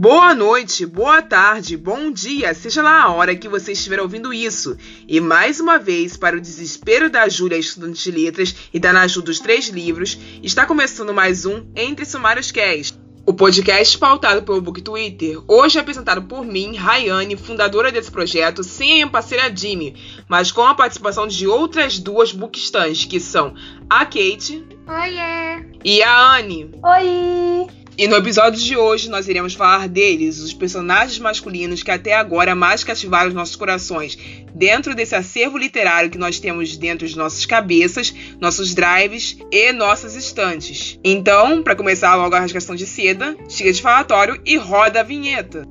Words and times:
Boa 0.00 0.32
noite, 0.32 0.86
boa 0.86 1.20
tarde, 1.20 1.76
bom 1.76 2.12
dia, 2.12 2.54
seja 2.54 2.80
lá 2.80 3.02
a 3.02 3.10
hora 3.10 3.34
que 3.34 3.48
você 3.48 3.72
estiver 3.72 4.00
ouvindo 4.00 4.32
isso. 4.32 4.76
E 5.08 5.18
mais 5.18 5.58
uma 5.58 5.76
vez, 5.76 6.16
para 6.16 6.36
o 6.36 6.40
desespero 6.40 7.10
da 7.10 7.28
Júlia, 7.28 7.58
estudante 7.58 8.04
de 8.04 8.16
letras, 8.16 8.54
e 8.72 8.78
da 8.78 8.92
Naju 8.92 9.20
dos 9.22 9.40
três 9.40 9.66
livros, 9.66 10.16
está 10.40 10.64
começando 10.64 11.12
mais 11.12 11.44
um 11.44 11.66
Entre 11.74 12.04
Sumários 12.04 12.52
Cast. 12.52 12.96
O 13.26 13.34
podcast 13.34 13.98
pautado 13.98 14.44
pelo 14.44 14.60
Book 14.60 14.80
Twitter, 14.82 15.42
hoje 15.48 15.80
apresentado 15.80 16.22
por 16.22 16.46
mim, 16.46 16.76
Rayane, 16.76 17.36
fundadora 17.36 17.90
desse 17.90 18.12
projeto, 18.12 18.62
sem 18.62 18.92
a 18.92 18.94
minha 18.94 19.08
parceira 19.08 19.52
Jimmy, 19.52 19.96
mas 20.28 20.52
com 20.52 20.62
a 20.62 20.76
participação 20.76 21.26
de 21.26 21.48
outras 21.48 21.98
duas 21.98 22.30
bookstans, 22.30 23.04
que 23.04 23.18
são 23.18 23.52
a 23.90 24.04
Kate 24.04 24.64
Oiê! 24.86 25.66
e 25.84 26.00
a 26.04 26.36
Anne. 26.36 26.70
Oi! 26.84 27.87
E 27.98 28.06
no 28.06 28.14
episódio 28.14 28.62
de 28.62 28.76
hoje 28.76 29.10
nós 29.10 29.26
iremos 29.26 29.54
falar 29.54 29.88
deles, 29.88 30.38
os 30.38 30.54
personagens 30.54 31.18
masculinos 31.18 31.82
que 31.82 31.90
até 31.90 32.14
agora 32.14 32.54
mais 32.54 32.84
cativaram 32.84 33.26
os 33.26 33.34
nossos 33.34 33.56
corações, 33.56 34.16
dentro 34.54 34.94
desse 34.94 35.16
acervo 35.16 35.58
literário 35.58 36.08
que 36.08 36.16
nós 36.16 36.38
temos 36.38 36.76
dentro 36.76 37.08
de 37.08 37.16
nossas 37.16 37.44
cabeças, 37.44 38.14
nossos 38.40 38.72
drives 38.72 39.36
e 39.50 39.72
nossas 39.72 40.14
estantes. 40.14 40.96
Então, 41.02 41.60
para 41.60 41.74
começar 41.74 42.14
logo 42.14 42.36
a 42.36 42.38
rasgação 42.38 42.76
de 42.76 42.86
seda, 42.86 43.36
chega 43.48 43.72
de 43.72 43.82
falatório 43.82 44.40
e 44.46 44.56
roda 44.56 45.00
a 45.00 45.02
vinheta. 45.02 45.66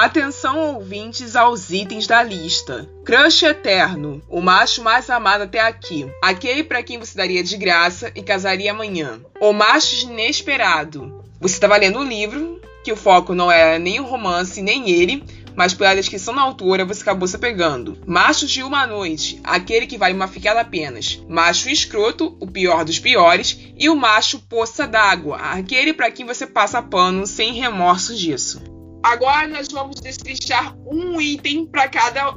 Atenção, 0.00 0.76
ouvintes, 0.76 1.34
aos 1.34 1.70
itens 1.70 2.06
da 2.06 2.22
lista. 2.22 2.88
Crush 3.04 3.42
eterno, 3.42 4.22
o 4.28 4.40
macho 4.40 4.80
mais 4.80 5.10
amado 5.10 5.42
até 5.42 5.58
aqui. 5.58 6.08
Aquele 6.22 6.62
para 6.62 6.84
quem 6.84 7.00
você 7.00 7.18
daria 7.18 7.42
de 7.42 7.56
graça 7.56 8.12
e 8.14 8.22
casaria 8.22 8.70
amanhã. 8.70 9.20
O 9.40 9.52
macho 9.52 10.06
inesperado. 10.06 11.24
Você 11.40 11.54
estava 11.54 11.76
lendo 11.76 11.98
um 11.98 12.04
livro, 12.04 12.62
que 12.84 12.92
o 12.92 12.96
foco 12.96 13.34
não 13.34 13.50
era 13.50 13.76
nem 13.76 13.98
o 13.98 14.04
romance, 14.04 14.62
nem 14.62 14.88
ele, 14.88 15.24
mas 15.56 15.74
pela 15.74 15.96
descrição 15.96 16.32
da 16.32 16.42
autora 16.42 16.84
você 16.84 17.02
acabou 17.02 17.26
se 17.26 17.36
pegando. 17.36 17.98
Macho 18.06 18.46
de 18.46 18.62
uma 18.62 18.86
noite, 18.86 19.40
aquele 19.42 19.88
que 19.88 19.98
vale 19.98 20.14
uma 20.14 20.28
ficada 20.28 20.60
apenas. 20.60 21.20
Macho 21.28 21.68
escroto, 21.68 22.36
o 22.38 22.46
pior 22.46 22.84
dos 22.84 23.00
piores. 23.00 23.58
E 23.76 23.88
o 23.88 23.96
macho 23.96 24.38
poça 24.48 24.86
d'água, 24.86 25.38
aquele 25.38 25.92
para 25.92 26.12
quem 26.12 26.24
você 26.24 26.46
passa 26.46 26.80
pano 26.80 27.26
sem 27.26 27.52
remorso 27.54 28.14
disso. 28.14 28.62
Agora 29.02 29.46
nós 29.46 29.68
vamos 29.68 30.00
destrinchar 30.00 30.76
um 30.86 31.20
item 31.20 31.66
para 31.66 31.88
cada 31.88 32.34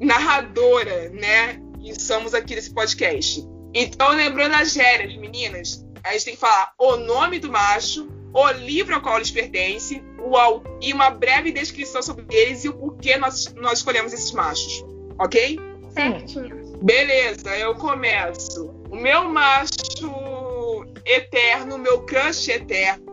narradora, 0.00 1.10
né? 1.10 1.60
Que 1.80 2.00
somos 2.00 2.34
aqui 2.34 2.54
desse 2.54 2.72
podcast. 2.72 3.44
Então, 3.74 4.10
lembrando 4.10 4.54
as 4.54 4.74
regras, 4.74 5.16
meninas, 5.16 5.84
a 6.04 6.12
gente 6.12 6.24
tem 6.24 6.34
que 6.34 6.40
falar 6.40 6.72
o 6.78 6.96
nome 6.96 7.38
do 7.38 7.50
macho, 7.50 8.08
o 8.32 8.50
livro 8.52 8.94
ao 8.94 9.00
qual 9.00 9.16
eles 9.16 9.30
pertencem, 9.30 10.02
o, 10.18 10.60
e 10.80 10.92
uma 10.92 11.10
breve 11.10 11.50
descrição 11.52 12.02
sobre 12.02 12.24
eles 12.30 12.64
e 12.64 12.68
o 12.68 12.74
porquê 12.74 13.16
nós, 13.16 13.52
nós 13.54 13.78
escolhemos 13.78 14.12
esses 14.12 14.32
machos. 14.32 14.84
Ok? 15.18 15.58
Certinho. 15.90 16.78
Beleza, 16.82 17.56
eu 17.56 17.74
começo. 17.74 18.70
O 18.90 18.96
meu 18.96 19.24
macho 19.24 20.86
eterno, 21.04 21.76
o 21.76 21.78
meu 21.78 22.02
crush 22.02 22.48
eterno, 22.48 23.04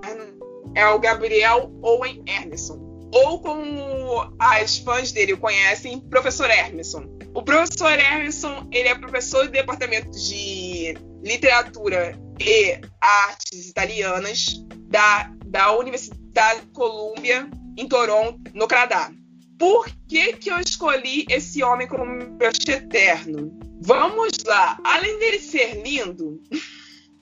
é 0.75 0.85
o 0.87 0.99
Gabriel 0.99 1.71
Owen 1.81 2.23
Erneson 2.27 2.82
ou 3.13 3.39
como 3.39 4.35
as 4.39 4.79
fãs 4.79 5.11
dele 5.11 5.33
o 5.33 5.37
conhecem, 5.37 5.99
Professor 5.99 6.49
Hermeson. 6.49 7.05
O 7.35 7.43
Professor 7.43 7.91
Hermeson, 7.91 8.67
ele 8.71 8.89
é 8.89 8.95
professor 8.95 9.45
do 9.45 9.51
Departamento 9.51 10.09
de 10.11 10.95
Literatura 11.23 12.19
e 12.41 12.81
Artes 12.99 13.69
Italianas 13.69 14.65
da, 14.87 15.31
da 15.45 15.77
Universidade 15.77 16.61
de 16.61 16.67
Columbia, 16.71 17.47
em 17.77 17.87
Toronto, 17.87 18.41
no 18.53 18.67
Canadá. 18.67 19.11
Por 19.59 19.87
que, 20.07 20.33
que 20.33 20.49
eu 20.49 20.59
escolhi 20.59 21.25
esse 21.29 21.63
homem 21.63 21.87
como 21.87 22.05
meu 22.05 22.49
eterno? 22.67 23.55
Vamos 23.81 24.31
lá. 24.43 24.79
Além 24.83 25.19
dele 25.19 25.39
ser 25.39 25.83
lindo, 25.83 26.41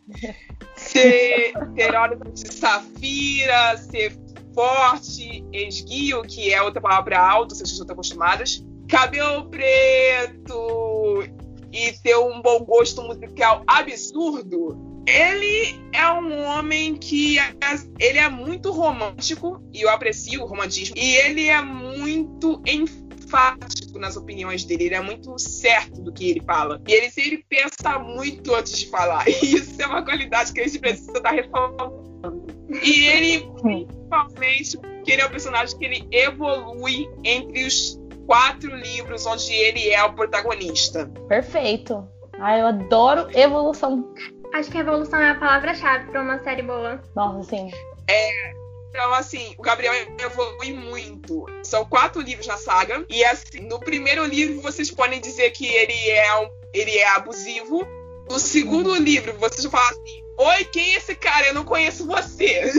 ser, 0.78 1.51
ter 1.75 1.94
olhos 1.96 2.41
de 2.41 2.53
safira, 2.53 3.78
ser 3.78 4.16
forte, 4.53 5.44
esguio, 5.51 6.22
que 6.23 6.53
é 6.53 6.62
outra 6.62 6.81
palavra 6.81 7.19
alto, 7.19 7.56
vocês 7.56 7.69
estão 7.69 7.94
acostumadas, 7.94 8.66
cabelo 8.88 9.50
preto 9.50 11.23
e 11.72 11.94
ter 12.03 12.17
um 12.17 12.41
bom 12.41 12.59
gosto 12.66 13.01
musical 13.01 13.63
absurdo, 13.66 14.91
ele 15.07 15.79
é 15.94 16.12
um 16.12 16.44
homem 16.45 16.95
que 16.95 17.39
é, 17.39 17.53
ele 18.00 18.17
é 18.17 18.29
muito 18.29 18.72
romântico 18.72 19.62
e 19.73 19.81
eu 19.81 19.89
aprecio 19.89 20.44
o 20.44 20.45
romantismo. 20.45 20.95
E 20.97 21.16
ele 21.16 21.47
é 21.47 21.62
muito 21.62 22.62
enfático 22.68 23.97
nas 23.97 24.16
opiniões 24.16 24.63
dele, 24.63 24.85
ele 24.85 24.95
é 24.95 25.01
muito 25.01 25.38
certo 25.39 26.01
do 26.01 26.12
que 26.12 26.29
ele 26.29 26.41
fala. 26.41 26.81
E 26.88 26.94
ele 26.94 27.09
sempre 27.09 27.44
pensa 27.50 27.97
muito 28.00 28.53
antes 28.53 28.78
de 28.78 28.88
falar. 28.89 29.28
E 29.28 29.31
isso 29.56 29.81
é 29.81 29.88
uma 29.88 30.03
qualidade 30.03 30.53
que 30.53 30.62
a 30.62 30.68
gente 30.68 30.79
precisa 30.79 31.13
estar 31.13 31.31
ressaltando 31.31 32.41
e 32.84 33.08
ele 33.08 33.52
principalmente 33.62 34.78
porque 34.78 35.12
ele 35.12 35.22
é 35.22 35.26
um 35.26 35.30
personagem 35.30 35.78
que 35.78 35.86
ele 35.86 36.08
evolui 36.12 37.09
entre 37.24 37.66
os 37.66 38.00
quatro 38.26 38.76
livros 38.76 39.26
onde 39.26 39.52
ele 39.52 39.90
é 39.90 40.04
o 40.04 40.14
protagonista. 40.14 41.12
Perfeito. 41.28 42.08
Ah, 42.40 42.58
eu 42.58 42.68
adoro 42.68 43.28
evolução. 43.38 44.14
Acho 44.54 44.70
que 44.70 44.78
evolução 44.78 45.20
é 45.20 45.31
a 45.31 45.36
palavra-chave 45.36 46.12
para 46.12 46.22
uma 46.22 46.44
série 46.44 46.62
boa. 46.62 47.02
Nossa, 47.16 47.50
sim. 47.50 47.72
É, 48.08 48.52
então, 48.92 49.14
assim, 49.14 49.56
o 49.58 49.62
Gabriel 49.62 49.94
evolui 50.20 50.74
muito. 50.74 51.46
São 51.64 51.86
quatro 51.86 52.22
livros 52.22 52.46
na 52.46 52.58
saga. 52.58 53.06
E, 53.10 53.24
assim, 53.24 53.62
no 53.62 53.80
primeiro 53.80 54.26
livro, 54.26 54.62
vocês 54.62 54.92
podem 54.92 55.22
dizer 55.22 55.52
que 55.52 55.66
ele 55.66 56.10
é, 56.10 56.40
um, 56.40 56.50
ele 56.74 56.98
é 56.98 57.08
abusivo. 57.10 57.88
No 58.30 58.38
segundo 58.38 58.94
livro, 58.96 59.34
vocês 59.38 59.64
vão 59.64 59.72
falar 59.72 59.90
assim: 59.90 60.24
Oi, 60.41 60.66
quem 60.66 60.94
é 60.94 60.97
esse 60.97 61.13
cara? 61.13 61.50
Eu 61.50 61.53
não 61.53 61.63
conheço 61.63 62.07
você. 62.07 62.72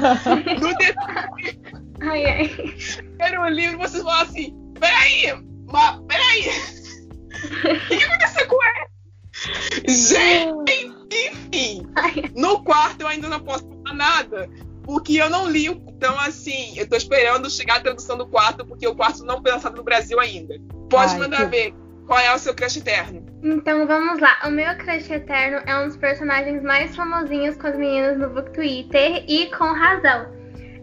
no 0.60 2.10
ai, 2.10 2.24
ai. 2.24 2.48
primeiro 2.48 3.48
livro, 3.48 3.78
vocês 3.78 4.02
falam 4.02 4.22
assim: 4.22 4.52
Peraí, 4.80 5.32
mas 5.66 6.00
peraí. 6.08 6.50
O 7.84 7.88
que 7.88 8.02
aconteceu 8.02 8.48
com 8.48 8.58
ele? 8.64 8.86
Gente, 9.86 10.96
enfim. 11.12 11.86
No 12.34 12.64
quarto 12.64 13.02
eu 13.02 13.06
ainda 13.06 13.28
não 13.28 13.38
posso 13.38 13.64
falar 13.68 13.94
nada. 13.94 14.50
Porque 14.82 15.14
eu 15.14 15.30
não 15.30 15.48
li. 15.48 15.66
Então, 15.66 16.18
assim, 16.18 16.76
eu 16.76 16.88
tô 16.88 16.96
esperando 16.96 17.48
chegar 17.48 17.76
a 17.76 17.80
tradução 17.80 18.18
do 18.18 18.26
quarto, 18.26 18.66
porque 18.66 18.86
o 18.86 18.96
quarto 18.96 19.24
não 19.24 19.40
foi 19.40 19.52
lançado 19.52 19.76
no 19.76 19.84
Brasil 19.84 20.18
ainda. 20.18 20.56
Pode 20.90 21.12
Ai, 21.12 21.18
mandar 21.20 21.44
que... 21.44 21.46
ver. 21.46 21.74
Qual 22.04 22.18
é 22.18 22.34
o 22.34 22.38
seu 22.38 22.54
crush 22.54 22.78
eterno? 22.78 23.24
Então 23.48 23.86
vamos 23.86 24.18
lá. 24.18 24.40
O 24.44 24.50
meu 24.50 24.76
crush 24.76 25.08
eterno 25.08 25.62
é 25.66 25.78
um 25.78 25.86
dos 25.86 25.96
personagens 25.96 26.64
mais 26.64 26.96
famosinhos 26.96 27.54
com 27.56 27.68
as 27.68 27.76
meninas 27.76 28.18
no 28.18 28.28
Book 28.28 28.50
Twitter 28.52 29.24
e 29.28 29.46
com 29.56 29.66
razão. 29.66 30.26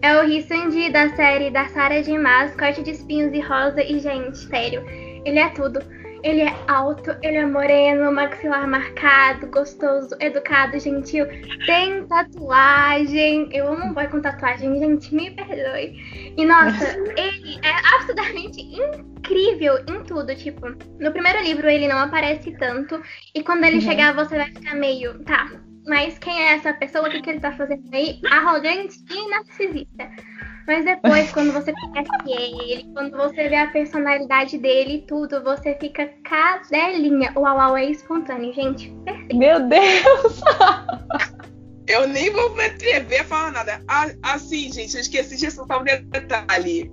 É 0.02 0.16
o 0.16 0.24
Hisandi 0.24 0.90
da 0.90 1.10
série 1.14 1.52
da 1.52 1.68
Sarah 1.68 2.02
J. 2.02 2.18
Maas, 2.18 2.56
Corte 2.56 2.82
de 2.82 2.92
Espinhos 2.92 3.34
e 3.34 3.42
Rosa. 3.42 3.84
E, 3.84 4.00
gente, 4.00 4.38
sério, 4.38 4.82
ele 5.26 5.40
é 5.40 5.50
tudo. 5.50 5.82
Ele 6.24 6.42
é 6.42 6.56
alto, 6.68 7.16
ele 7.22 7.38
é 7.38 7.46
moreno, 7.46 8.12
maxilar 8.12 8.68
marcado, 8.68 9.48
gostoso, 9.48 10.16
educado, 10.20 10.80
gentil. 10.80 11.26
Tem 11.66 12.06
tatuagem. 12.08 13.50
Eu 13.52 13.68
amo 13.68 13.86
um 13.86 13.94
boy 13.94 14.08
com 14.08 14.22
tatuagem, 14.22 14.80
gente, 14.80 15.14
me 15.14 15.32
perdoe. 15.32 16.34
E 16.38 16.46
nossa, 16.46 16.98
ele 17.18 17.60
é 17.62 17.96
absolutamente 17.96 18.62
incrível 18.62 19.80
em 19.90 20.04
tudo. 20.04 20.34
Tipo, 20.36 20.70
no 21.00 21.12
primeiro 21.12 21.44
livro 21.44 21.70
ele 21.70 21.88
não 21.88 21.98
aparece 21.98 22.52
tanto. 22.58 23.02
E 23.36 23.44
quando 23.44 23.66
ele 23.66 23.76
uhum. 23.76 23.82
chegar, 23.82 24.14
você 24.14 24.38
vai 24.38 24.48
ficar 24.48 24.76
meio, 24.76 25.22
tá. 25.26 25.52
Mas 25.86 26.18
quem 26.18 26.42
é 26.42 26.54
essa 26.54 26.74
pessoa? 26.74 27.08
O 27.08 27.12
que, 27.12 27.22
que 27.22 27.30
ele 27.30 27.40
tá 27.42 27.52
fazendo 27.52 27.84
aí? 27.94 28.22
Arrogante 28.32 28.98
e 29.12 29.30
narcisista. 29.30 30.10
Mas 30.66 30.86
depois, 30.86 31.32
quando 31.32 31.52
você 31.52 31.74
conhece 31.74 32.10
ele, 32.28 32.90
quando 32.94 33.18
você 33.18 33.50
vê 33.50 33.56
a 33.56 33.68
personalidade 33.68 34.58
dele 34.58 34.96
e 34.96 35.02
tudo, 35.02 35.44
você 35.44 35.76
fica 35.76 36.10
cadelinha. 36.24 37.34
O 37.36 37.42
Uau 37.42 37.76
é 37.78 37.86
espontâneo, 37.86 38.54
gente. 38.54 38.90
Perfeito. 39.04 39.38
Meu 39.38 39.60
Deus! 39.68 40.42
Eu 41.86 42.08
nem 42.08 42.32
vou 42.32 42.56
me 42.56 42.64
atrever 42.64 43.22
a 43.22 43.26
falar 43.26 43.52
nada. 43.52 43.82
Assim, 44.24 44.72
gente, 44.72 44.96
eu 44.96 45.02
esqueci 45.02 45.36
de 45.36 45.46
ressaltar 45.46 45.82
um 45.82 45.84
detalhe. 45.84 46.90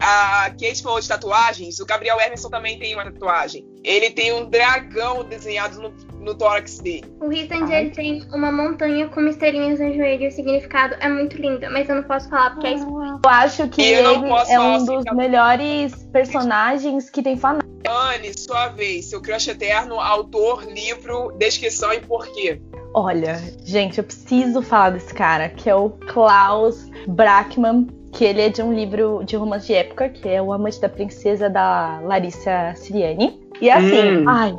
A 0.00 0.50
Kate 0.50 0.82
falou 0.82 0.98
de 0.98 1.06
tatuagens, 1.06 1.78
o 1.78 1.84
Gabriel 1.84 2.18
Emerson 2.18 2.48
também 2.48 2.78
tem 2.78 2.94
uma 2.94 3.04
tatuagem. 3.04 3.66
Ele 3.84 4.10
tem 4.10 4.32
um 4.32 4.48
dragão 4.48 5.22
desenhado 5.24 5.80
no, 5.80 5.92
no 6.18 6.34
tórax 6.34 6.78
dele. 6.78 7.04
O 7.20 7.28
Rissand, 7.28 7.70
ele 7.70 7.90
tem 7.90 8.26
uma 8.32 8.50
montanha 8.50 9.08
com 9.08 9.20
estrelinhas 9.26 9.78
no 9.78 9.92
joelho 9.94 10.24
e 10.24 10.28
o 10.28 10.32
significado 10.32 10.96
é 11.00 11.08
muito 11.08 11.36
lindo, 11.36 11.70
mas 11.70 11.88
eu 11.88 11.96
não 11.96 12.02
posso 12.02 12.28
falar 12.30 12.50
porque 12.52 12.66
é 12.66 12.74
spoiler. 12.74 13.18
Eu 13.22 13.30
acho 13.30 13.68
que 13.68 13.82
eu 13.82 13.98
ele 13.98 14.08
é 14.48 14.58
um 14.58 14.74
assim, 14.74 14.86
dos 14.86 15.04
tá- 15.04 15.14
melhores 15.14 15.94
personagens 16.12 17.10
que 17.10 17.22
tem 17.22 17.36
fanático. 17.36 17.70
Anne, 17.86 18.32
sua 18.38 18.68
vez, 18.68 19.06
seu 19.06 19.20
crush 19.20 19.48
eterno, 19.48 19.98
autor, 19.98 20.64
livro, 20.64 21.32
descrição 21.38 21.92
e 21.92 22.00
porquê. 22.00 22.60
Olha, 22.94 23.40
gente, 23.64 23.98
eu 23.98 24.04
preciso 24.04 24.62
falar 24.62 24.90
desse 24.90 25.14
cara, 25.14 25.48
que 25.48 25.68
é 25.70 25.74
o 25.74 25.90
Klaus 25.90 26.90
Brackmann, 27.06 27.86
que 28.12 28.24
ele 28.24 28.40
é 28.42 28.48
de 28.48 28.62
um 28.62 28.72
livro 28.72 29.22
de 29.24 29.36
romance 29.36 29.66
de 29.66 29.74
época, 29.74 30.08
que 30.08 30.28
é 30.28 30.40
O 30.42 30.52
Amante 30.52 30.80
da 30.80 30.88
Princesa 30.88 31.48
da 31.48 32.00
Larissa 32.02 32.72
Siriani. 32.76 33.40
E 33.60 33.70
assim, 33.70 34.18
Hum. 34.18 34.28
ai, 34.28 34.56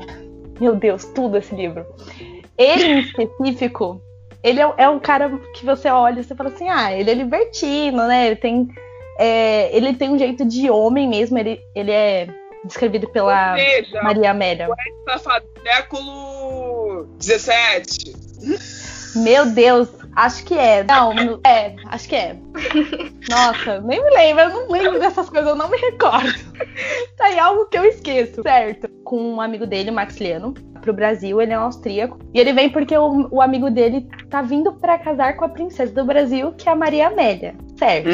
meu 0.59 0.75
Deus, 0.75 1.05
tudo 1.05 1.37
esse 1.37 1.53
livro. 1.55 1.85
Ele 2.57 2.83
em 2.85 2.99
específico, 2.99 4.01
ele 4.43 4.61
é, 4.61 4.73
é 4.77 4.89
um 4.89 4.99
cara 4.99 5.29
que 5.53 5.65
você 5.65 5.89
olha 5.89 6.19
e 6.19 6.23
você 6.23 6.35
fala 6.35 6.49
assim, 6.49 6.69
ah, 6.69 6.93
ele 6.93 7.09
é 7.11 7.13
libertino, 7.13 8.07
né? 8.07 8.27
Ele 8.27 8.35
tem, 8.35 8.67
é, 9.17 9.75
ele 9.75 9.93
tem 9.93 10.09
um 10.09 10.17
jeito 10.19 10.45
de 10.45 10.69
homem 10.69 11.07
mesmo, 11.09 11.37
ele, 11.37 11.59
ele 11.75 11.91
é 11.91 12.27
descrevido 12.63 13.09
pela 13.09 13.55
Veja, 13.55 14.01
Maria 14.03 14.31
Amélia. 14.31 14.67
safado, 15.09 15.45
século 15.63 17.07
17. 17.17 18.13
Meu 19.15 19.47
Deus, 19.47 19.89
acho 20.15 20.43
que 20.45 20.57
é. 20.57 20.83
Não, 20.83 21.13
é, 21.45 21.75
acho 21.85 22.07
que 22.07 22.15
é. 22.15 22.35
Nossa, 23.29 23.81
nem 23.81 24.03
me 24.03 24.09
lembro, 24.11 24.43
eu 24.43 24.49
não 24.49 24.69
lembro 24.69 24.99
dessas 24.99 25.29
coisas, 25.29 25.49
eu 25.49 25.55
não 25.55 25.69
me 25.69 25.77
recordo. 25.77 26.31
Tá 27.17 27.25
aí 27.25 27.37
algo 27.37 27.65
que 27.65 27.77
eu 27.77 27.85
esqueço, 27.85 28.41
certo? 28.41 28.89
Com 29.11 29.33
um 29.33 29.41
amigo 29.41 29.67
dele, 29.67 29.91
o 29.91 29.93
Maxiliano, 29.93 30.53
pro 30.79 30.93
Brasil, 30.93 31.41
ele 31.41 31.51
é 31.51 31.59
um 31.59 31.63
austríaco. 31.63 32.17
E 32.33 32.39
ele 32.39 32.53
vem 32.53 32.69
porque 32.69 32.97
o, 32.97 33.27
o 33.29 33.41
amigo 33.41 33.69
dele 33.69 34.07
tá 34.29 34.41
vindo 34.41 34.71
pra 34.71 34.97
casar 34.97 35.35
com 35.35 35.43
a 35.43 35.49
princesa 35.49 35.93
do 35.93 36.05
Brasil, 36.05 36.53
que 36.53 36.69
é 36.69 36.71
a 36.71 36.75
Maria 36.77 37.07
Amélia, 37.07 37.53
certo? 37.77 38.07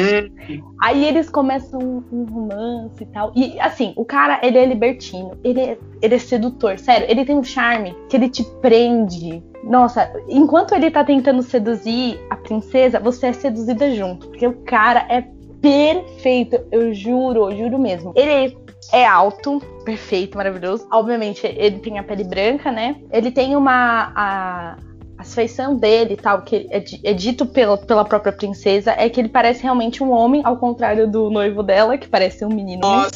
Aí 0.82 1.04
eles 1.04 1.30
começam 1.30 1.78
um, 1.80 2.02
um 2.10 2.24
romance 2.24 3.00
e 3.00 3.06
tal. 3.06 3.30
E 3.36 3.60
assim, 3.60 3.92
o 3.94 4.04
cara, 4.04 4.40
ele 4.42 4.58
é 4.58 4.66
libertino, 4.66 5.38
ele 5.44 5.60
é, 5.60 5.78
ele 6.02 6.16
é 6.16 6.18
sedutor, 6.18 6.80
sério, 6.80 7.06
ele 7.08 7.24
tem 7.24 7.36
um 7.36 7.44
charme 7.44 7.94
que 8.08 8.16
ele 8.16 8.28
te 8.28 8.42
prende. 8.60 9.40
Nossa, 9.62 10.12
enquanto 10.28 10.74
ele 10.74 10.90
tá 10.90 11.04
tentando 11.04 11.42
seduzir 11.42 12.18
a 12.28 12.34
princesa, 12.34 12.98
você 12.98 13.28
é 13.28 13.32
seduzida 13.32 13.94
junto. 13.94 14.26
Porque 14.26 14.48
o 14.48 14.54
cara 14.64 15.06
é 15.08 15.22
perfeito, 15.60 16.58
eu 16.72 16.92
juro, 16.92 17.52
eu 17.52 17.56
juro 17.56 17.78
mesmo. 17.78 18.12
Ele 18.16 18.30
é 18.30 18.67
alto, 19.06 19.60
perfeito, 19.84 20.36
maravilhoso. 20.36 20.86
Obviamente, 20.90 21.46
ele 21.46 21.78
tem 21.78 21.98
a 21.98 22.02
pele 22.02 22.24
branca, 22.24 22.70
né? 22.72 22.96
Ele 23.10 23.30
tem 23.30 23.56
uma. 23.56 24.12
A, 24.14 24.76
a 25.18 25.24
feição 25.24 25.74
dele 25.76 26.14
e 26.14 26.16
tal, 26.16 26.42
que 26.42 26.68
é, 26.70 26.84
é 27.02 27.12
dito 27.12 27.44
pela, 27.44 27.76
pela 27.76 28.04
própria 28.04 28.32
princesa, 28.32 28.94
é 28.96 29.08
que 29.08 29.20
ele 29.20 29.28
parece 29.28 29.64
realmente 29.64 30.02
um 30.02 30.12
homem, 30.12 30.42
ao 30.44 30.56
contrário 30.56 31.10
do 31.10 31.28
noivo 31.28 31.60
dela, 31.62 31.98
que 31.98 32.06
parece 32.06 32.44
um 32.44 32.48
menino. 32.48 32.82
Nossa, 32.82 33.10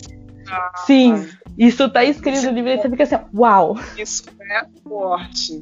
Sim, 0.85 1.29
isso 1.57 1.89
tá 1.89 2.05
escrito 2.05 2.43
no 2.43 2.51
livro 2.51 2.71
e 2.71 2.77
você 2.77 2.91
fica 2.91 3.03
assim, 3.05 3.19
uau. 3.35 3.77
isso 3.97 4.25
é 4.41 4.67
forte. 4.83 5.61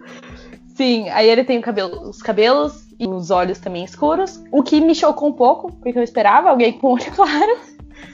Sim, 0.75 1.11
aí 1.11 1.29
ele 1.29 1.45
tem 1.45 1.61
cabelo- 1.61 2.09
os 2.09 2.23
cabelos 2.23 2.87
e 2.99 3.07
os 3.07 3.31
olhos 3.31 3.59
também 3.59 3.85
escuros, 3.85 4.43
o 4.51 4.63
que 4.63 4.81
me 4.81 4.95
chocou 4.95 5.29
um 5.29 5.33
pouco, 5.33 5.71
porque 5.73 5.99
eu 5.99 6.03
esperava 6.03 6.49
alguém 6.49 6.73
com 6.73 6.95
olho 6.95 7.05
claro. 7.15 7.59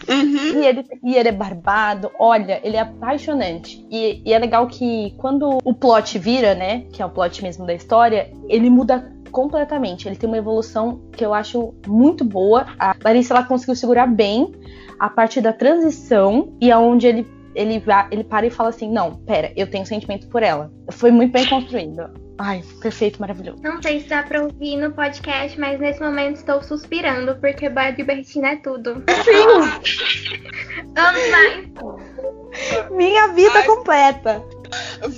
Uhum. 0.09 0.61
E 0.61 0.67
ele, 0.67 0.85
e 1.03 1.15
ele 1.17 1.29
é 1.29 1.33
barbado, 1.33 2.11
olha, 2.19 2.61
ele 2.63 2.77
é 2.77 2.81
apaixonante. 2.81 3.85
E, 3.91 4.23
e 4.25 4.33
é 4.33 4.39
legal 4.39 4.67
que 4.67 5.15
quando 5.19 5.59
o 5.65 5.75
plot 5.75 6.19
vira, 6.19 6.55
né, 6.55 6.85
que 6.93 7.03
é 7.03 7.07
o 7.07 7.11
plot 7.11 7.43
mesmo 7.43 7.67
da 7.67 7.75
história, 7.75 8.31
ele 8.49 8.71
muda 8.71 9.13
completamente. 9.31 10.09
Ele 10.09 10.17
tem 10.17 10.29
uma 10.29 10.39
evolução 10.39 11.01
que 11.13 11.25
eu 11.25 11.35
acho 11.35 11.75
muito 11.87 12.25
boa. 12.25 12.67
A 12.79 12.95
Larissa 13.05 13.35
ela 13.35 13.43
conseguiu 13.43 13.77
segurar 13.77 14.07
bem 14.07 14.53
a 14.99 15.11
parte 15.11 15.41
da 15.41 15.53
transição 15.53 16.57
e 16.61 16.71
aonde 16.71 17.07
ele 17.07 17.37
ele, 17.55 17.83
ele 18.11 18.23
para 18.23 18.47
e 18.47 18.51
fala 18.51 18.69
assim: 18.69 18.91
Não, 18.91 19.15
pera, 19.15 19.51
eu 19.57 19.67
tenho 19.67 19.87
sentimento 19.87 20.29
por 20.29 20.43
ela. 20.43 20.71
Foi 20.91 21.11
muito 21.11 21.33
bem 21.33 21.47
construído. 21.49 22.26
Ai, 22.39 22.63
perfeito, 22.81 23.21
maravilhoso. 23.21 23.63
Não 23.63 23.81
sei 23.81 24.01
se 24.01 24.09
dá 24.09 24.23
pra 24.23 24.43
ouvir 24.43 24.77
no 24.77 24.93
podcast, 24.93 25.59
mas 25.59 25.81
nesse 25.81 26.01
momento 26.01 26.37
estou 26.37 26.63
suspirando, 26.63 27.37
porque 27.37 27.69
Boy 27.69 27.93
Libertina 27.93 28.49
é 28.49 28.57
tudo. 28.57 29.03
Sim, 29.25 30.43
Vamos 30.95 31.31
mais! 31.31 31.67
minha 32.91 33.29
vida 33.29 33.59
Ai. 33.59 33.67
completa. 33.67 34.45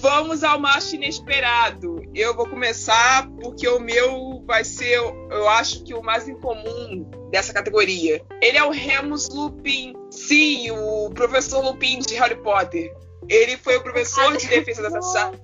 Vamos 0.01 0.45
ao 0.45 0.59
macho 0.61 0.97
inesperado. 0.97 2.03
Eu 2.15 2.35
vou 2.35 2.49
começar 2.49 3.29
porque 3.41 3.67
o 3.69 3.81
meu 3.81 4.43
vai 4.47 4.65
ser, 4.65 4.97
eu 4.97 5.49
acho 5.49 5.83
que 5.85 5.95
o 5.95 6.03
mais 6.03 6.29
incomum 6.29 7.09
dessa 7.31 7.53
categoria. 7.53 8.23
Ele 8.43 8.59
é 8.59 8.65
o 8.65 8.71
Remus 8.71 9.29
Lupin. 9.31 9.95
Sim, 10.11 10.71
o 10.71 11.11
professor 11.11 11.65
Lupin 11.65 12.01
de 12.01 12.15
Harry 12.15 12.37
Potter. 12.43 12.95
Ele 13.29 13.57
foi 13.57 13.77
o 13.77 13.83
professor 13.83 14.37
de 14.37 14.47
defesa 14.47 14.89
das 14.91 15.15
artes. 15.15 15.41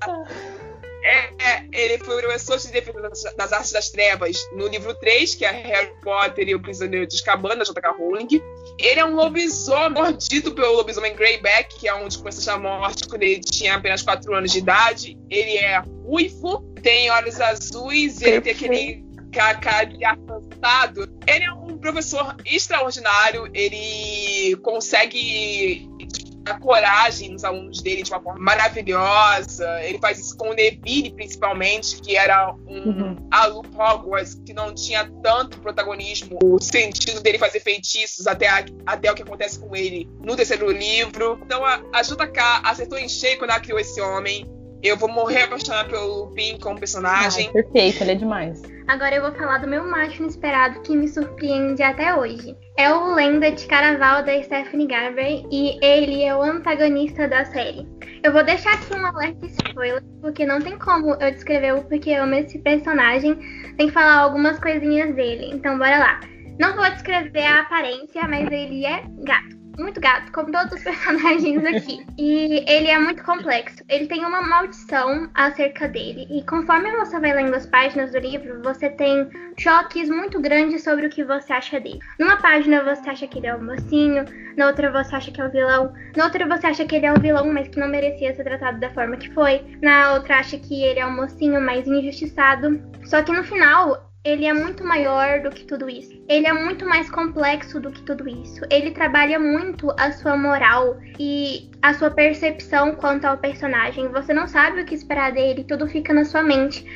É, 1.06 1.18
é, 1.38 1.66
ele 1.70 1.98
foi 2.02 2.22
professor 2.22 2.56
de 2.58 2.72
defesa 2.72 3.34
das, 3.36 3.52
artes 3.52 3.72
das 3.72 3.90
trevas 3.90 4.36
no 4.56 4.66
livro 4.68 4.94
3, 4.94 5.34
que 5.34 5.44
é 5.44 5.50
Harry 5.50 5.92
Potter 6.02 6.48
e 6.48 6.54
o 6.54 6.62
Prisioneiro 6.62 7.06
de 7.06 7.14
Azkaban, 7.16 7.56
da 7.58 7.64
J.K. 7.64 7.90
Rowling. 7.92 8.40
Ele 8.78 9.00
é 9.00 9.04
um 9.04 9.14
lobisomem 9.14 9.90
mordido 10.02 10.54
pelo 10.54 10.72
lobisomem 10.76 11.14
Greyback, 11.14 11.78
que 11.78 11.86
é 11.88 11.94
dos 12.04 12.16
comensais 12.16 12.46
da 12.46 12.56
morte 12.58 13.06
quando 13.06 13.22
ele 13.22 13.38
tinha 13.40 13.74
apenas 13.74 14.00
4 14.02 14.34
anos 14.34 14.50
de 14.50 14.58
idade. 14.58 15.18
Ele 15.28 15.58
é 15.58 15.78
ruivo, 16.06 16.62
tem 16.82 17.10
olhos 17.10 17.38
azuis 17.38 18.22
e 18.22 18.24
ele 18.24 18.40
tem 18.40 18.52
aquele 18.54 19.04
ca- 19.30 19.56
cara 19.56 19.84
de 19.84 20.02
ar 20.04 20.16
cansado. 20.16 21.02
Ele 21.26 21.44
é 21.44 21.52
um 21.52 21.76
professor 21.76 22.34
extraordinário, 22.46 23.50
ele 23.52 24.56
consegue 24.62 25.86
a 26.46 26.58
coragem 26.58 27.31
nos 27.31 27.44
alunos 27.44 27.81
dele 27.81 28.02
de 28.02 28.11
uma 28.12 28.20
forma 28.20 28.38
maravilhosa. 28.41 29.67
Ele 29.82 29.99
faz 29.99 30.19
isso 30.19 30.37
com 30.37 30.50
o 30.50 30.55
Neville, 30.55 31.11
principalmente, 31.12 32.00
que 32.00 32.17
era 32.17 32.52
um 32.67 32.85
Uhum. 32.85 33.29
aluno 33.31 33.69
Hogwarts 33.79 34.35
que 34.44 34.52
não 34.52 34.75
tinha 34.75 35.11
tanto 35.23 35.58
protagonismo, 35.61 36.38
o 36.43 36.61
sentido 36.61 37.20
dele 37.23 37.38
fazer 37.38 37.61
feitiços 37.61 38.26
até, 38.26 38.46
a- 38.49 38.64
até 38.87 39.11
o 39.11 39.14
que 39.14 39.23
acontece 39.23 39.58
com 39.58 39.75
ele 39.75 40.08
no 40.23 40.37
terceiro 40.37 40.70
livro. 40.70 41.38
Então 41.44 41.64
a, 41.64 41.81
a 41.93 42.02
JK 42.02 42.41
acertou 42.64 42.99
em 42.99 43.08
cheio 43.08 43.38
quando 43.38 43.50
ela 43.50 43.61
criou 43.61 43.79
esse 43.79 44.00
homem. 44.00 44.46
Eu 44.84 44.98
vou 44.98 45.08
morrer 45.08 45.44
apaixonada 45.44 45.88
pelo 45.88 46.26
Lupin 46.26 46.58
como 46.58 46.78
personagem. 46.78 47.46
Ai, 47.46 47.52
perfeito, 47.54 48.02
ele 48.02 48.12
é 48.12 48.14
demais. 48.16 48.60
Agora 48.86 49.14
eu 49.14 49.22
vou 49.22 49.32
falar 49.32 49.56
do 49.56 49.66
meu 49.66 49.82
macho 49.82 50.22
inesperado 50.22 50.82
que 50.82 50.94
me 50.94 51.08
surpreende 51.08 51.82
até 51.82 52.14
hoje. 52.14 52.54
É 52.76 52.92
o 52.92 53.14
Lenda 53.14 53.50
de 53.50 53.66
Caraval 53.66 54.22
da 54.22 54.42
Stephanie 54.42 54.86
Garber 54.86 55.43
e 55.50 55.79
ele 55.82 56.22
é 56.22 56.36
o 56.36 56.43
antagonista 56.43 57.26
da 57.26 57.46
série. 57.46 57.88
Eu 58.22 58.31
vou 58.31 58.44
deixar 58.44 58.74
aqui 58.74 58.94
um 58.94 59.06
alerta 59.06 59.46
spoiler, 59.46 60.05
porque 60.20 60.44
não 60.44 60.60
tem 60.60 60.79
como 60.79 61.14
eu 61.14 61.31
descrever 61.31 61.72
o 61.76 61.82
porque 61.84 62.10
eu 62.10 62.24
amo 62.24 62.34
esse 62.34 62.58
personagem, 62.58 63.38
tem 63.79 63.86
que 63.86 63.93
falar 63.94 64.17
algumas 64.17 64.58
coisinhas 64.58 65.14
dele. 65.14 65.48
Então 65.50 65.79
bora 65.79 65.98
lá. 65.98 66.20
Não 66.60 66.76
vou 66.76 66.84
descrever 66.91 67.46
a 67.46 67.60
aparência, 67.62 68.29
mas 68.29 68.53
ele 68.53 68.84
é 68.84 69.03
gato. 69.24 69.63
Muito 69.78 70.00
gato, 70.00 70.31
como 70.32 70.52
todos 70.52 70.72
os 70.72 70.82
personagens 70.84 71.64
aqui. 71.64 72.06
E 72.19 72.64
ele 72.69 72.88
é 72.88 72.98
muito 72.98 73.22
complexo. 73.24 73.82
Ele 73.88 74.06
tem 74.06 74.24
uma 74.24 74.43
maldição 74.43 75.28
acerca 75.34 75.88
dele. 75.88 76.26
E 76.31 76.43
conforme 76.44 76.90
você 76.96 77.19
vai 77.19 77.34
lendo 77.34 77.54
as 77.54 77.66
páginas 77.66 78.12
do 78.12 78.19
livro, 78.19 78.62
você 78.62 78.88
tem 78.88 79.28
choques 79.58 80.08
muito 80.08 80.40
grandes 80.40 80.82
sobre 80.82 81.06
o 81.06 81.10
que 81.10 81.24
você 81.24 81.52
acha 81.52 81.81
dele. 81.81 81.98
Numa 82.19 82.36
página 82.36 82.82
você 82.82 83.10
acha 83.10 83.26
que 83.26 83.38
ele 83.38 83.46
é 83.46 83.54
o 83.54 83.62
mocinho, 83.62 84.24
na 84.56 84.66
outra 84.66 84.90
você 84.90 85.16
acha 85.16 85.31
que 85.31 85.40
é 85.40 85.46
o 85.46 85.50
vilão, 85.50 85.93
na 86.16 86.24
outra 86.24 86.46
você 86.46 86.66
acha 86.66 86.84
que 86.84 86.94
ele 86.94 87.06
é 87.06 87.12
o 87.12 87.20
vilão, 87.20 87.52
mas 87.52 87.69
que 87.69 87.78
não 87.78 87.88
merecia 87.88 88.34
ser 88.34 88.44
tratado 88.44 88.78
da 88.81 88.90
forma 88.90 89.16
que 89.16 89.32
foi, 89.32 89.64
na 89.82 90.14
outra 90.14 90.38
acha 90.38 90.58
que 90.58 90.82
ele 90.82 91.00
é 91.00 91.06
o 91.06 91.12
mocinho 91.12 91.60
mais 91.60 91.86
injustiçado. 91.86 92.81
Só 93.04 93.22
que 93.22 93.32
no 93.32 93.44
final, 93.44 94.10
ele 94.24 94.46
é 94.46 94.54
muito 94.54 94.82
maior 94.82 95.43
do 95.43 95.50
que 95.50 95.64
tudo 95.66 95.88
isso. 95.88 96.19
Ele 96.26 96.46
é 96.46 96.52
muito 96.52 96.86
mais 96.86 97.10
complexo 97.10 97.78
do 97.78 97.90
que 97.90 98.02
tudo 98.02 98.26
isso. 98.26 98.62
Ele 98.70 98.90
trabalha 98.90 99.38
muito 99.38 99.90
a 99.98 100.12
sua 100.12 100.34
moral 100.34 100.96
e 101.19 101.70
a 101.82 101.93
sua 101.93 102.10
percepção 102.10 102.94
quanto 102.94 103.26
ao 103.26 103.36
personagem. 103.36 104.08
Você 104.08 104.32
não 104.32 104.48
sabe 104.48 104.81
o 104.81 104.84
que 104.86 104.94
esperar 104.94 105.31
dele, 105.31 105.64
tudo 105.64 105.86
fica 105.86 106.14
na 106.14 106.24
sua 106.24 106.43
mente. 106.43 106.86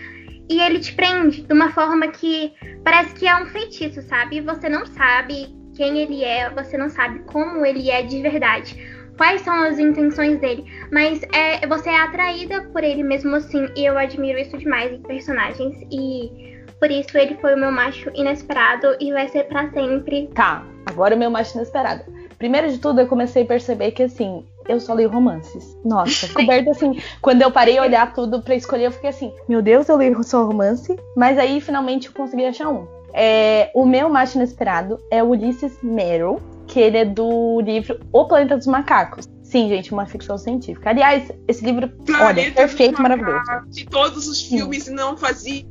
E 0.48 0.58
ele 0.58 0.80
te 0.80 0.94
prende 0.94 1.42
de 1.42 1.52
uma 1.52 1.70
forma 1.70 2.08
que 2.08 2.54
parece 2.82 3.14
que 3.14 3.28
é 3.28 3.36
um 3.36 3.44
feitiço, 3.44 4.00
sabe? 4.00 4.40
Você 4.40 4.70
não 4.70 4.86
sabe 4.86 5.54
quem 5.76 5.98
ele 5.98 6.24
é, 6.24 6.48
você 6.48 6.78
não 6.78 6.88
sabe 6.88 7.18
como 7.24 7.66
ele 7.66 7.90
é 7.90 8.00
de 8.00 8.22
verdade. 8.22 8.74
Quais 9.18 9.42
são 9.42 9.52
as 9.64 9.78
intenções 9.78 10.40
dele, 10.40 10.64
mas 10.92 11.20
é, 11.34 11.66
você 11.66 11.90
é 11.90 12.00
atraída 12.00 12.62
por 12.72 12.84
ele 12.84 13.02
mesmo 13.02 13.34
assim, 13.34 13.68
e 13.76 13.84
eu 13.84 13.98
admiro 13.98 14.38
isso 14.38 14.56
demais 14.56 14.92
em 14.92 15.02
personagens. 15.02 15.76
E 15.90 16.56
por 16.78 16.90
isso 16.90 17.16
ele 17.16 17.36
foi 17.36 17.54
o 17.54 17.58
meu 17.58 17.72
macho 17.72 18.10
inesperado 18.14 18.96
e 19.00 19.12
vai 19.12 19.28
ser 19.28 19.44
pra 19.44 19.70
sempre. 19.70 20.28
Tá, 20.34 20.64
agora 20.86 21.14
o 21.14 21.18
meu 21.18 21.30
macho 21.30 21.56
inesperado. 21.56 22.04
Primeiro 22.38 22.70
de 22.70 22.78
tudo, 22.78 23.00
eu 23.00 23.08
comecei 23.08 23.42
a 23.42 23.46
perceber 23.46 23.90
que, 23.90 24.04
assim, 24.04 24.44
eu 24.68 24.78
só 24.78 24.94
leio 24.94 25.10
romances. 25.10 25.76
Nossa, 25.84 26.28
coberto 26.32 26.70
assim. 26.70 27.00
Quando 27.20 27.42
eu 27.42 27.50
parei 27.50 27.78
a 27.78 27.82
olhar 27.82 28.12
tudo 28.14 28.40
pra 28.40 28.54
escolher, 28.54 28.84
eu 28.84 28.92
fiquei 28.92 29.10
assim, 29.10 29.32
meu 29.48 29.60
Deus, 29.60 29.88
eu 29.88 29.96
leio 29.96 30.22
só 30.22 30.44
romance. 30.44 30.96
Mas 31.16 31.36
aí, 31.36 31.60
finalmente, 31.60 32.06
eu 32.06 32.12
consegui 32.12 32.44
achar 32.44 32.68
um. 32.68 32.86
É, 33.12 33.70
o 33.74 33.84
meu 33.84 34.08
macho 34.08 34.38
inesperado 34.38 35.00
é 35.10 35.22
o 35.22 35.30
Ulisses 35.30 35.76
Merrill, 35.82 36.40
que 36.68 36.78
ele 36.78 36.98
é 36.98 37.04
do 37.04 37.60
livro 37.60 37.98
O 38.12 38.26
Planeta 38.26 38.56
dos 38.56 38.66
Macacos. 38.66 39.26
Sim, 39.48 39.66
gente, 39.68 39.92
uma 39.92 40.04
ficção 40.04 40.36
científica. 40.36 40.90
Aliás, 40.90 41.32
esse 41.48 41.64
livro, 41.64 41.88
Planeta 41.88 42.40
olha, 42.40 42.52
perfeito, 42.52 43.00
maravilhoso. 43.00 43.44
De 43.68 43.86
todos 43.86 44.28
os 44.28 44.42
filmes 44.42 44.84
Sim. 44.84 44.94
não 44.94 45.16
fazia 45.16 45.64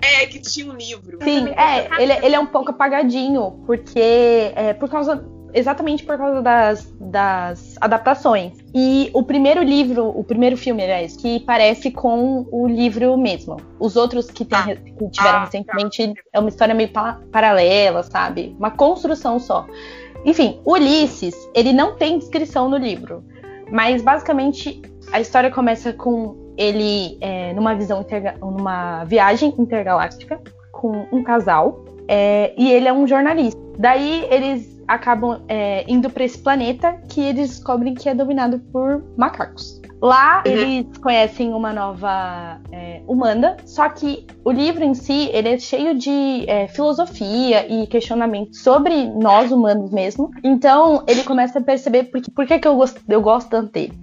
é 0.00 0.26
que 0.26 0.38
tinha 0.38 0.70
um 0.70 0.76
livro. 0.76 1.18
Sim, 1.24 1.48
é, 1.48 2.00
ele, 2.00 2.12
ele 2.24 2.36
é 2.36 2.38
um 2.38 2.46
pouco 2.46 2.70
apagadinho, 2.70 3.62
porque 3.66 4.52
é, 4.54 4.72
por 4.74 4.88
causa 4.88 5.24
exatamente 5.52 6.04
por 6.04 6.18
causa 6.18 6.42
das, 6.42 6.94
das 7.00 7.76
adaptações. 7.80 8.52
E 8.74 9.10
o 9.14 9.22
primeiro 9.22 9.62
livro, 9.62 10.06
o 10.06 10.22
primeiro 10.22 10.56
filme, 10.56 10.82
aliás, 10.84 11.16
que 11.16 11.40
parece 11.40 11.90
com 11.90 12.46
o 12.52 12.68
livro 12.68 13.16
mesmo. 13.16 13.56
Os 13.80 13.96
outros 13.96 14.30
que, 14.30 14.44
tem, 14.44 14.58
ah, 14.58 14.76
que 14.76 15.10
tiveram 15.10 15.38
ah, 15.38 15.44
recentemente 15.46 16.14
tá. 16.14 16.20
é 16.34 16.38
uma 16.38 16.50
história 16.50 16.74
meio 16.74 16.90
pa 16.90 17.20
paralela, 17.32 18.02
sabe? 18.02 18.54
Uma 18.58 18.70
construção 18.70 19.38
só. 19.38 19.66
Enfim, 20.24 20.60
Ulisses, 20.64 21.34
ele 21.54 21.72
não 21.72 21.96
tem 21.96 22.18
descrição 22.18 22.68
no 22.68 22.76
livro. 22.76 23.24
Mas 23.70 24.02
basicamente 24.02 24.80
a 25.12 25.20
história 25.20 25.50
começa 25.50 25.92
com 25.92 26.36
ele 26.56 27.18
é, 27.20 27.52
numa 27.52 27.74
visão 27.74 28.04
numa 28.40 29.04
viagem 29.04 29.54
intergaláctica 29.58 30.40
com 30.72 31.06
um 31.12 31.22
casal 31.22 31.84
é, 32.08 32.54
e 32.56 32.70
ele 32.70 32.88
é 32.88 32.92
um 32.92 33.06
jornalista. 33.06 33.60
Daí 33.78 34.26
eles 34.30 34.75
acabam 34.86 35.42
é, 35.48 35.84
indo 35.88 36.08
para 36.10 36.24
esse 36.24 36.38
planeta 36.38 36.92
que 37.08 37.20
eles 37.20 37.50
descobrem 37.50 37.94
que 37.94 38.08
é 38.08 38.14
dominado 38.14 38.58
por 38.72 39.04
macacos. 39.16 39.80
Lá 40.00 40.42
uhum. 40.46 40.52
eles 40.52 40.98
conhecem 40.98 41.54
uma 41.54 41.72
nova 41.72 42.60
é, 42.70 43.02
humana, 43.06 43.56
só 43.64 43.88
que 43.88 44.26
o 44.44 44.50
livro 44.50 44.84
em 44.84 44.94
si 44.94 45.30
ele 45.32 45.48
é 45.48 45.58
cheio 45.58 45.98
de 45.98 46.44
é, 46.46 46.68
filosofia 46.68 47.66
e 47.66 47.86
questionamento 47.86 48.54
sobre 48.56 49.06
nós 49.08 49.50
humanos 49.50 49.90
mesmo. 49.90 50.30
Então 50.44 51.02
ele 51.06 51.22
começa 51.22 51.58
a 51.58 51.62
perceber 51.62 52.04
por 52.04 52.20
que, 52.20 52.30
por 52.30 52.46
que, 52.46 52.58
que 52.58 52.68
eu, 52.68 52.76
gosto, 52.76 53.00
eu 53.08 53.22
gosto 53.22 53.48
tanto 53.48 53.72
dele. 53.72 53.98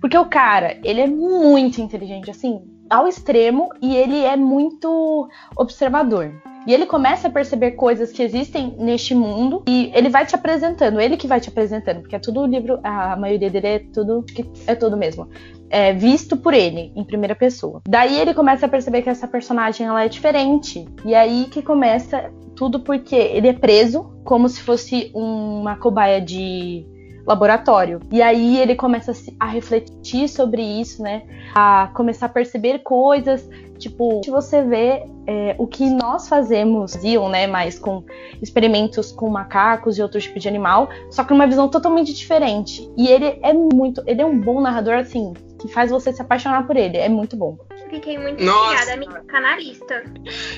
Porque 0.00 0.16
o 0.16 0.26
cara, 0.26 0.76
ele 0.84 1.00
é 1.00 1.06
muito 1.06 1.80
inteligente, 1.80 2.30
assim, 2.30 2.60
ao 2.88 3.06
extremo, 3.06 3.70
e 3.80 3.96
ele 3.96 4.24
é 4.24 4.36
muito 4.36 5.28
observador. 5.56 6.32
E 6.66 6.74
ele 6.74 6.84
começa 6.84 7.28
a 7.28 7.30
perceber 7.30 7.72
coisas 7.72 8.12
que 8.12 8.22
existem 8.22 8.74
neste 8.78 9.14
mundo 9.14 9.62
e 9.66 9.90
ele 9.94 10.10
vai 10.10 10.26
te 10.26 10.34
apresentando, 10.34 11.00
ele 11.00 11.16
que 11.16 11.26
vai 11.26 11.40
te 11.40 11.48
apresentando, 11.48 12.00
porque 12.00 12.16
é 12.16 12.18
tudo 12.18 12.44
livro, 12.44 12.78
a 12.82 13.16
maioria 13.16 13.48
dele 13.48 13.66
é 13.66 13.78
tudo 13.78 14.22
é 14.66 14.74
tudo 14.74 14.94
mesmo. 14.94 15.28
É 15.70 15.94
visto 15.94 16.36
por 16.36 16.52
ele 16.52 16.92
em 16.94 17.04
primeira 17.04 17.34
pessoa. 17.34 17.80
Daí 17.88 18.20
ele 18.20 18.34
começa 18.34 18.66
a 18.66 18.68
perceber 18.68 19.00
que 19.00 19.08
essa 19.08 19.26
personagem 19.26 19.86
ela 19.86 20.04
é 20.04 20.08
diferente. 20.08 20.86
E 21.06 21.14
aí 21.14 21.46
que 21.50 21.62
começa 21.62 22.30
tudo 22.54 22.80
porque 22.80 23.16
ele 23.16 23.48
é 23.48 23.52
preso 23.54 24.12
como 24.24 24.46
se 24.46 24.60
fosse 24.60 25.10
uma 25.14 25.76
cobaia 25.76 26.20
de 26.20 26.86
laboratório. 27.28 28.00
E 28.10 28.22
aí 28.22 28.58
ele 28.58 28.74
começa 28.74 29.12
a 29.38 29.46
refletir 29.46 30.28
sobre 30.28 30.62
isso, 30.62 31.02
né? 31.02 31.22
A 31.54 31.90
começar 31.94 32.26
a 32.26 32.28
perceber 32.28 32.80
coisas 32.80 33.48
Tipo, 33.78 34.20
se 34.24 34.30
você 34.30 34.62
vê 34.62 35.06
é, 35.26 35.54
o 35.56 35.66
que 35.66 35.88
nós 35.88 36.28
fazemos, 36.28 36.96
viam, 36.96 37.28
né, 37.28 37.46
mais 37.46 37.78
com 37.78 38.04
experimentos 38.42 39.12
com 39.12 39.30
macacos 39.30 39.96
e 39.96 40.02
outro 40.02 40.20
tipo 40.20 40.38
de 40.38 40.48
animal, 40.48 40.88
só 41.10 41.22
que 41.22 41.32
numa 41.32 41.46
visão 41.46 41.68
totalmente 41.68 42.12
diferente. 42.12 42.90
E 42.96 43.06
ele 43.08 43.38
é 43.42 43.52
muito, 43.52 44.02
ele 44.06 44.20
é 44.20 44.26
um 44.26 44.38
bom 44.38 44.60
narrador, 44.60 44.94
assim, 44.94 45.32
que 45.60 45.68
faz 45.68 45.90
você 45.90 46.12
se 46.12 46.20
apaixonar 46.20 46.66
por 46.66 46.76
ele. 46.76 46.96
É 46.96 47.08
muito 47.08 47.36
bom. 47.36 47.56
Fiquei 47.88 48.18
muito 48.18 48.44
Nossa. 48.44 48.94
intrigada, 48.94 49.24
canalista. 49.26 50.04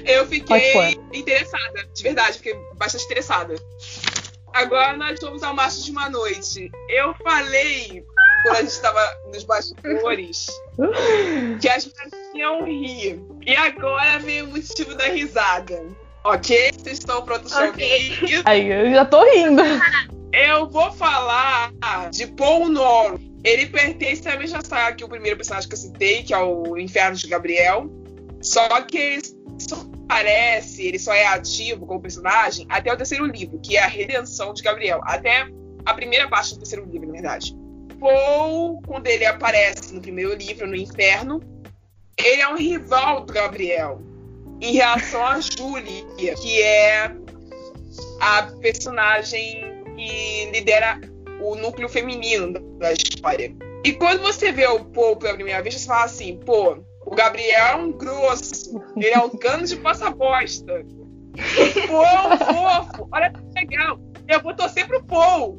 Eu 0.05 0.27
fiquei 0.27 0.99
interessada, 1.12 1.87
de 1.95 2.03
verdade, 2.03 2.39
fiquei 2.39 2.55
bastante 2.77 3.05
interessada. 3.05 3.55
Agora 4.52 4.97
nós 4.97 5.19
vamos 5.21 5.42
ao 5.42 5.54
Macho 5.54 5.85
de 5.85 5.90
uma 5.90 6.09
Noite. 6.09 6.71
Eu 6.88 7.14
falei 7.23 8.04
quando 8.42 8.57
a 8.57 8.61
gente 8.61 8.71
estava 8.71 9.00
nos 9.33 9.45
bastidores, 9.45 10.47
que 11.61 11.69
as 11.69 11.87
pessoas 11.87 12.12
iam 12.35 12.64
rir. 12.64 13.23
E 13.47 13.54
agora 13.54 14.19
vem 14.19 14.42
o 14.42 14.49
motivo 14.49 14.95
da 14.95 15.04
risada. 15.04 15.85
Ok? 16.25 16.73
Vocês 16.73 16.99
estão 16.99 17.23
prontos 17.23 17.52
para 17.52 17.71
okay. 17.71 18.11
ouvir? 18.21 18.42
Aí, 18.45 18.71
eu 18.71 18.90
já 18.92 19.04
tô 19.04 19.23
rindo. 19.25 19.62
Eu 20.33 20.69
vou 20.69 20.92
falar 20.92 21.73
de 22.11 22.26
Paul 22.26 22.69
North. 22.69 23.21
Ele 23.42 23.66
pertence 23.66 24.28
à 24.28 24.37
mesma 24.37 24.62
saga 24.62 24.97
que 24.97 25.04
o 25.04 25.09
primeiro 25.09 25.37
personagem 25.37 25.69
que 25.69 25.75
eu 25.75 25.78
citei, 25.78 26.23
que 26.23 26.35
é 26.35 26.38
o 26.38 26.76
Inferno 26.76 27.16
de 27.16 27.26
Gabriel. 27.26 27.90
Só 28.42 28.69
que 28.83 28.99
ele 28.99 29.23
só 29.59 29.76
aparece, 30.11 30.85
ele 30.85 30.99
só 30.99 31.14
é 31.14 31.25
ativo 31.25 31.87
como 31.87 32.00
personagem 32.00 32.67
até 32.69 32.93
o 32.93 32.97
terceiro 32.97 33.25
livro, 33.26 33.61
que 33.61 33.76
é 33.76 33.85
a 33.85 33.87
Redenção 33.87 34.52
de 34.52 34.61
Gabriel. 34.61 35.00
Até 35.05 35.47
a 35.87 35.95
primeira 35.95 36.29
parte 36.29 36.55
do 36.55 36.59
terceiro 36.59 36.85
livro, 36.85 37.07
na 37.07 37.12
verdade. 37.12 37.57
Paul, 38.00 38.83
quando 38.87 39.07
ele 39.07 39.25
aparece 39.25 39.95
no 39.95 40.00
primeiro 40.00 40.35
livro, 40.35 40.67
no 40.67 40.75
Inferno, 40.75 41.40
ele 42.19 42.43
é 42.43 42.49
um 42.49 42.57
rival 42.57 43.25
do 43.25 43.33
Gabriel. 43.33 44.02
Em 44.61 44.73
relação 44.73 45.25
a 45.25 45.40
Julie, 45.40 46.05
que 46.17 46.61
é 46.61 47.12
a 48.21 48.43
personagem 48.61 49.62
que 49.97 50.50
lidera 50.52 51.00
o 51.40 51.55
núcleo 51.55 51.88
feminino 51.88 52.59
da 52.79 52.93
história. 52.93 53.55
E 53.85 53.93
quando 53.93 54.21
você 54.21 54.50
vê 54.52 54.67
o 54.67 54.85
Paul 54.87 55.17
pela 55.17 55.35
primeira 55.35 55.62
vez, 55.62 55.76
você 55.76 55.87
fala 55.87 56.05
assim, 56.05 56.37
pô, 56.45 56.79
o 57.11 57.14
Gabriel 57.17 57.67
é 57.67 57.75
um 57.75 57.90
grosso, 57.90 58.81
ele 58.97 59.09
é 59.09 59.19
um 59.19 59.31
cano 59.31 59.67
de 59.67 59.75
passa-bosta. 59.76 60.85
É 61.37 61.87
fofo, 61.88 63.09
olha 63.11 63.33
que 63.33 63.40
legal. 63.52 63.99
Eu 64.29 64.40
vou 64.40 64.55
torcer 64.55 64.87
pro 64.87 65.02
Paul. 65.02 65.59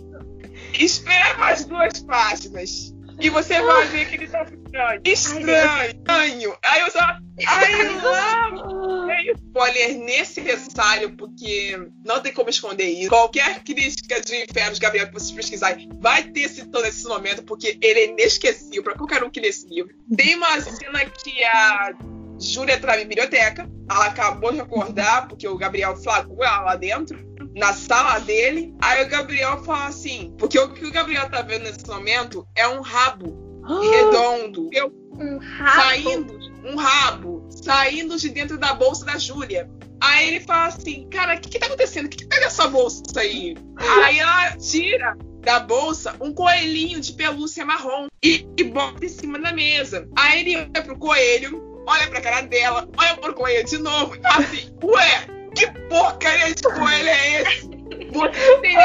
Espera 0.74 1.38
mais 1.38 1.65
duas 1.65 2.00
páginas. 2.00 2.96
E 3.22 3.30
você 3.30 3.62
vai 3.62 3.86
ver 3.88 4.10
que 4.10 4.16
ele 4.16 4.28
tá 4.28 4.44
estranho. 4.44 5.01
Estranho. 5.06 6.58
Aí 6.63 6.82
eu 6.82 6.92
só. 6.92 7.00
Ai, 7.48 7.84
não! 8.01 9.12
Spoiler 9.48 9.98
necessário, 10.00 11.16
porque 11.16 11.78
não 12.04 12.20
tem 12.20 12.34
como 12.34 12.50
esconder 12.50 12.88
isso. 12.88 13.10
Qualquer 13.10 13.63
crítica 13.63 14.20
de 14.20 14.44
Inferno 14.44 14.74
de 14.74 14.80
Gabriel 14.80 15.08
que 15.08 15.13
vocês 15.13 15.32
pesquisarem 15.32 15.88
vai 16.00 16.24
ter 16.24 16.50
citado 16.50 16.84
nesse 16.84 17.08
momento, 17.08 17.44
porque 17.44 17.78
ele 17.80 18.00
é 18.00 18.08
inesquecível 18.08 18.84
pra 18.84 18.96
qualquer 18.96 19.24
um 19.24 19.30
que 19.30 19.40
lê 19.40 19.50
esse 19.50 19.68
livro. 19.68 19.94
Tem 20.18 20.36
uma 20.36 20.60
cena 20.60 21.06
que 21.06 21.44
a 21.44 21.94
Júlia 22.40 22.75
entra 22.75 22.94
na 22.94 22.98
biblioteca. 22.98 23.70
Ela 23.90 24.06
acabou 24.08 24.51
de 24.51 24.62
acordar, 24.62 25.28
porque 25.28 25.48
o 25.48 25.58
Gabriel 25.58 25.96
flagrou 25.96 26.44
ela 26.44 26.62
lá 26.62 26.75
dentro 26.75 27.30
na 27.55 27.74
sala 27.74 28.20
dele. 28.20 28.74
Aí 28.81 29.03
o 29.03 29.10
Gabriel 29.10 29.63
fala 29.63 29.88
assim, 29.88 30.34
porque 30.38 30.60
o 30.60 30.74
que 30.74 30.86
o 30.86 30.91
Gabriel 30.91 31.29
tá 31.29 31.41
vendo 31.41 31.63
nesse 31.63 31.86
momento 31.88 32.48
é 32.55 32.67
um 32.67 32.81
rabo 32.81 33.62
redondo. 33.91 34.70
Eu, 34.72 34.91
um 35.13 35.38
rabo? 35.38 35.81
Saindo, 35.81 36.39
um 36.63 36.75
rabo, 36.75 37.48
saindo 37.50 38.17
de 38.17 38.29
dentro 38.29 38.58
da 38.58 38.74
bolsa 38.74 39.05
da 39.05 39.17
Júlia. 39.17 39.70
Aí 40.00 40.29
ele 40.29 40.39
fala 40.39 40.67
assim, 40.67 41.08
cara, 41.10 41.36
o 41.36 41.39
que, 41.39 41.50
que 41.50 41.60
tá 41.60 41.67
acontecendo? 41.67 42.08
O 42.08 42.10
que, 42.10 42.17
que 42.17 42.27
tá 42.27 42.39
nessa 42.39 42.67
bolsa 42.67 43.03
aí? 43.17 43.55
Aí 43.77 44.17
ela 44.17 44.58
tira 44.58 45.15
da 45.41 45.60
bolsa 45.60 46.15
um 46.20 46.34
coelhinho 46.34 47.00
de 47.00 47.13
pelúcia 47.13 47.65
marrom 47.65 48.08
e, 48.24 48.48
e 48.58 48.63
bota 48.63 49.05
em 49.05 49.10
cima 49.10 49.39
da 49.39 49.51
mesa. 49.51 50.08
Aí 50.17 50.41
ele 50.41 50.58
olha 50.58 50.84
pro 50.84 50.98
coelho, 50.98 51.84
olha 51.88 52.08
pra 52.08 52.22
cara 52.22 52.41
dela, 52.41 52.89
olha 52.98 53.17
pro 53.17 53.34
coelho 53.34 53.65
de 53.65 53.77
novo 53.77 54.15
e 54.15 54.22
fala 54.22 54.43
assim, 54.43 54.75
ué, 54.84 55.27
que 55.55 55.67
porcaria 55.89 56.53
de 56.53 56.63
coelho 56.63 57.10
é 57.10 57.41
esse? 57.41 57.70
Você 58.12 58.58
tem 58.62 58.77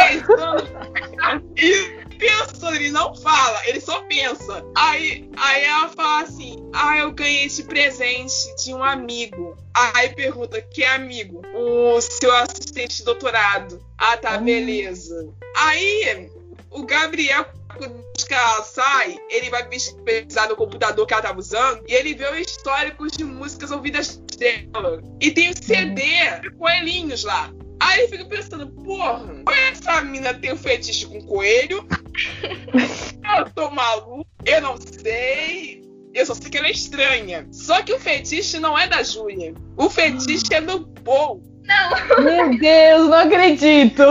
E 1.57 2.07
pensando, 2.19 2.75
ele 2.77 2.91
não 2.91 3.15
fala, 3.15 3.67
ele 3.67 3.81
só 3.81 4.03
pensa. 4.03 4.65
Aí, 4.77 5.29
aí 5.37 5.65
ela 5.65 5.89
fala 5.89 6.23
assim: 6.23 6.57
Ah, 6.73 6.99
eu 6.99 7.13
ganhei 7.13 7.45
esse 7.45 7.65
presente 7.65 8.35
de 8.65 8.75
um 8.75 8.83
amigo. 8.83 9.57
Aí 9.75 10.11
pergunta: 10.11 10.61
Que 10.61 10.85
amigo? 10.85 11.43
O 11.55 12.01
seu 12.01 12.35
assistente 12.35 12.99
de 12.99 13.05
doutorado. 13.05 13.85
Ah, 13.99 14.17
tá, 14.17 14.39
hum. 14.39 14.45
beleza. 14.45 15.29
Aí 15.57 16.31
o 16.71 16.85
Gabriel 16.85 17.47
quando 17.77 18.07
ela 18.31 18.63
sai, 18.63 19.19
ele 19.31 19.51
vai 19.51 19.67
pesquisar 19.69 20.49
no 20.49 20.57
computador 20.57 21.07
que 21.07 21.15
ela 21.15 21.23
tava 21.23 21.39
usando 21.39 21.83
e 21.89 21.95
ele 21.95 22.15
vê 22.15 22.27
o 22.27 22.35
histórico 22.35 23.07
de 23.07 23.25
músicas 23.25 23.71
ouvidas 23.71 24.17
dela. 24.39 25.03
E 25.21 25.31
tem 25.31 25.51
o 25.51 25.57
CD 25.57 26.03
de 26.43 26.51
coelhinhos 26.51 27.25
lá. 27.25 27.51
Aí 27.81 28.01
ele 28.01 28.09
fica 28.09 28.25
pensando, 28.25 28.69
porra, 28.69 29.43
essa 29.71 30.01
mina 30.03 30.33
tem 30.35 30.53
um 30.53 30.57
fetiche 30.57 31.07
com 31.07 31.21
coelho? 31.23 31.87
eu 33.39 33.51
tô 33.55 33.71
maluco, 33.71 34.27
eu 34.45 34.61
não 34.61 34.77
sei. 34.79 35.83
Eu 36.15 36.25
só 36.25 36.35
sei 36.35 36.51
que 36.51 36.57
ela 36.57 36.69
é 36.69 36.71
estranha. 36.71 37.47
Só 37.53 37.83
que 37.83 37.93
o 37.93 38.01
fetiche 38.01 38.59
não 38.59 38.79
é 38.79 38.87
da 38.87 39.03
Júlia. 39.03 39.55
O 39.77 39.91
fetiche 39.91 40.55
é 40.55 40.61
do 40.63 40.87
Paul. 41.05 41.43
Não. 41.65 42.23
Meu 42.23 42.59
Deus, 42.59 43.09
não 43.09 43.19
acredito. 43.19 44.03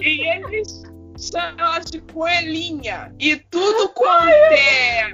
E 0.00 0.26
eles 0.28 0.85
chama 1.18 1.60
ela 1.60 1.78
de 1.80 2.00
coelhinha. 2.00 3.14
E 3.18 3.36
tudo 3.36 3.88
quanto 3.90 4.28
é 4.28 5.12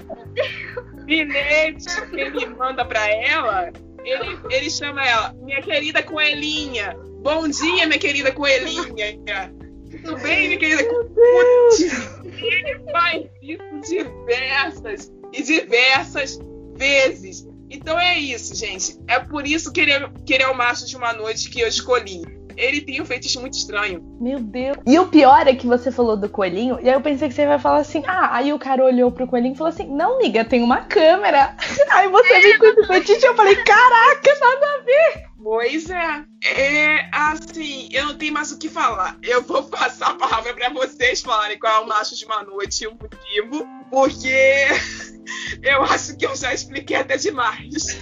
bilhete 1.05 1.87
que 2.11 2.21
ele 2.21 2.47
manda 2.47 2.85
pra 2.85 3.09
ela, 3.09 3.73
ele, 4.05 4.39
ele 4.51 4.71
chama 4.71 5.05
ela, 5.05 5.33
minha 5.35 5.63
querida 5.63 6.03
coelhinha. 6.03 6.97
Bom 7.23 7.49
dia, 7.49 7.87
minha 7.87 7.99
querida 7.99 8.33
coelhinha. 8.33 9.53
Tudo 9.91 10.17
bem, 10.21 10.49
minha 10.49 10.59
querida 10.59 10.85
coelhinha? 10.85 12.23
E 12.25 12.45
ele 12.45 12.91
faz 12.91 13.27
isso 13.41 13.81
diversas 13.89 15.13
e 15.33 15.43
diversas 15.43 16.39
vezes. 16.77 17.47
Então 17.71 17.99
é 17.99 18.19
isso, 18.19 18.55
gente. 18.55 18.99
É 19.09 19.19
por 19.19 19.47
isso 19.47 19.73
que 19.73 19.81
ele 19.81 19.93
é, 19.93 20.11
que 20.27 20.35
ele 20.35 20.43
é 20.43 20.49
o 20.49 20.57
macho 20.57 20.87
de 20.87 20.97
uma 20.97 21.13
noite 21.13 21.49
que 21.49 21.61
eu 21.61 21.69
escolhi. 21.69 22.23
Ele 22.57 22.81
tem 22.81 23.01
um 23.01 23.07
feitiço 23.07 23.41
muito 23.41 23.55
estranho. 23.55 24.03
Meu 24.21 24.39
Deus. 24.39 24.77
E 24.87 24.99
o 24.99 25.09
pior 25.09 25.47
é 25.47 25.55
que 25.55 25.67
você 25.67 25.91
falou 25.91 26.17
do 26.17 26.29
coelhinho, 26.29 26.79
e 26.83 26.89
aí 26.89 26.95
eu 26.95 27.01
pensei 27.01 27.29
que 27.29 27.35
você 27.35 27.47
vai 27.47 27.59
falar 27.59 27.79
assim: 27.79 28.03
ah, 28.07 28.37
aí 28.37 28.53
o 28.53 28.59
cara 28.59 28.85
olhou 28.85 29.11
pro 29.11 29.27
coelhinho 29.27 29.55
e 29.55 29.57
falou 29.57 29.73
assim: 29.73 29.89
não, 29.89 30.21
liga, 30.21 30.45
tem 30.45 30.63
uma 30.63 30.83
câmera. 30.83 31.57
Aí 31.91 32.09
você 32.09 32.41
vem 32.41 32.59
com 32.59 32.67
esse 32.67 32.87
fetiche, 32.87 33.27
eu 33.27 33.35
falei: 33.35 33.57
caraca, 33.57 34.39
nada 34.41 34.67
a 34.67 34.85
ver. 34.85 35.33
Pois 35.43 35.91
é. 35.91 36.25
É 36.45 37.09
assim, 37.11 37.89
eu 37.91 38.07
não 38.07 38.15
tenho 38.17 38.33
mais 38.33 38.53
o 38.53 38.59
que 38.59 38.69
falar. 38.69 39.19
Eu 39.23 39.43
vou 39.43 39.65
passar 39.65 40.11
a 40.11 40.15
palavra 40.15 40.55
para 40.55 40.71
vocês 40.71 41.21
falarem 41.21 41.59
qual 41.59 41.83
é 41.83 41.85
o 41.85 41.89
macho 41.89 42.17
de 42.17 42.25
uma 42.25 42.43
noite 42.45 42.85
e 42.85 42.87
o 42.87 42.93
motivo, 42.93 43.67
porque 43.91 44.69
eu 45.63 45.83
acho 45.83 46.17
que 46.17 46.27
eu 46.27 46.37
já 46.37 46.55
expliquei 46.55 46.97
até 46.97 47.17
demais. 47.17 47.99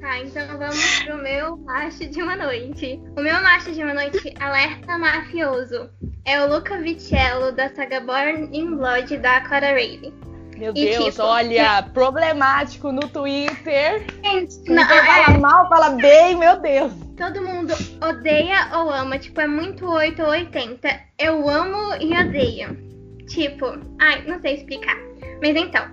Tá, 0.00 0.18
então 0.20 0.46
vamos 0.58 1.00
pro 1.00 1.16
meu 1.18 1.56
macho 1.58 2.06
de 2.08 2.22
uma 2.22 2.36
noite. 2.36 3.00
O 3.16 3.20
meu 3.20 3.34
macho 3.42 3.72
de 3.72 3.82
uma 3.82 3.94
noite 3.94 4.32
alerta 4.38 4.96
mafioso 4.96 5.90
é 6.24 6.40
o 6.40 6.48
Luca 6.48 6.78
Vicello 6.78 7.50
da 7.52 7.68
saga 7.74 8.00
Born 8.00 8.48
in 8.56 8.76
Blood 8.76 9.16
da 9.18 9.40
Clara 9.40 9.68
Raven. 9.70 10.14
Meu 10.56 10.72
E, 10.74 10.90
Deus, 10.90 11.04
tipo, 11.14 11.22
olha, 11.22 11.82
problemático 11.94 12.90
no 12.92 13.08
Twitter. 13.08 14.04
Gente, 14.24 14.58
Não, 14.68 14.74
não, 14.74 14.82
é, 14.82 15.04
fala 15.24 15.38
mal, 15.38 15.68
fala 15.68 15.90
bem, 15.90 16.36
meu 16.36 16.60
Deus. 16.60 16.92
todo 17.16 17.42
mundo 17.42 17.72
odeia 18.00 18.68
ou 18.76 18.90
ama, 18.92 19.18
tipo, 19.18 19.40
é 19.40 19.46
muito 19.46 19.86
8 19.86 20.20
ou 20.22 20.28
80. 20.28 20.88
Eu 21.18 21.48
amo 21.48 21.94
e 22.00 22.12
odeio. 22.16 22.76
Tipo, 23.28 23.66
ai, 24.00 24.24
não 24.26 24.40
sei 24.40 24.54
explicar. 24.54 24.96
Mas 25.40 25.54
então, 25.56 25.84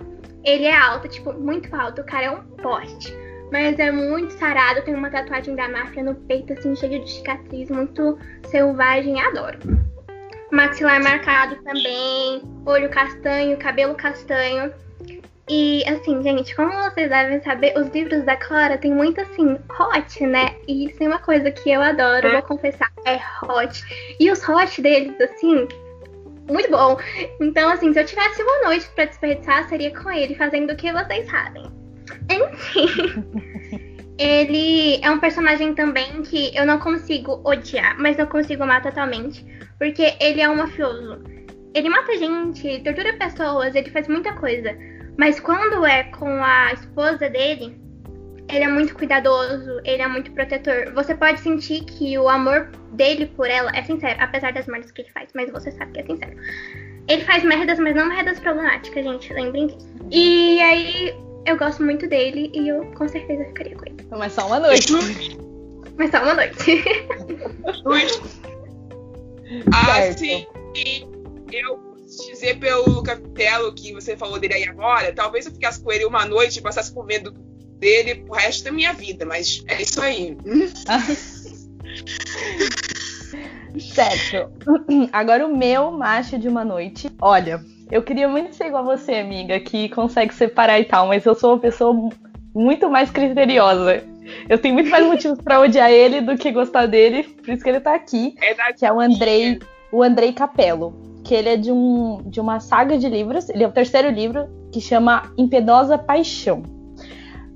ele 0.44 0.64
é 0.64 0.76
alto, 0.76 1.08
tipo, 1.08 1.32
muito 1.32 1.74
alto, 1.74 2.00
o 2.02 2.06
cara 2.06 2.24
é 2.26 2.30
um 2.30 2.42
poste. 2.56 3.12
Mas 3.50 3.78
é 3.78 3.90
muito 3.90 4.32
sarado, 4.32 4.82
tem 4.82 4.94
uma 4.94 5.10
tatuagem 5.10 5.54
da 5.54 5.68
máfia 5.68 6.02
no 6.02 6.14
peito, 6.14 6.52
assim, 6.52 6.74
cheio 6.74 7.02
de 7.02 7.10
cicatriz, 7.10 7.70
muito 7.70 8.18
selvagem, 8.46 9.20
adoro. 9.20 9.58
Maxilar 10.50 11.02
marcado 11.02 11.56
também, 11.62 12.42
olho 12.64 12.88
castanho, 12.88 13.56
cabelo 13.56 13.94
castanho. 13.94 14.72
E 15.48 15.84
assim, 15.88 16.22
gente, 16.24 16.56
como 16.56 16.72
vocês 16.72 17.08
devem 17.08 17.40
saber, 17.40 17.72
os 17.78 17.88
livros 17.90 18.24
da 18.24 18.36
Clara 18.36 18.76
tem 18.76 18.92
muito 18.92 19.20
assim, 19.20 19.56
hot, 19.78 20.26
né? 20.26 20.56
E 20.66 20.86
isso 20.86 21.02
é 21.02 21.06
uma 21.06 21.20
coisa 21.20 21.52
que 21.52 21.70
eu 21.70 21.80
adoro, 21.80 22.32
vou 22.32 22.42
confessar, 22.42 22.90
é 23.04 23.20
hot. 23.44 24.16
E 24.18 24.28
os 24.30 24.46
hot 24.48 24.82
deles, 24.82 25.20
assim, 25.20 25.68
muito 26.50 26.70
bom. 26.70 26.98
Então, 27.40 27.70
assim, 27.70 27.92
se 27.92 28.00
eu 28.00 28.04
tivesse 28.04 28.42
uma 28.42 28.62
noite 28.64 28.88
pra 28.94 29.04
desperdiçar, 29.04 29.68
seria 29.68 29.96
com 29.96 30.10
ele, 30.10 30.34
fazendo 30.34 30.72
o 30.72 30.76
que 30.76 30.92
vocês 30.92 31.30
sabem. 31.30 31.64
Enfim. 32.30 33.96
Ele 34.18 34.98
é 35.02 35.10
um 35.10 35.20
personagem 35.20 35.74
também 35.74 36.22
que 36.22 36.50
eu 36.56 36.64
não 36.64 36.78
consigo 36.78 37.40
odiar, 37.44 37.96
mas 37.98 38.16
não 38.16 38.26
consigo 38.26 38.62
amar 38.62 38.82
totalmente. 38.82 39.44
Porque 39.78 40.14
ele 40.18 40.40
é 40.40 40.48
um 40.48 40.56
mafioso. 40.56 41.22
Ele 41.74 41.90
mata 41.90 42.16
gente, 42.16 42.80
tortura 42.80 43.12
pessoas, 43.18 43.74
ele 43.74 43.90
faz 43.90 44.08
muita 44.08 44.32
coisa. 44.32 44.74
Mas 45.18 45.38
quando 45.38 45.84
é 45.84 46.04
com 46.04 46.42
a 46.42 46.72
esposa 46.72 47.28
dele, 47.28 47.78
ele 48.50 48.64
é 48.64 48.68
muito 48.68 48.94
cuidadoso, 48.94 49.80
ele 49.84 50.00
é 50.00 50.08
muito 50.08 50.32
protetor. 50.32 50.92
Você 50.94 51.14
pode 51.14 51.40
sentir 51.40 51.84
que 51.84 52.16
o 52.16 52.28
amor 52.28 52.70
dele 52.92 53.26
por 53.26 53.46
ela 53.46 53.70
é 53.74 53.82
sincero, 53.82 54.16
apesar 54.18 54.52
das 54.54 54.66
merdas 54.66 54.90
que 54.92 55.02
ele 55.02 55.10
faz, 55.10 55.28
mas 55.34 55.50
você 55.50 55.70
sabe 55.72 55.92
que 55.92 56.00
é 56.00 56.04
sincero. 56.04 56.36
Ele 57.08 57.24
faz 57.24 57.44
merdas, 57.44 57.78
mas 57.78 57.94
não 57.94 58.08
merdas 58.08 58.40
problemáticas, 58.40 59.04
gente, 59.04 59.32
lembrem 59.32 59.66
disso. 59.66 59.94
E 60.10 60.60
aí, 60.60 61.14
eu 61.46 61.56
gosto 61.56 61.82
muito 61.82 62.08
dele 62.08 62.50
e 62.52 62.68
eu 62.68 62.84
com 62.92 63.08
certeza 63.08 63.44
ficaria 63.46 63.76
com 63.76 63.86
ele. 63.86 63.96
Mas 64.10 64.32
só 64.32 64.46
uma 64.46 64.58
noite. 64.58 64.92
Mas 65.96 66.10
só 66.10 66.22
uma 66.22 66.34
noite. 66.34 66.84
Assim, 69.72 70.44
eu 71.52 71.78
posso 71.78 72.26
dizer 72.26 72.58
pelo 72.58 73.02
Capitelo 73.02 73.72
que 73.72 73.92
você 73.92 74.16
falou 74.16 74.38
dele 74.40 74.54
aí 74.54 74.64
agora, 74.64 75.12
talvez 75.14 75.46
eu 75.46 75.52
ficasse 75.52 75.80
com 75.80 75.92
ele 75.92 76.04
uma 76.04 76.24
noite 76.26 76.58
e 76.58 76.62
passasse 76.62 76.92
por 76.92 77.06
medo 77.06 77.30
dele 77.78 78.16
pro 78.16 78.34
resto 78.34 78.64
da 78.64 78.72
minha 78.72 78.92
vida, 78.92 79.24
mas 79.24 79.62
é 79.68 79.80
isso 79.80 80.02
aí. 80.02 80.36
Certo. 83.78 84.50
Agora 85.12 85.46
o 85.46 85.56
meu 85.56 85.92
macho 85.92 86.38
de 86.38 86.48
uma 86.48 86.64
noite. 86.64 87.10
Olha, 87.20 87.62
eu 87.90 88.02
queria 88.02 88.28
muito 88.28 88.54
ser 88.54 88.66
igual 88.66 88.88
a 88.88 88.96
você, 88.96 89.14
amiga, 89.14 89.58
que 89.60 89.88
consegue 89.90 90.34
separar 90.34 90.80
e 90.80 90.84
tal, 90.84 91.06
mas 91.08 91.24
eu 91.24 91.34
sou 91.34 91.52
uma 91.54 91.58
pessoa 91.60 92.10
muito 92.54 92.88
mais 92.90 93.10
criteriosa. 93.10 94.02
Eu 94.48 94.58
tenho 94.58 94.74
muito 94.74 94.90
mais 94.90 95.04
motivos 95.06 95.40
pra 95.40 95.60
odiar 95.60 95.90
ele 95.90 96.20
do 96.20 96.36
que 96.36 96.50
gostar 96.50 96.86
dele, 96.86 97.22
por 97.24 97.50
isso 97.52 97.62
que 97.62 97.68
ele 97.68 97.80
tá 97.80 97.94
aqui, 97.94 98.34
É 98.40 98.72
que 98.72 98.84
é 98.84 98.92
o 98.92 99.00
Andrei, 99.00 99.58
o 99.92 100.02
Andrei 100.02 100.32
Capello, 100.32 101.20
que 101.24 101.34
ele 101.34 101.48
é 101.48 101.56
de 101.56 101.70
um 101.72 102.22
de 102.26 102.40
uma 102.40 102.60
saga 102.60 102.98
de 102.98 103.08
livros, 103.08 103.48
ele 103.48 103.62
é 103.62 103.68
o 103.68 103.72
terceiro 103.72 104.10
livro 104.10 104.48
que 104.72 104.80
chama 104.80 105.32
Impiedosa 105.38 105.96
Paixão. 105.96 106.62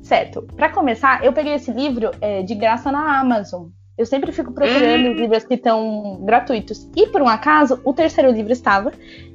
Certo. 0.03 0.43
Pra 0.57 0.69
começar, 0.69 1.25
eu 1.25 1.33
peguei 1.33 1.55
esse 1.55 1.71
livro 1.71 2.11
é, 2.21 2.43
de 2.43 2.55
graça 2.55 2.91
na 2.91 3.21
Amazon. 3.21 3.69
Eu 3.97 4.07
sempre 4.07 4.33
fico 4.33 4.53
procurando 4.53 5.09
Hum. 5.11 5.13
livros 5.13 5.45
que 5.45 5.55
estão 5.55 6.19
gratuitos. 6.23 6.89
E 6.97 7.07
por 7.09 7.21
um 7.21 7.29
acaso, 7.29 7.81
o 7.85 7.93
terceiro 7.93 8.31
livro 8.33 8.51
estava. 8.53 8.93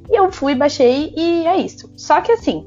E 0.10 0.16
eu 0.16 0.32
fui, 0.32 0.56
baixei 0.56 1.14
e 1.16 1.46
é 1.48 1.58
isso. 1.58 1.92
Só 1.96 2.22
que 2.22 2.32
assim, 2.32 2.66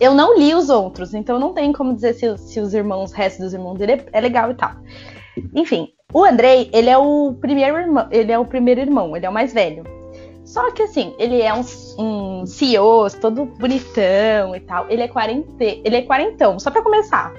eu 0.00 0.14
não 0.14 0.38
li 0.38 0.54
os 0.54 0.68
outros, 0.68 1.14
então 1.14 1.38
não 1.38 1.52
tem 1.52 1.72
como 1.72 1.94
dizer 1.94 2.14
se, 2.14 2.36
se 2.38 2.60
os 2.60 2.74
irmãos, 2.74 3.12
o 3.12 3.14
resto 3.14 3.42
dos 3.42 3.54
irmãos 3.54 3.78
dele 3.78 3.92
é, 3.92 4.04
é 4.12 4.20
legal 4.20 4.50
e 4.50 4.54
tal. 4.54 4.72
Enfim, 5.54 5.92
o 6.12 6.24
Andrei, 6.24 6.70
ele 6.72 6.90
é 6.90 6.98
o 6.98 7.34
primeiro 7.40 7.76
irmão, 7.76 8.08
ele 8.10 8.32
é 8.32 8.38
o 8.38 8.44
primeiro 8.44 8.80
irmão, 8.80 9.16
ele 9.16 9.26
é 9.26 9.28
o 9.28 9.32
mais 9.32 9.52
velho. 9.52 9.84
Só 10.44 10.70
que 10.70 10.82
assim, 10.82 11.12
ele 11.18 11.42
é 11.42 11.52
um, 11.52 11.62
um 11.98 12.46
CEO, 12.46 13.08
todo 13.20 13.46
bonitão 13.46 14.54
e 14.54 14.60
tal. 14.60 14.86
Ele 14.88 15.02
é 15.02 15.08
quarenta, 15.08 15.64
ele 15.64 15.96
é 15.96 16.02
quarentão, 16.02 16.58
só 16.58 16.70
pra 16.70 16.82
começar. 16.82 17.32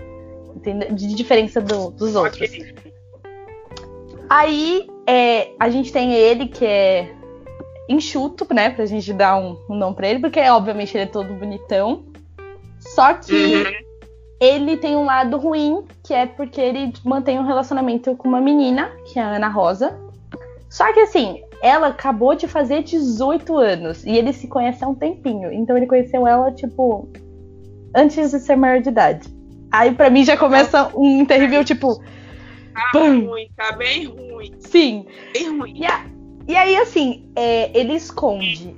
Entendeu? 0.55 0.93
De 0.93 1.15
diferença 1.15 1.61
do- 1.61 1.91
dos 1.91 2.15
outros. 2.15 2.49
Aí 4.29 4.87
é, 5.07 5.51
a 5.59 5.69
gente 5.69 5.91
tem 5.91 6.13
ele 6.13 6.47
que 6.47 6.65
é 6.65 7.13
enxuto, 7.89 8.45
né? 8.53 8.69
Pra 8.69 8.85
gente 8.85 9.11
dar 9.13 9.37
um, 9.37 9.57
um 9.69 9.75
nome 9.75 9.95
pra 9.95 10.07
ele, 10.07 10.19
porque 10.19 10.39
obviamente 10.41 10.95
ele 10.95 11.03
é 11.03 11.07
todo 11.07 11.33
bonitão. 11.33 12.03
Só 12.79 13.13
que 13.13 13.33
Uhum. 13.33 13.73
ele 14.39 14.77
tem 14.77 14.95
um 14.95 15.05
lado 15.05 15.37
ruim, 15.37 15.83
que 16.03 16.13
é 16.13 16.25
porque 16.25 16.61
ele 16.61 16.93
mantém 17.03 17.39
um 17.39 17.45
relacionamento 17.45 18.15
com 18.15 18.27
uma 18.27 18.41
menina, 18.41 18.91
que 19.05 19.19
é 19.19 19.21
a 19.23 19.35
Ana 19.35 19.47
Rosa. 19.49 19.97
Só 20.69 20.91
que 20.93 20.99
assim, 20.99 21.41
ela 21.61 21.87
acabou 21.87 22.35
de 22.35 22.47
fazer 22.47 22.83
18 22.83 23.57
anos 23.57 24.05
e 24.05 24.11
ele 24.11 24.31
se 24.33 24.47
conhece 24.47 24.83
há 24.83 24.87
um 24.87 24.95
tempinho. 24.95 25.51
Então 25.51 25.75
ele 25.75 25.87
conheceu 25.87 26.27
ela, 26.27 26.51
tipo, 26.51 27.07
antes 27.95 28.31
de 28.31 28.39
ser 28.39 28.55
maior 28.55 28.81
de 28.81 28.89
idade. 28.89 29.27
Aí 29.71 29.91
pra 29.93 30.09
mim 30.09 30.23
já 30.23 30.37
começa 30.37 30.91
um 30.95 31.25
terrível, 31.25 31.63
tipo, 31.63 31.95
Tá 32.73 32.89
Pum. 32.91 33.27
ruim, 33.27 33.47
tá 33.57 33.71
bem 33.71 34.05
ruim, 34.05 34.51
sim, 34.59 35.07
bem 35.33 35.57
ruim. 35.57 35.73
E, 35.79 35.85
a- 35.87 36.05
e 36.47 36.55
aí, 36.55 36.75
assim, 36.77 37.29
é, 37.35 37.77
ele 37.77 37.93
esconde 37.93 38.75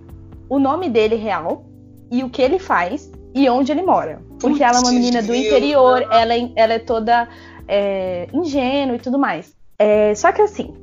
o 0.50 0.58
nome 0.60 0.90
dele 0.90 1.16
real 1.16 1.66
e 2.12 2.24
o 2.24 2.30
que 2.30 2.42
ele 2.42 2.58
faz 2.60 3.12
e 3.36 3.48
onde 3.50 3.72
ele 3.72 3.84
mora. 3.84 4.22
Porque 4.40 4.64
ela 4.64 4.78
é 4.78 4.82
uma 4.82 4.92
menina 4.92 5.22
do 5.22 5.34
interior, 5.36 6.02
ela, 6.12 6.34
é- 6.34 6.52
ela 6.56 6.74
é 6.74 6.80
toda 6.80 7.28
é, 7.68 8.28
ingênua 8.34 8.96
e 8.96 9.00
tudo 9.00 9.20
mais. 9.20 9.54
É, 9.78 10.14
só 10.16 10.32
que 10.32 10.42
assim, 10.42 10.74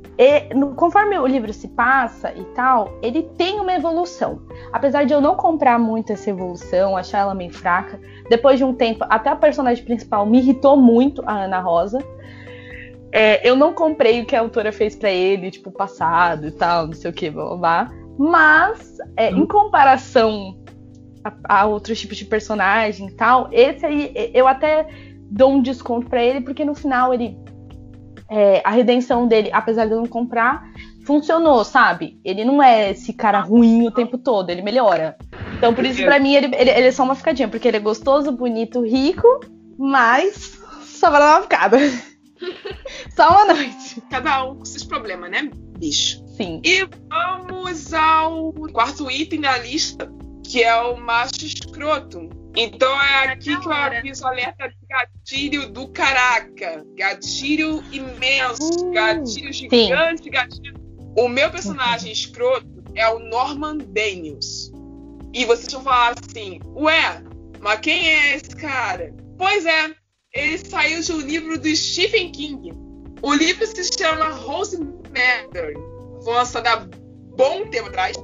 no- 0.55 0.73
conforme 0.73 1.19
o 1.19 1.27
livro 1.27 1.51
se 1.53 1.67
passa 1.67 2.31
e 2.33 2.43
tal, 2.55 2.97
ele 3.01 3.23
tem 3.37 3.59
uma 3.59 3.73
evolução. 3.73 4.41
Apesar 4.71 5.05
de 5.05 5.13
eu 5.13 5.19
não 5.21 5.35
comprar 5.35 5.77
muito 5.77 6.13
essa 6.13 6.29
evolução, 6.29 6.95
achar 6.95 7.19
ela 7.19 7.35
meio 7.35 7.51
fraca, 7.53 7.99
depois 8.29 8.57
de 8.57 8.63
um 8.63 8.73
tempo, 8.73 9.05
até 9.09 9.29
a 9.29 9.35
personagem 9.35 9.83
principal 9.83 10.25
me 10.25 10.39
irritou 10.39 10.77
muito, 10.77 11.21
a 11.25 11.43
Ana 11.43 11.59
Rosa. 11.59 11.99
É, 13.11 13.47
eu 13.47 13.55
não 13.55 13.73
comprei 13.73 14.21
o 14.21 14.25
que 14.25 14.35
a 14.35 14.41
autora 14.41 14.71
fez 14.71 14.95
pra 14.95 15.09
ele, 15.11 15.49
tipo, 15.51 15.71
passado 15.71 16.47
e 16.47 16.51
tal, 16.51 16.87
não 16.87 16.93
sei 16.93 17.09
o 17.11 17.13
que, 17.13 17.29
blá 17.29 17.45
blá 17.45 17.57
blá. 17.57 17.91
Mas, 18.19 18.97
é, 19.17 19.31
em 19.31 19.45
comparação 19.45 20.57
a, 21.23 21.61
a 21.61 21.65
outros 21.65 21.99
tipos 21.99 22.17
de 22.17 22.25
personagem 22.25 23.07
e 23.07 23.11
tal, 23.15 23.49
esse 23.51 23.85
aí 23.85 24.11
eu 24.33 24.47
até 24.47 24.87
dou 25.29 25.53
um 25.53 25.61
desconto 25.61 26.07
pra 26.09 26.23
ele, 26.23 26.41
porque 26.41 26.65
no 26.65 26.75
final 26.75 27.13
ele. 27.13 27.37
é, 28.29 28.61
a 28.65 28.71
redenção 28.71 29.27
dele, 29.27 29.49
apesar 29.53 29.85
de 29.85 29.91
eu 29.93 29.97
não 29.99 30.07
comprar, 30.07 30.63
funcionou, 31.05 31.63
sabe? 31.63 32.19
Ele 32.25 32.43
não 32.43 32.61
é 32.61 32.91
esse 32.91 33.13
cara 33.13 33.39
ruim 33.39 33.87
o 33.87 33.91
tempo 33.91 34.17
todo, 34.17 34.49
ele 34.49 34.61
melhora. 34.61 35.17
Então, 35.57 35.73
por 35.73 35.85
isso, 35.85 36.03
pra 36.03 36.19
mim, 36.19 36.33
ele, 36.35 36.47
ele, 36.55 36.69
ele 36.69 36.87
é 36.87 36.91
só 36.91 37.03
uma 37.03 37.15
ficadinha, 37.15 37.47
porque 37.47 37.67
ele 37.67 37.77
é 37.77 37.79
gostoso, 37.79 38.31
bonito, 38.31 38.81
rico, 38.81 39.25
mas 39.77 40.59
só 40.83 41.09
vai 41.09 41.19
dar 41.21 41.35
uma 41.37 41.41
ficada. 41.43 41.77
Só 43.15 43.29
uma 43.29 43.53
noite. 43.53 44.01
Cada 44.09 44.43
um 44.45 44.55
com 44.57 44.65
seus 44.65 44.83
problemas, 44.83 45.31
né, 45.31 45.49
bicho? 45.77 46.23
Sim. 46.35 46.61
E 46.63 46.87
vamos 47.09 47.93
ao 47.93 48.53
quarto 48.71 49.09
item 49.09 49.41
da 49.41 49.57
lista, 49.57 50.11
que 50.43 50.63
é 50.63 50.75
o 50.75 50.97
macho 50.97 51.45
escroto. 51.45 52.29
Então 52.55 52.91
é 53.01 53.27
aqui 53.27 53.55
que 53.55 53.67
eu 53.67 53.71
aviso 53.71 54.25
alerta 54.25 54.67
de 54.67 54.77
gatilho 54.89 55.69
do 55.71 55.87
caraca. 55.89 56.83
Gatilho 56.95 57.83
imenso, 57.91 58.87
Uh, 58.87 58.91
gatilho 58.91 59.53
gigante, 59.53 60.29
gatilho. 60.29 60.75
O 61.15 61.27
meu 61.27 61.51
personagem 61.51 62.11
escroto 62.11 62.83
é 62.95 63.07
o 63.09 63.19
Norman 63.19 63.77
Daniels. 63.77 64.71
E 65.33 65.45
vocês 65.45 65.71
vão 65.71 65.83
falar 65.83 66.15
assim, 66.17 66.59
ué, 66.75 67.21
mas 67.59 67.79
quem 67.79 68.09
é 68.09 68.35
esse 68.35 68.55
cara? 68.55 69.13
Pois 69.37 69.65
é, 69.65 69.91
ele 70.37 70.57
saiu 70.59 71.01
de 71.01 71.11
um 71.11 71.19
livro 71.19 71.59
do 71.59 71.75
Stephen 71.75 72.31
King. 72.31 72.71
O 73.21 73.33
livro 73.33 73.65
se 73.65 73.89
chama 73.97 74.29
Rose 74.29 74.77
Matter. 74.77 75.73
Foi 76.23 76.33
lançado 76.33 76.89
bom 77.35 77.67
tempo 77.69 77.89
atrás. 77.89 78.15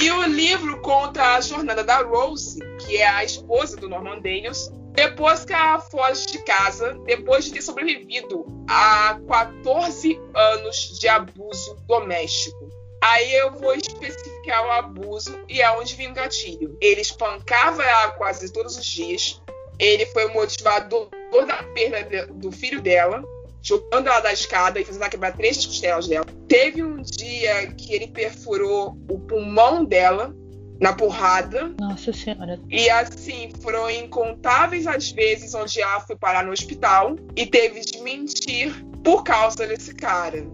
E 0.00 0.10
o 0.10 0.22
livro 0.24 0.80
conta 0.80 1.34
a 1.34 1.40
jornada 1.40 1.84
da 1.84 1.98
Rose, 2.02 2.58
que 2.78 2.96
é 2.96 3.08
a 3.08 3.24
esposa 3.24 3.76
do 3.76 3.88
Norman 3.88 4.20
Daniels, 4.20 4.70
depois 4.92 5.44
que 5.44 5.52
ela 5.52 5.78
foge 5.78 6.26
de 6.26 6.38
casa, 6.44 6.98
depois 7.04 7.44
de 7.44 7.52
ter 7.52 7.62
sobrevivido 7.62 8.46
a 8.68 9.20
14 9.28 10.18
anos 10.34 10.98
de 10.98 11.08
abuso 11.08 11.76
doméstico. 11.86 12.70
Aí 13.02 13.34
eu 13.34 13.52
vou 13.52 13.74
especificar 13.74 14.66
o 14.66 14.70
abuso 14.70 15.38
e 15.48 15.60
é 15.60 15.70
onde 15.72 15.94
vem 15.96 16.10
o 16.10 16.14
gatilho. 16.14 16.76
Ele 16.80 17.00
espancava 17.00 17.82
ela 17.82 18.10
quase 18.12 18.52
todos 18.52 18.76
os 18.76 18.84
dias. 18.84 19.40
Ele 19.80 20.04
foi 20.06 20.26
o 20.26 20.34
motivador 20.34 21.08
da 21.46 21.62
perda 21.74 22.26
do 22.26 22.52
filho 22.52 22.82
dela, 22.82 23.24
jogando 23.62 24.08
ela 24.08 24.20
da 24.20 24.32
escada 24.32 24.78
e 24.78 24.84
fazendo 24.84 25.02
ela 25.02 25.10
quebrar 25.10 25.36
três 25.36 25.64
costelas 25.64 26.06
dela. 26.06 26.26
Teve 26.46 26.84
um 26.84 27.00
dia 27.00 27.66
que 27.72 27.94
ele 27.94 28.08
perfurou 28.08 28.96
o 29.08 29.18
pulmão 29.18 29.84
dela 29.84 30.34
na 30.78 30.92
porrada. 30.92 31.74
Nossa 31.78 32.12
senhora. 32.12 32.60
E 32.68 32.88
assim, 32.90 33.50
foram 33.62 33.90
incontáveis 33.90 34.86
as 34.86 35.10
vezes 35.10 35.54
onde 35.54 35.80
ela 35.80 36.00
foi 36.00 36.16
parar 36.16 36.44
no 36.44 36.52
hospital 36.52 37.16
e 37.34 37.46
teve 37.46 37.80
de 37.80 38.00
mentir 38.00 38.72
por 39.02 39.24
causa 39.24 39.66
desse 39.66 39.94
cara. 39.94 40.44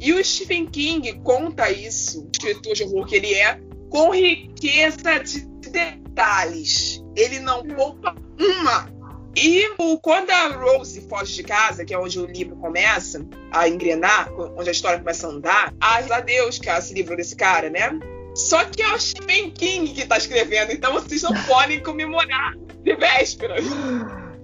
E 0.00 0.12
o 0.12 0.24
Stephen 0.24 0.66
King 0.66 1.20
conta 1.20 1.70
isso, 1.70 2.22
o 2.22 2.30
escritor 2.32 2.74
de 2.74 2.84
horror 2.84 3.06
que 3.06 3.16
ele 3.16 3.34
é, 3.34 3.60
com 3.88 4.10
riqueza 4.10 5.18
de 5.18 5.51
detalhes. 5.72 7.02
Ele 7.16 7.40
não 7.40 7.64
poupa 7.64 8.14
uma. 8.38 8.88
E 9.34 9.66
quando 10.02 10.30
a 10.30 10.48
Rose 10.48 11.00
foge 11.08 11.34
de 11.36 11.42
casa, 11.42 11.84
que 11.86 11.94
é 11.94 11.98
onde 11.98 12.20
o 12.20 12.26
livro 12.26 12.54
começa 12.56 13.26
a 13.50 13.66
engrenar, 13.66 14.30
onde 14.56 14.68
a 14.68 14.72
história 14.72 14.98
começa 14.98 15.26
a 15.26 15.30
andar, 15.30 15.74
a 15.80 16.20
Deus 16.20 16.58
que 16.58 16.68
ela 16.68 16.82
se 16.82 16.92
livrou 16.92 17.16
desse 17.16 17.34
cara, 17.34 17.70
né? 17.70 17.98
Só 18.34 18.64
que 18.64 18.82
é 18.82 18.94
o 18.94 19.00
Stephen 19.00 19.50
King 19.50 19.92
que 19.92 20.06
tá 20.06 20.18
escrevendo, 20.18 20.72
então 20.72 20.92
vocês 20.92 21.22
não 21.22 21.32
podem 21.44 21.80
comemorar 21.82 22.54
de 22.82 22.94
vésperas. 22.94 23.64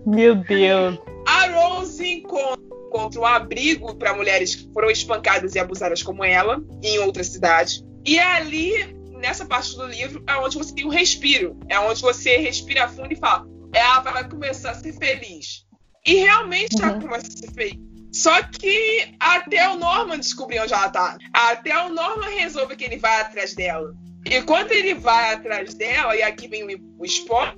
Meu 0.07 0.37
Deus. 0.37 0.99
A 1.27 1.47
Rose 1.49 2.07
encontra, 2.07 2.59
encontra 2.87 3.21
um 3.21 3.27
abrigo 3.27 3.95
para 3.95 4.15
mulheres 4.15 4.55
que 4.55 4.73
foram 4.73 4.91
espancadas 4.91 5.55
e 5.55 5.59
abusadas 5.59 6.03
como 6.03 6.25
ela, 6.25 6.63
em 6.83 6.99
outra 6.99 7.23
cidade. 7.23 7.85
E 8.07 8.19
ali, 8.19 8.97
nessa 9.19 9.45
parte 9.45 9.77
do 9.77 9.87
livro, 9.87 10.23
é 10.27 10.37
onde 10.37 10.57
você 10.59 10.75
tem 10.75 10.87
um 10.87 10.91
respiro. 10.91 11.59
É 11.69 11.79
onde 11.79 12.01
você 12.01 12.37
respira 12.39 12.89
fundo 12.89 13.13
e 13.13 13.17
fala: 13.17 13.47
ela 13.73 14.01
vai 14.01 14.29
começar 14.29 14.71
a 14.71 14.75
ser 14.75 14.93
feliz. 14.95 15.65
E 16.07 16.15
realmente 16.15 16.77
Uhum. 16.77 16.89
ela 16.89 17.01
começa 17.01 17.27
a 17.29 17.31
ser 17.31 17.53
feliz. 17.53 17.79
Só 18.13 18.43
que 18.43 19.15
até 19.21 19.69
o 19.69 19.77
Norman 19.77 20.19
descobrir 20.19 20.61
onde 20.61 20.73
ela 20.73 20.89
tá. 20.89 21.19
Até 21.33 21.77
o 21.85 21.91
Norman 21.91 22.29
resolve 22.31 22.75
que 22.75 22.85
ele 22.85 22.97
vai 22.97 23.21
atrás 23.21 23.55
dela. 23.55 23.93
E 24.25 24.43
quando 24.43 24.73
ele 24.73 24.95
vai 24.95 25.35
atrás 25.35 25.75
dela, 25.75 26.17
e 26.17 26.23
aqui 26.23 26.49
vem 26.49 26.65
o 26.99 27.05
spoiler, 27.05 27.55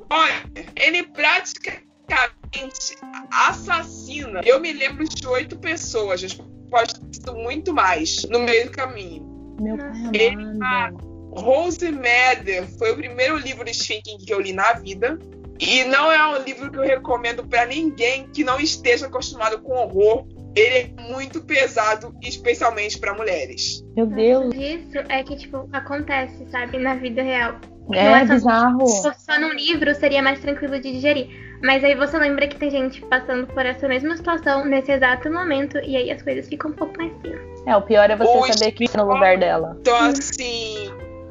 ele 0.76 1.04
praticamente 1.04 2.96
assassina. 3.30 4.40
Eu 4.44 4.60
me 4.60 4.72
lembro 4.72 5.04
de 5.08 5.26
oito 5.26 5.58
pessoas, 5.58 6.22
pode 6.70 6.94
ter 7.00 7.14
sido 7.14 7.34
muito 7.34 7.72
mais 7.72 8.24
no 8.24 8.40
meio 8.40 8.66
do 8.66 8.72
caminho. 8.72 9.56
Meu 9.60 9.76
pai 9.76 9.90
Ele- 10.14 10.42
amado. 10.42 11.09
Rose 11.32 11.90
Mather 11.92 12.66
foi 12.78 12.92
o 12.92 12.96
primeiro 12.96 13.36
livro 13.38 13.64
de 13.64 13.74
Stephen 13.74 14.02
King 14.02 14.24
que 14.24 14.32
eu 14.32 14.40
li 14.40 14.52
na 14.52 14.72
vida. 14.74 15.18
E 15.58 15.84
não 15.84 16.10
é 16.10 16.26
um 16.38 16.42
livro 16.42 16.70
que 16.70 16.78
eu 16.78 16.82
recomendo 16.82 17.44
pra 17.46 17.66
ninguém 17.66 18.26
que 18.32 18.42
não 18.42 18.58
esteja 18.58 19.06
acostumado 19.06 19.58
com 19.60 19.72
horror. 19.74 20.26
Ele 20.56 20.74
é 20.98 21.02
muito 21.12 21.42
pesado, 21.42 22.12
especialmente 22.22 22.98
pra 22.98 23.14
mulheres. 23.14 23.84
Meu 23.94 24.06
Deus. 24.06 24.52
Isso 24.54 24.98
é 25.08 25.22
que, 25.22 25.36
tipo, 25.36 25.68
acontece, 25.72 26.44
sabe, 26.50 26.78
na 26.78 26.94
vida 26.94 27.22
real. 27.22 27.56
Não 27.88 27.94
É 28.16 28.22
é 28.22 28.26
só- 28.26 28.34
bizarro. 28.34 28.86
Se 28.86 29.02
fosse 29.02 29.24
só 29.24 29.38
num 29.38 29.52
livro, 29.52 29.94
seria 29.94 30.22
mais 30.22 30.40
tranquilo 30.40 30.80
de 30.80 30.92
digerir. 30.92 31.28
Mas 31.62 31.84
aí 31.84 31.94
você 31.94 32.18
lembra 32.18 32.48
que 32.48 32.56
tem 32.56 32.70
gente 32.70 33.00
passando 33.02 33.46
por 33.48 33.64
essa 33.66 33.86
mesma 33.86 34.16
situação 34.16 34.64
nesse 34.64 34.90
exato 34.92 35.30
momento, 35.30 35.76
e 35.78 35.94
aí 35.94 36.10
as 36.10 36.22
coisas 36.22 36.48
ficam 36.48 36.70
um 36.70 36.74
pouco 36.74 36.96
mais 36.96 37.12
finas. 37.20 37.40
É, 37.66 37.76
o 37.76 37.82
pior 37.82 38.08
é 38.10 38.16
você 38.16 38.52
saber 38.54 38.72
que 38.72 38.88
tá 38.88 39.04
no 39.04 39.12
lugar 39.12 39.36
dela. 39.36 39.76
Então, 39.80 39.96
assim, 39.98 40.89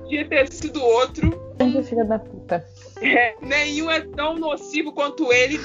podia 0.10 0.28
ter 0.28 0.52
sido 0.52 0.84
outro. 0.84 1.30
Filha 1.88 2.04
da 2.04 2.18
puta. 2.18 2.66
É, 3.00 3.36
nenhum 3.42 3.92
é 3.92 4.02
tão 4.02 4.36
nocivo 4.36 4.92
quanto 4.92 5.32
ele. 5.32 5.60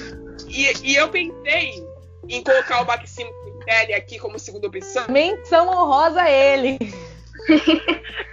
E, 0.47 0.91
e 0.91 0.97
eu 0.97 1.09
pensei 1.09 1.83
em 2.29 2.43
colocar 2.43 2.83
o 2.83 2.87
Maximo 2.87 3.31
Pitelli 3.45 3.95
aqui 3.95 4.19
como 4.19 4.39
segunda 4.39 4.67
opção. 4.67 5.07
Menção 5.09 5.69
honrosa 5.69 6.23
a 6.23 6.31
ele. 6.31 6.79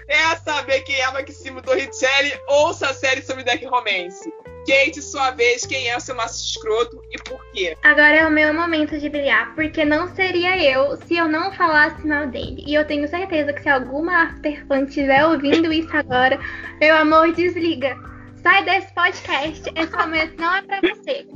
Quer 0.05 0.37
saber 0.43 0.81
quem 0.81 0.99
é 0.99 1.11
Maximo 1.11 1.61
Torricelli? 1.61 2.33
Ouça 2.47 2.89
a 2.89 2.93
série 2.93 3.21
sobre 3.21 3.43
Deck 3.43 3.65
Romance. 3.65 4.29
Kate, 4.65 5.01
sua 5.01 5.31
vez, 5.31 5.65
quem 5.65 5.89
é 5.89 5.97
o 5.97 5.99
seu 5.99 6.15
maço 6.15 6.43
escroto 6.45 7.01
e 7.11 7.17
por 7.23 7.43
quê? 7.51 7.75
Agora 7.83 8.15
é 8.15 8.27
o 8.27 8.31
meu 8.31 8.53
momento 8.53 8.99
de 8.99 9.09
brilhar, 9.09 9.53
porque 9.55 9.83
não 9.83 10.13
seria 10.15 10.57
eu 10.61 10.97
se 10.97 11.15
eu 11.17 11.27
não 11.27 11.51
falasse 11.51 12.05
mal 12.05 12.27
dele. 12.27 12.63
E 12.67 12.73
eu 12.73 12.85
tenho 12.85 13.07
certeza 13.07 13.53
que 13.53 13.61
se 13.61 13.69
alguma 13.69 14.23
afterfan 14.23 14.83
estiver 14.83 15.25
ouvindo 15.25 15.71
isso 15.73 15.95
agora, 15.95 16.39
meu 16.79 16.95
amor, 16.95 17.33
desliga. 17.33 17.95
Sai 18.41 18.63
desse 18.65 18.93
podcast, 18.93 19.71
esse 19.75 19.95
momento 19.95 20.35
não 20.39 20.55
é 20.55 20.61
pra 20.63 20.79
você. 20.81 21.27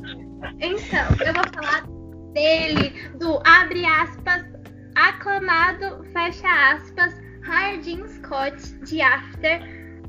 Então, 0.59 1.25
eu 1.25 1.33
vou 1.33 1.43
falar 1.53 1.85
dele, 2.33 3.09
do 3.17 3.39
abre 3.45 3.85
aspas, 3.85 4.43
aclamado, 4.95 6.03
fecha 6.13 6.47
aspas, 6.73 7.13
Hardin 7.43 8.07
Scott 8.07 8.57
de 8.85 9.01
After, 9.01 9.61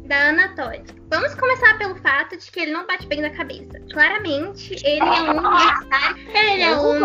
da 0.06 0.16
Ana 0.16 0.54
Todd. 0.54 0.95
Vamos 1.08 1.34
começar 1.36 1.78
pelo 1.78 1.94
fato 1.96 2.36
de 2.36 2.50
que 2.50 2.60
ele 2.60 2.72
não 2.72 2.84
bate 2.86 3.06
bem 3.06 3.20
na 3.20 3.30
cabeça. 3.30 3.78
Claramente, 3.92 4.74
ele 4.84 4.98
é 5.00 5.22
um 5.22 5.38
universitário. 5.38 6.16
Ele 6.34 6.62
é 6.62 6.76
um 6.76 6.98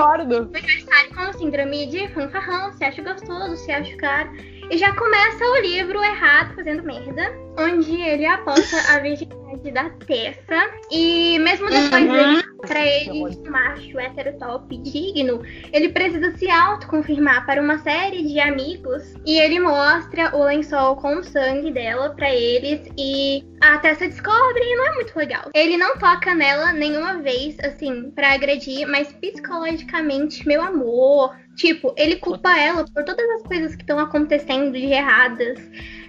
universitário 0.50 1.16
com 1.16 1.34
síndrome 1.38 1.86
de 1.86 2.08
fanfarrão, 2.10 2.74
se 2.74 2.84
acha 2.84 3.02
gostoso, 3.04 3.56
se 3.58 3.72
acha 3.72 3.96
caro. 3.98 4.32
E 4.72 4.78
já 4.78 4.96
começa 4.96 5.44
o 5.46 5.62
livro 5.62 6.02
errado, 6.04 6.56
fazendo 6.56 6.82
merda, 6.84 7.32
onde 7.60 7.94
ele 8.02 8.26
aposta 8.26 8.78
a 8.94 9.00
virgindade 9.00 9.70
da 9.72 9.90
Tessa. 9.90 10.72
E 10.90 11.38
mesmo 11.40 11.70
depois 11.70 12.06
Uhum. 12.06 12.12
dele 12.12 12.44
pra 12.62 12.86
ele 12.86 13.12
um 13.12 13.52
macho 13.52 14.00
hétero 14.00 14.38
top 14.40 14.78
digno, 14.78 15.42
ele 15.74 15.90
precisa 15.90 16.32
se 16.38 16.50
autoconfirmar 16.50 17.46
para 17.46 17.62
uma 17.62 17.78
série 17.80 18.24
de 18.24 18.40
amigos. 18.40 19.14
E 19.26 19.38
ele 19.40 19.60
mostra 19.60 20.36
o 20.36 20.44
lençol 20.44 20.96
com 20.96 21.18
o 21.18 21.24
sangue 21.24 21.70
dela 21.72 22.12
pra 22.16 22.34
eles. 22.34 22.88
E 22.98 23.44
a 23.62 23.78
Tessa 23.78 24.08
descobre 24.08 24.64
e 24.64 24.76
não 24.76 24.88
é 24.88 24.96
muito 24.96 25.16
legal. 25.16 25.52
Ele 25.54 25.78
não 25.78 25.96
toca 25.98 26.34
nela 26.34 26.74
nenhuma 26.74 27.20
vez, 27.22 27.58
assim, 27.60 28.10
pra 28.12 28.34
agredir, 28.34 28.88
mas 28.88 29.14
psicologicamente, 29.14 30.48
meu 30.48 30.62
amor. 30.64 31.36
Tipo, 31.56 31.94
ele 31.96 32.16
culpa 32.16 32.58
ela 32.58 32.86
por 32.86 33.04
todas 33.04 33.30
as 33.30 33.44
coisas 33.44 33.76
que 33.76 33.84
estão 33.84 34.00
acontecendo 34.00 34.72
de 34.72 34.86
erradas. 34.86 35.60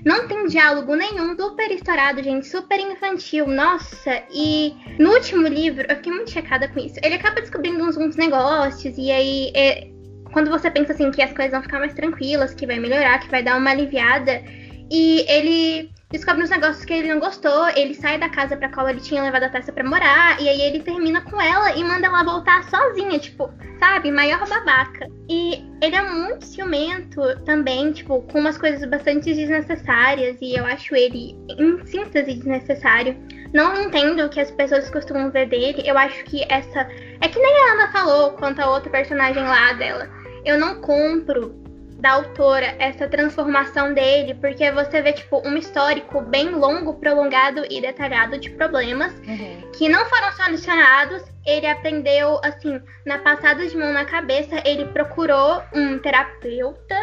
Não 0.02 0.26
tem 0.26 0.46
diálogo 0.46 0.94
nenhum, 0.96 1.36
super 1.36 1.70
estourado, 1.70 2.22
gente, 2.22 2.46
super 2.46 2.80
infantil, 2.80 3.46
nossa. 3.46 4.22
E 4.32 4.74
no 4.98 5.10
último 5.10 5.46
livro, 5.46 5.84
eu 5.88 5.96
fiquei 5.96 6.12
muito 6.12 6.30
chocada 6.30 6.68
com 6.68 6.80
isso. 6.80 6.98
Ele 7.02 7.16
acaba 7.16 7.40
descobrindo 7.40 7.84
uns, 7.84 7.98
uns 7.98 8.16
negócios, 8.16 8.96
e 8.96 9.10
aí, 9.10 9.52
é, 9.54 9.88
quando 10.32 10.50
você 10.50 10.70
pensa 10.70 10.92
assim 10.92 11.10
que 11.10 11.20
as 11.20 11.32
coisas 11.32 11.52
vão 11.52 11.62
ficar 11.62 11.80
mais 11.80 11.92
tranquilas, 11.92 12.54
que 12.54 12.66
vai 12.66 12.78
melhorar, 12.78 13.18
que 13.18 13.28
vai 13.28 13.42
dar 13.42 13.58
uma 13.58 13.70
aliviada, 13.70 14.42
e 14.90 15.24
ele 15.28 15.90
descobre 16.12 16.44
uns 16.44 16.50
negócios 16.50 16.84
que 16.84 16.92
ele 16.92 17.12
não 17.12 17.18
gostou, 17.18 17.68
ele 17.74 17.94
sai 17.94 18.18
da 18.18 18.28
casa 18.28 18.56
pra 18.56 18.68
qual 18.68 18.88
ele 18.88 19.00
tinha 19.00 19.22
levado 19.22 19.44
a 19.44 19.48
Tessa 19.48 19.72
pra 19.72 19.82
morar, 19.82 20.40
e 20.40 20.48
aí 20.48 20.60
ele 20.60 20.80
termina 20.80 21.22
com 21.22 21.40
ela 21.40 21.74
e 21.74 21.82
manda 21.82 22.06
ela 22.06 22.22
voltar 22.22 22.62
sozinha, 22.64 23.18
tipo, 23.18 23.50
sabe? 23.80 24.12
Maior 24.12 24.46
babaca. 24.46 25.08
E 25.28 25.64
ele 25.82 25.96
é 25.96 26.02
muito 26.02 26.44
ciumento 26.44 27.20
também, 27.44 27.92
tipo, 27.92 28.20
com 28.30 28.38
umas 28.38 28.58
coisas 28.58 28.88
bastante 28.88 29.32
desnecessárias, 29.34 30.36
e 30.40 30.54
eu 30.54 30.66
acho 30.66 30.94
ele, 30.94 31.34
em 31.48 31.84
síntese, 31.86 32.34
desnecessário. 32.34 33.16
Não 33.52 33.82
entendo 33.82 34.24
o 34.24 34.30
que 34.30 34.40
as 34.40 34.50
pessoas 34.50 34.88
costumam 34.90 35.30
ver 35.30 35.46
dele. 35.46 35.82
Eu 35.84 35.98
acho 35.98 36.24
que 36.24 36.42
essa. 36.48 36.88
É 37.20 37.28
que 37.28 37.38
nem 37.38 37.54
a 37.54 37.72
Ana 37.72 37.92
falou 37.92 38.32
quanto 38.32 38.60
a 38.60 38.70
outra 38.70 38.90
personagem 38.90 39.42
lá 39.42 39.74
dela. 39.74 40.08
Eu 40.44 40.58
não 40.58 40.80
compro 40.80 41.54
da 42.02 42.14
autora 42.14 42.74
essa 42.80 43.06
transformação 43.06 43.94
dele, 43.94 44.34
porque 44.34 44.68
você 44.72 45.00
vê, 45.00 45.12
tipo, 45.12 45.40
um 45.46 45.56
histórico 45.56 46.20
bem 46.20 46.50
longo, 46.50 46.94
prolongado 46.94 47.64
e 47.70 47.80
detalhado 47.80 48.36
de 48.38 48.50
problemas 48.50 49.14
uhum. 49.20 49.70
que 49.72 49.88
não 49.88 50.04
foram 50.06 50.32
solucionados. 50.32 51.22
Ele 51.46 51.66
aprendeu, 51.66 52.40
assim, 52.42 52.80
na 53.06 53.18
passada 53.18 53.64
de 53.64 53.76
mão 53.76 53.92
na 53.92 54.04
cabeça, 54.04 54.60
ele 54.64 54.86
procurou 54.86 55.62
um 55.72 55.96
terapeuta, 56.00 56.96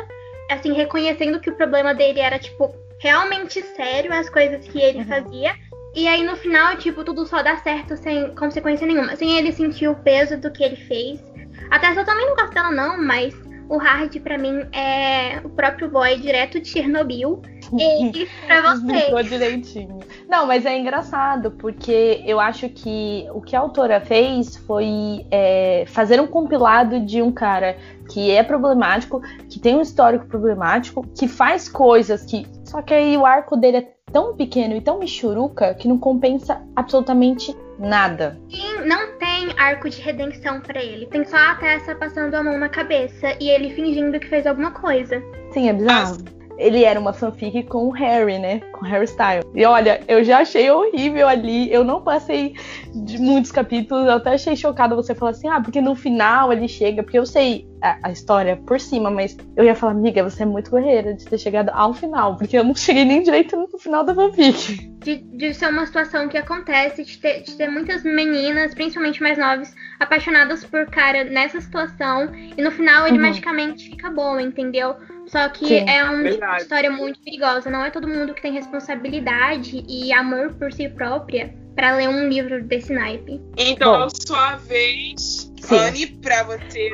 assim, 0.51 0.73
reconhecendo 0.73 1.39
que 1.39 1.49
o 1.49 1.55
problema 1.55 1.93
dele 1.95 2.19
era, 2.19 2.37
tipo, 2.37 2.75
realmente 2.99 3.61
sério, 3.61 4.11
as 4.11 4.29
coisas 4.29 4.67
que 4.67 4.81
ele 4.81 4.99
uhum. 4.99 5.05
fazia. 5.05 5.55
E 5.95 6.09
aí 6.09 6.23
no 6.23 6.35
final, 6.35 6.75
tipo, 6.75 7.05
tudo 7.05 7.25
só 7.25 7.41
dá 7.41 7.55
certo 7.57 7.95
sem 7.95 8.35
consequência 8.35 8.85
nenhuma. 8.85 9.15
Sem 9.15 9.37
ele 9.37 9.53
sentir 9.53 9.87
o 9.87 9.95
peso 9.95 10.37
do 10.37 10.51
que 10.51 10.61
ele 10.61 10.75
fez. 10.75 11.23
Até 11.71 11.89
eu 11.91 12.05
também 12.05 12.25
não 12.25 12.35
gosto 12.35 12.53
dela, 12.53 12.71
não, 12.71 13.01
mas 13.01 13.33
o 13.69 13.77
Hard 13.77 14.19
para 14.19 14.37
mim 14.37 14.67
é 14.73 15.39
o 15.43 15.49
próprio 15.49 15.89
boy 15.89 16.17
direto 16.17 16.59
de 16.59 16.67
Chernobyl. 16.67 17.41
E 17.77 18.27
pra 18.45 18.61
você. 18.73 19.01
Ficou 19.01 19.23
direitinho. 19.23 19.99
Não, 20.27 20.45
mas 20.45 20.65
é 20.65 20.77
engraçado, 20.77 21.51
porque 21.51 22.23
eu 22.25 22.39
acho 22.39 22.69
que 22.69 23.27
o 23.33 23.41
que 23.41 23.55
a 23.55 23.59
autora 23.59 23.99
fez 23.99 24.57
foi 24.57 25.25
é, 25.31 25.83
fazer 25.87 26.19
um 26.19 26.27
compilado 26.27 26.99
de 26.99 27.21
um 27.21 27.31
cara 27.31 27.77
que 28.09 28.31
é 28.31 28.41
problemático, 28.43 29.21
que 29.49 29.59
tem 29.59 29.75
um 29.75 29.81
histórico 29.81 30.25
problemático, 30.25 31.05
que 31.15 31.27
faz 31.27 31.69
coisas 31.69 32.25
que. 32.25 32.45
Só 32.63 32.81
que 32.81 32.93
aí 32.93 33.17
o 33.17 33.25
arco 33.25 33.55
dele 33.57 33.77
é 33.77 33.87
tão 34.11 34.35
pequeno 34.35 34.75
e 34.75 34.81
tão 34.81 34.99
michuruca 34.99 35.73
que 35.73 35.87
não 35.87 35.97
compensa 35.97 36.61
absolutamente 36.75 37.55
nada. 37.77 38.39
Sim, 38.49 38.85
não 38.85 39.17
tem 39.17 39.53
arco 39.57 39.89
de 39.89 40.01
redenção 40.01 40.59
para 40.59 40.83
ele. 40.83 41.05
Tem 41.07 41.23
só 41.23 41.37
a 41.37 41.55
Tessa 41.55 41.95
passando 41.95 42.33
a 42.35 42.43
mão 42.43 42.57
na 42.57 42.69
cabeça 42.69 43.35
e 43.39 43.49
ele 43.49 43.73
fingindo 43.73 44.19
que 44.19 44.27
fez 44.27 44.45
alguma 44.45 44.71
coisa. 44.71 45.23
Sim, 45.51 45.69
é 45.69 45.73
bizarro. 45.73 46.17
Ele 46.59 46.83
era 46.83 46.99
uma 46.99 47.13
fanfic 47.13 47.63
com 47.63 47.87
o 47.87 47.91
Harry, 47.91 48.37
né? 48.37 48.59
Com 48.73 48.85
Harry 48.85 49.05
Styles. 49.05 49.45
E 49.55 49.65
olha, 49.65 50.01
eu 50.07 50.23
já 50.23 50.39
achei 50.39 50.69
horrível 50.69 51.27
ali. 51.27 51.71
Eu 51.71 51.83
não 51.83 52.01
passei 52.01 52.53
de 52.93 53.17
muitos 53.17 53.51
capítulos. 53.51 54.05
Eu 54.05 54.13
até 54.13 54.33
achei 54.33 54.55
chocada 54.55 54.95
você 54.95 55.15
falar 55.15 55.31
assim, 55.31 55.47
ah, 55.47 55.61
porque 55.61 55.79
no 55.79 55.95
final 55.95 56.51
ele 56.51 56.67
chega. 56.67 57.01
Porque 57.01 57.17
eu 57.17 57.25
sei 57.25 57.69
a, 57.81 57.97
a, 58.03 58.11
história 58.11 58.57
por 58.57 58.79
cima, 58.79 59.09
mas 59.09 59.37
eu 59.55 59.63
ia 59.63 59.75
falar, 59.75 59.93
amiga, 59.93 60.23
você 60.23 60.43
é 60.43 60.45
muito 60.45 60.71
guerreira 60.71 61.13
de 61.13 61.25
ter 61.25 61.37
chegado 61.37 61.69
ao 61.69 61.93
final, 61.93 62.35
porque 62.35 62.57
eu 62.57 62.63
não 62.63 62.75
cheguei 62.75 63.05
nem 63.05 63.23
direito 63.23 63.55
no 63.55 63.77
final 63.77 64.03
da 64.03 64.13
fanfic. 64.13 64.89
De, 64.99 65.17
de 65.17 65.53
ser 65.53 65.69
uma 65.69 65.85
situação 65.85 66.27
que 66.27 66.37
acontece, 66.37 67.03
de 67.03 67.17
ter, 67.17 67.41
de 67.41 67.55
ter 67.55 67.69
muitas 67.69 68.03
meninas, 68.03 68.73
principalmente 68.73 69.21
mais 69.21 69.37
novas, 69.37 69.73
apaixonadas 69.99 70.63
por 70.65 70.85
cara 70.87 71.23
nessa 71.23 71.61
situação, 71.61 72.29
e 72.35 72.61
no 72.61 72.71
final 72.71 73.07
ele 73.07 73.17
uhum. 73.17 73.23
magicamente 73.23 73.89
fica 73.89 74.09
bom, 74.09 74.39
entendeu? 74.39 74.95
Só 75.29 75.47
que 75.49 75.67
Sim, 75.67 75.89
é 75.89 76.03
uma 76.03 76.23
verdade. 76.23 76.63
história 76.63 76.89
muito 76.89 77.19
perigosa. 77.19 77.69
Não 77.69 77.85
é 77.85 77.91
todo 77.91 78.07
mundo 78.07 78.33
que 78.33 78.41
tem 78.41 78.51
responsabilidade 78.51 79.83
e 79.87 80.11
amor 80.11 80.53
por 80.55 80.73
si 80.73 80.89
própria 80.89 81.53
para 81.75 81.95
ler 81.95 82.09
um 82.09 82.27
livro 82.27 82.63
desse 82.63 82.91
naipe. 82.91 83.39
Então, 83.55 84.01
Bom, 84.01 84.07
sua 84.09 84.55
vez, 84.57 85.51
sim. 85.61 85.77
Anne, 85.77 86.07
pra 86.07 86.43
você 86.43 86.91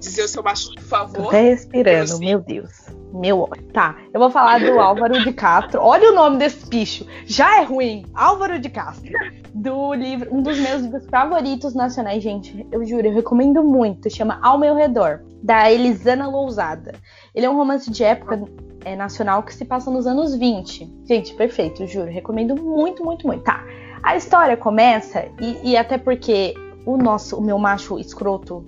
dizer 0.00 0.24
o 0.24 0.28
seu 0.28 0.42
baixo, 0.42 0.74
por 0.74 0.82
favor. 0.82 1.24
Tô 1.24 1.30
respirando, 1.30 2.18
meu 2.18 2.40
Deus. 2.40 2.72
Meu. 3.14 3.48
Tá, 3.72 3.96
eu 4.12 4.18
vou 4.18 4.28
falar 4.28 4.58
do 4.58 4.78
Álvaro 4.80 5.22
de 5.22 5.32
Castro. 5.32 5.80
Olha 5.80 6.10
o 6.10 6.14
nome 6.14 6.38
desse 6.38 6.68
bicho. 6.68 7.06
Já 7.24 7.60
é 7.60 7.64
ruim. 7.64 8.04
Álvaro 8.12 8.58
de 8.58 8.68
Castro. 8.68 9.12
Do 9.54 9.94
livro, 9.94 10.34
um 10.34 10.42
dos 10.42 10.58
meus 10.58 10.82
livros 10.82 11.06
favoritos 11.06 11.74
nacionais, 11.74 12.22
gente. 12.22 12.66
Eu 12.72 12.84
juro, 12.84 13.06
eu 13.06 13.14
recomendo 13.14 13.62
muito. 13.62 14.10
Chama 14.10 14.40
Ao 14.42 14.58
Meu 14.58 14.74
Redor, 14.74 15.20
da 15.40 15.70
Elisana 15.70 16.28
Lousada. 16.28 16.92
Ele 17.32 17.46
é 17.46 17.50
um 17.50 17.56
romance 17.56 17.88
de 17.88 18.02
época 18.02 18.42
é, 18.84 18.96
nacional 18.96 19.44
que 19.44 19.54
se 19.54 19.64
passa 19.64 19.92
nos 19.92 20.08
anos 20.08 20.34
20. 20.34 20.92
Gente, 21.04 21.34
perfeito, 21.34 21.86
juro. 21.86 22.10
Recomendo 22.10 22.60
muito, 22.60 23.04
muito, 23.04 23.26
muito. 23.26 23.44
Tá. 23.44 23.64
A 24.02 24.16
história 24.16 24.56
começa, 24.56 25.26
e, 25.40 25.70
e 25.70 25.76
até 25.76 25.96
porque 25.98 26.52
o 26.84 26.96
nosso, 26.96 27.38
o 27.38 27.40
meu 27.40 27.58
macho 27.58 27.98
escroto 27.98 28.64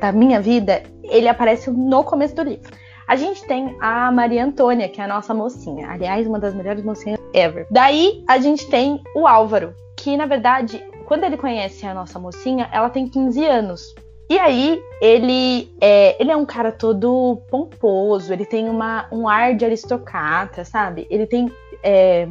da 0.00 0.10
minha 0.10 0.40
vida, 0.40 0.82
ele 1.04 1.28
aparece 1.28 1.70
no 1.70 2.02
começo 2.02 2.34
do 2.34 2.42
livro. 2.42 2.81
A 3.12 3.16
gente 3.16 3.44
tem 3.44 3.76
a 3.78 4.10
Maria 4.10 4.42
Antônia, 4.42 4.88
que 4.88 4.98
é 4.98 5.04
a 5.04 5.06
nossa 5.06 5.34
mocinha. 5.34 5.86
Aliás, 5.90 6.26
uma 6.26 6.38
das 6.38 6.54
melhores 6.54 6.82
mocinhas 6.82 7.20
ever. 7.34 7.66
Daí 7.70 8.24
a 8.26 8.38
gente 8.38 8.66
tem 8.68 9.02
o 9.14 9.26
Álvaro, 9.26 9.74
que 9.98 10.16
na 10.16 10.24
verdade, 10.24 10.82
quando 11.04 11.24
ele 11.24 11.36
conhece 11.36 11.84
a 11.84 11.92
nossa 11.92 12.18
mocinha, 12.18 12.70
ela 12.72 12.88
tem 12.88 13.06
15 13.06 13.44
anos. 13.44 13.94
E 14.30 14.38
aí, 14.38 14.80
ele 14.98 15.70
é, 15.78 16.16
ele 16.18 16.30
é 16.30 16.36
um 16.36 16.46
cara 16.46 16.72
todo 16.72 17.42
pomposo, 17.50 18.32
ele 18.32 18.46
tem 18.46 18.66
uma, 18.66 19.06
um 19.12 19.28
ar 19.28 19.54
de 19.54 19.66
aristocrata, 19.66 20.64
sabe? 20.64 21.06
Ele 21.10 21.26
tem 21.26 21.52
é, 21.82 22.26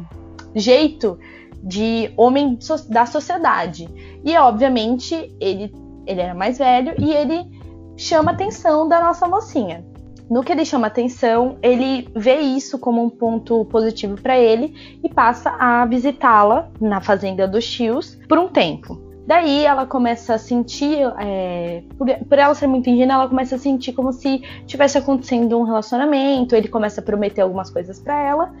jeito 0.52 1.16
de 1.62 2.12
homem 2.16 2.58
da 2.88 3.06
sociedade. 3.06 3.88
E 4.24 4.36
obviamente 4.36 5.32
ele, 5.40 5.72
ele 6.08 6.20
era 6.20 6.34
mais 6.34 6.58
velho 6.58 6.92
e 6.98 7.12
ele 7.12 7.48
chama 7.96 8.32
a 8.32 8.34
atenção 8.34 8.88
da 8.88 9.00
nossa 9.00 9.28
mocinha. 9.28 9.91
No 10.32 10.42
que 10.42 10.50
ele 10.50 10.64
chama 10.64 10.86
atenção, 10.86 11.58
ele 11.60 12.08
vê 12.16 12.36
isso 12.36 12.78
como 12.78 13.04
um 13.04 13.10
ponto 13.10 13.66
positivo 13.66 14.18
para 14.18 14.38
ele 14.38 14.98
e 15.04 15.08
passa 15.10 15.54
a 15.58 15.84
visitá-la 15.84 16.70
na 16.80 17.02
fazenda 17.02 17.46
dos 17.46 17.70
tios 17.70 18.18
por 18.26 18.38
um 18.38 18.48
tempo. 18.48 18.98
Daí 19.26 19.66
ela 19.66 19.84
começa 19.84 20.32
a 20.32 20.38
sentir, 20.38 21.00
é, 21.20 21.82
por, 21.98 22.08
por, 22.26 22.38
ela 22.38 22.54
ser 22.54 22.66
muito 22.66 22.88
ingênua, 22.88 23.16
ela 23.16 23.28
começa 23.28 23.56
a 23.56 23.58
sentir 23.58 23.92
como 23.92 24.10
se 24.10 24.38
tivesse 24.64 24.96
acontecendo 24.96 25.58
um 25.58 25.64
relacionamento. 25.64 26.56
Ele 26.56 26.68
começa 26.68 27.02
a 27.02 27.04
prometer 27.04 27.42
algumas 27.42 27.68
coisas 27.68 28.00
para 28.00 28.18
ela 28.18 28.54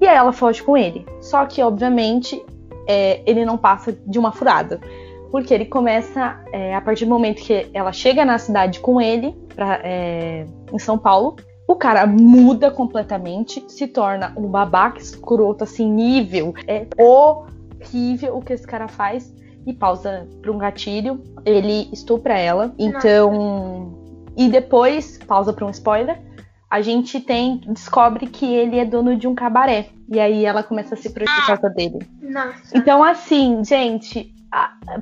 e 0.00 0.08
aí 0.08 0.16
ela 0.16 0.32
foge 0.32 0.62
com 0.62 0.78
ele. 0.78 1.04
Só 1.20 1.44
que, 1.44 1.60
obviamente, 1.62 2.42
é, 2.88 3.20
ele 3.26 3.44
não 3.44 3.58
passa 3.58 3.92
de 3.92 4.18
uma 4.18 4.32
furada. 4.32 4.80
Porque 5.30 5.52
ele 5.52 5.66
começa, 5.66 6.40
é, 6.54 6.74
a 6.74 6.80
partir 6.80 7.04
do 7.04 7.10
momento 7.10 7.42
que 7.42 7.66
ela 7.74 7.92
chega 7.92 8.24
na 8.24 8.38
cidade 8.38 8.80
com 8.80 8.98
ele, 8.98 9.36
pra, 9.58 9.80
é, 9.82 10.46
em 10.72 10.78
São 10.78 10.96
Paulo, 10.96 11.34
o 11.66 11.74
cara 11.74 12.06
muda 12.06 12.70
completamente, 12.70 13.64
se 13.66 13.88
torna 13.88 14.32
um 14.36 14.46
babaca 14.46 15.00
escroto, 15.00 15.64
assim, 15.64 15.90
nível. 15.90 16.54
É 16.68 16.86
horrível 16.96 18.36
o 18.36 18.40
que 18.40 18.52
esse 18.52 18.64
cara 18.66 18.86
faz. 18.86 19.34
E 19.66 19.72
pausa 19.72 20.28
para 20.40 20.52
um 20.52 20.56
gatilho. 20.56 21.20
Ele 21.44 21.90
estupra 21.92 22.38
ela. 22.38 22.72
Então. 22.78 23.98
E 24.36 24.48
depois, 24.48 25.18
pausa 25.26 25.52
para 25.52 25.66
um 25.66 25.70
spoiler 25.70 26.22
a 26.70 26.82
gente 26.82 27.18
tem 27.18 27.60
descobre 27.66 28.26
que 28.26 28.44
ele 28.44 28.78
é 28.78 28.84
dono 28.84 29.16
de 29.16 29.26
um 29.26 29.34
cabaré 29.34 29.88
e 30.06 30.20
aí 30.20 30.44
ela 30.44 30.62
começa 30.62 30.94
a 30.94 30.98
se 30.98 31.08
proteger 31.10 31.40
por 31.40 31.46
causa 31.46 31.70
dele. 31.70 31.98
Nossa. 32.20 32.76
Então 32.76 33.02
assim, 33.02 33.64
gente, 33.64 34.34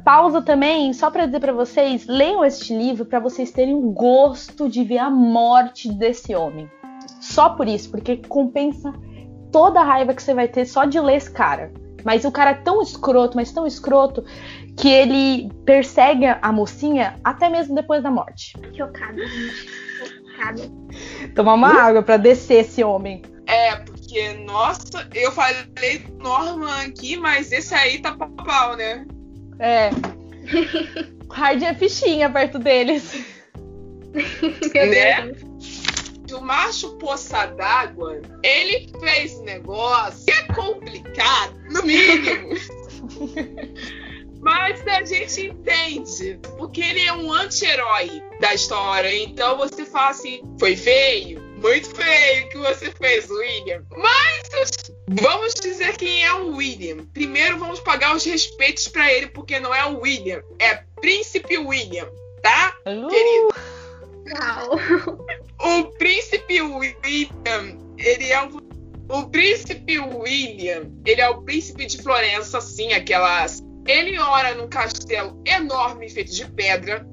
pausa 0.04 0.42
também 0.42 0.92
só 0.92 1.10
para 1.10 1.26
dizer 1.26 1.40
para 1.40 1.52
vocês, 1.52 2.06
leiam 2.06 2.44
este 2.44 2.76
livro 2.76 3.04
para 3.04 3.20
vocês 3.20 3.50
terem 3.50 3.74
o 3.74 3.90
gosto 3.92 4.68
de 4.68 4.82
ver 4.84 4.98
a 4.98 5.10
morte 5.10 5.92
desse 5.92 6.34
homem. 6.34 6.70
Só 7.20 7.50
por 7.50 7.68
isso, 7.68 7.90
porque 7.90 8.16
compensa 8.16 8.92
toda 9.52 9.80
a 9.80 9.84
raiva 9.84 10.14
que 10.14 10.22
você 10.22 10.34
vai 10.34 10.48
ter 10.48 10.66
só 10.66 10.84
de 10.84 10.98
ler 11.00 11.16
esse 11.16 11.30
cara. 11.30 11.72
Mas 12.04 12.24
o 12.24 12.30
cara 12.30 12.50
é 12.50 12.54
tão 12.54 12.80
escroto, 12.82 13.36
mas 13.36 13.50
tão 13.50 13.66
escroto, 13.66 14.24
que 14.76 14.88
ele 14.88 15.50
persegue 15.64 16.26
a 16.26 16.52
mocinha 16.52 17.16
até 17.24 17.48
mesmo 17.48 17.74
depois 17.74 18.02
da 18.02 18.10
morte. 18.10 18.52
Chocada, 18.76 19.26
gente 19.26 19.86
errada. 20.36 20.62
Tomar 21.34 21.54
uma 21.54 21.74
uh? 21.74 21.78
água 21.78 22.02
para 22.02 22.16
descer 22.16 22.60
esse 22.60 22.84
homem. 22.84 23.22
É, 23.46 23.76
porque, 23.76 24.34
nossa, 24.44 25.08
eu 25.14 25.32
falei 25.32 26.06
Norman 26.18 26.86
aqui, 26.86 27.16
mas 27.16 27.52
esse 27.52 27.74
aí 27.74 27.98
tá 28.00 28.16
pau, 28.16 28.76
né? 28.76 29.06
É. 29.58 29.90
Hard 31.30 31.62
é 31.62 31.74
fichinha 31.74 32.30
perto 32.30 32.58
deles. 32.58 33.24
né? 34.74 35.32
O 36.32 36.40
macho 36.40 36.96
poça 36.98 37.46
d'água, 37.46 38.20
ele 38.42 38.90
fez 39.00 39.40
negócio 39.42 40.24
que 40.24 40.32
é 40.32 40.42
complicado, 40.54 41.54
no 41.70 41.82
mínimo. 41.82 42.50
Mas 44.40 44.86
a 44.86 45.02
gente 45.02 45.48
entende, 45.48 46.38
porque 46.56 46.80
ele 46.80 47.02
é 47.02 47.12
um 47.12 47.32
anti-herói 47.32 48.22
da 48.40 48.54
história. 48.54 49.12
Então 49.24 49.56
você 49.56 49.84
fala 49.84 50.10
assim: 50.10 50.40
foi 50.58 50.76
feio? 50.76 51.40
Muito 51.60 51.94
feio 51.94 52.48
que 52.50 52.58
você 52.58 52.92
fez, 52.92 53.28
William. 53.28 53.84
Mas 53.96 54.45
Vamos 55.08 55.54
dizer 55.54 55.96
quem 55.96 56.24
é 56.24 56.32
o 56.32 56.56
William. 56.56 57.04
Primeiro 57.12 57.58
vamos 57.58 57.80
pagar 57.80 58.14
os 58.14 58.24
respeitos 58.24 58.88
para 58.88 59.12
ele, 59.12 59.28
porque 59.28 59.60
não 59.60 59.74
é 59.74 59.84
o 59.86 60.00
William, 60.00 60.42
é 60.58 60.82
Príncipe 61.00 61.56
William, 61.58 62.08
tá? 62.42 62.76
Uh. 62.86 63.08
Querido. 63.08 63.48
Não. 64.26 65.18
O 65.58 65.84
Príncipe 65.92 66.60
William, 66.60 67.78
ele 67.96 68.30
é 68.30 68.42
o 68.42 68.66
o 69.08 69.28
príncipe 69.30 70.00
William, 70.00 70.90
ele 71.04 71.20
é 71.20 71.28
o 71.28 71.40
príncipe 71.42 71.86
de 71.86 72.02
Florença, 72.02 72.60
sim, 72.60 72.92
aquelas. 72.92 73.62
Ele 73.86 74.18
ora 74.18 74.54
num 74.54 74.68
castelo 74.68 75.40
enorme 75.46 76.08
feito 76.08 76.32
de 76.32 76.44
pedra, 76.50 77.06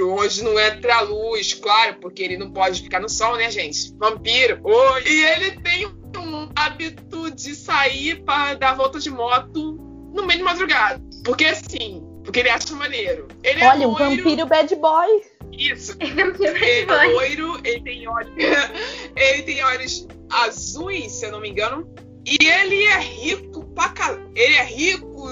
onde 0.00 0.42
não 0.42 0.58
entra 0.58 0.96
a 0.96 1.00
luz, 1.02 1.54
claro, 1.54 1.96
porque 2.00 2.22
ele 2.22 2.36
não 2.36 2.50
pode 2.50 2.82
ficar 2.82 3.00
no 3.00 3.08
sol, 3.08 3.36
né, 3.36 3.50
gente? 3.50 3.94
Vampiro. 3.98 4.60
Oh, 4.64 4.98
e 4.98 5.24
ele 5.24 5.50
tem 5.60 5.86
um 5.86 6.48
hábito 6.56 7.30
de 7.30 7.54
sair 7.54 8.22
para 8.22 8.54
dar 8.54 8.76
volta 8.76 8.98
de 8.98 9.10
moto 9.10 9.74
no 10.14 10.26
meio 10.26 10.38
de 10.38 10.44
madrugada. 10.44 11.02
Porque 11.24 11.44
assim, 11.44 12.02
porque 12.24 12.40
ele 12.40 12.48
acha 12.50 12.74
maneiro. 12.74 13.28
Ele 13.42 13.64
Olha, 13.64 13.84
é 13.84 13.86
um 13.86 13.90
loiro, 13.90 14.16
vampiro 14.16 14.46
bad 14.46 14.74
boy. 14.76 15.22
Isso. 15.52 15.94
Ele 16.00 16.20
é 16.20 16.24
um 16.24 16.34
Ele 16.34 16.64
é 16.64 16.86
boy. 16.86 17.12
loiro, 17.12 17.60
ele 17.62 17.82
tem 17.82 18.08
olhos. 18.08 18.32
ele 19.14 19.42
tem 19.42 19.62
olhos 19.62 20.08
azuis, 20.30 21.12
se 21.12 21.26
eu 21.26 21.32
não 21.32 21.40
me 21.40 21.50
engano. 21.50 21.86
E 22.24 22.38
ele 22.46 22.84
é 22.84 22.98
rico 22.98 23.64
pra 23.74 23.90
caralho. 23.90 24.30
Ele 24.34 24.54
é 24.54 24.64
rico, 24.64 25.28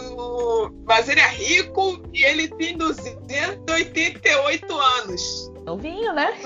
mas 0.87 1.09
ele 1.09 1.21
é 1.21 1.29
rico 1.29 2.03
e 2.13 2.25
ele 2.25 2.49
tem 2.49 2.77
288 2.77 4.75
anos. 4.75 5.53
Novinho, 5.65 6.13
né? 6.13 6.33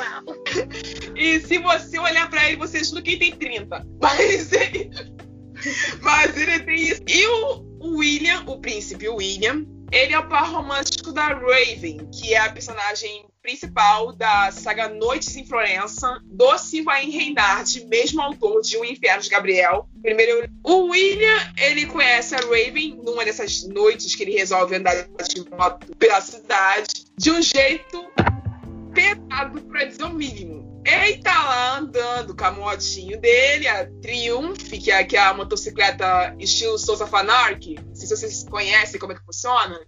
E 1.16 1.38
se 1.40 1.59
você 1.59 1.98
olhar 1.98 2.28
pra 2.28 2.48
ele, 2.48 2.57
você 2.57 2.78
acha 2.78 3.00
que 3.00 3.11
ele 3.12 3.18
tem 3.18 3.37
30. 3.37 3.87
Mas 4.02 4.52
ele, 4.52 4.90
mas 6.02 6.37
ele 6.37 6.61
tem 6.61 6.74
isso. 6.74 7.00
E 7.07 7.26
o 7.26 7.64
William, 7.96 8.42
o 8.46 8.61
príncipe 8.61 9.09
William, 9.09 9.64
ele 9.94 10.12
é 10.12 10.18
o 10.18 10.28
par 10.28 10.50
romântico 10.50 11.12
da 11.12 11.28
Raven, 11.28 12.09
que 12.12 12.35
é 12.35 12.38
a 12.38 12.52
personagem 12.52 13.26
principal 13.40 14.12
da 14.12 14.50
saga 14.50 14.88
Noites 14.88 15.37
em 15.37 15.46
Florença, 15.46 16.20
do 16.24 16.59
Silvain 16.59 17.11
Reinhard, 17.11 17.87
mesmo 17.87 18.20
autor 18.20 18.61
de 18.61 18.76
O 18.76 18.85
Inferno 18.85 19.22
de 19.22 19.28
Gabriel. 19.28 19.88
Primeiro, 20.02 20.50
o 20.64 20.88
William, 20.88 21.52
ele 21.59 21.87
conhece 21.87 22.35
a 22.35 22.38
Raven 22.38 23.00
numa 23.04 23.24
dessas 23.24 23.62
noites 23.68 24.16
que 24.16 24.24
ele 24.24 24.33
resolve 24.33 24.74
andar 24.74 24.94
de 25.28 25.48
moto 25.50 25.94
pela 25.96 26.20
cidade, 26.20 27.07
de 27.16 27.30
um 27.30 27.40
jeito 27.40 28.04
pesado 28.92 29.61
pra 29.62 29.85
dizer 29.85 30.04
o 30.04 30.12
mínimo. 30.12 30.63
Ele 30.85 31.16
tá 31.18 31.44
lá 31.44 31.79
andando 31.79 32.37
com 32.37 32.44
a 32.44 32.51
motinho 32.51 33.18
dele, 33.18 33.66
a 33.66 33.87
Triumph, 34.03 34.68
que 34.68 34.90
é, 34.90 35.03
que 35.03 35.16
é 35.16 35.20
a 35.20 35.33
motocicleta 35.33 36.35
estilo 36.38 36.79
Souza 36.79 37.07
Fanark. 37.07 37.77
Não 37.87 37.94
sei 37.94 38.07
se 38.07 38.16
vocês 38.16 38.44
conhecem 38.44 39.01
como 39.01 39.12
é 39.12 39.16
que 39.16 39.25
funciona. 39.25 39.81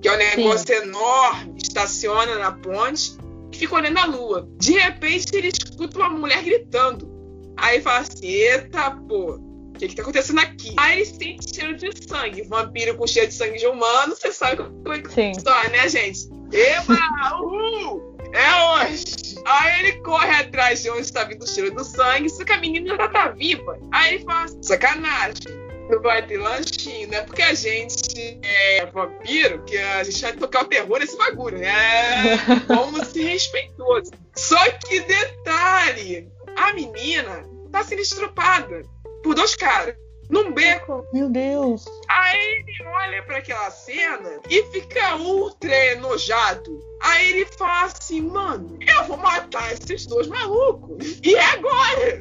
Que 0.00 0.08
é 0.08 0.12
um 0.12 0.16
negócio 0.16 0.74
enorme, 0.74 1.58
estaciona 1.62 2.38
na 2.38 2.52
ponte 2.52 3.18
e 3.52 3.56
fica 3.56 3.74
olhando 3.74 3.98
a 3.98 4.06
lua. 4.06 4.48
De 4.56 4.72
repente 4.72 5.36
ele 5.36 5.48
escuta 5.48 5.98
uma 5.98 6.08
mulher 6.08 6.42
gritando. 6.42 7.10
Aí 7.58 7.82
fala 7.82 7.98
assim: 7.98 8.26
Eita, 8.26 8.92
pô, 8.92 9.34
o 9.34 9.72
que, 9.78 9.88
que 9.88 9.94
tá 9.94 10.02
acontecendo 10.02 10.40
aqui? 10.40 10.74
Aí 10.78 11.00
ele 11.00 11.04
sente 11.04 11.54
cheiro 11.54 11.76
de 11.76 11.90
sangue. 12.08 12.42
Vampiro 12.44 12.96
com 12.96 13.06
cheiro 13.06 13.28
de 13.28 13.34
sangue 13.34 13.58
de 13.58 13.66
humano, 13.66 14.16
você 14.16 14.32
sabe 14.32 14.56
como 14.56 14.92
é 14.92 15.02
que 15.02 15.12
Sim. 15.12 15.32
história, 15.32 15.68
né, 15.68 15.86
gente? 15.86 16.30
Eba! 16.50 16.96
Uhul! 17.42 18.16
É 18.32 18.86
hoje! 18.86 19.29
Aí 19.44 19.80
ele 19.80 20.00
corre 20.00 20.30
atrás 20.40 20.82
de 20.82 20.90
onde 20.90 21.00
está 21.00 21.24
vindo 21.24 21.42
o 21.42 21.46
cheiro 21.46 21.74
do 21.74 21.84
sangue, 21.84 22.28
só 22.28 22.44
que 22.44 22.52
a 22.52 22.58
menina 22.58 22.96
já 22.96 23.08
tá 23.08 23.28
viva. 23.28 23.78
Aí 23.92 24.14
ele 24.14 24.24
fala 24.24 24.48
sacanagem. 24.62 25.60
Não 25.90 26.00
vai 26.00 26.24
ter 26.24 26.38
lanchinho, 26.38 27.08
né? 27.08 27.22
Porque 27.22 27.42
a 27.42 27.52
gente 27.52 28.38
é 28.44 28.86
vampiro, 28.86 29.64
que 29.64 29.76
a 29.76 30.04
gente 30.04 30.22
vai 30.22 30.32
tocar 30.34 30.62
o 30.62 30.68
terror 30.68 31.00
nesse 31.00 31.16
bagulho, 31.16 31.58
né? 31.58 32.36
Vamos 32.68 33.08
ser 33.08 33.24
respeitosos. 33.24 34.10
Só 34.36 34.70
que 34.70 35.00
detalhe, 35.00 36.28
a 36.56 36.72
menina 36.74 37.44
tá 37.72 37.82
sendo 37.82 38.02
estrupada 38.02 38.82
por 39.22 39.34
dois 39.34 39.56
caras. 39.56 39.96
Num 40.30 40.52
beco. 40.52 41.04
Meu 41.12 41.28
Deus. 41.28 41.84
Aí 42.08 42.64
ele 42.66 42.88
olha 42.88 43.22
pra 43.24 43.38
aquela 43.38 43.70
cena 43.70 44.40
e 44.48 44.62
fica 44.64 45.16
ultra 45.16 45.74
enojado. 45.92 46.80
Aí 47.02 47.30
ele 47.30 47.46
fala 47.46 47.86
assim, 47.86 48.22
mano, 48.22 48.78
eu 48.80 49.04
vou 49.04 49.16
matar 49.16 49.72
esses 49.72 50.06
dois 50.06 50.28
malucos. 50.28 51.20
E 51.22 51.34
é 51.34 51.44
agora! 51.44 52.20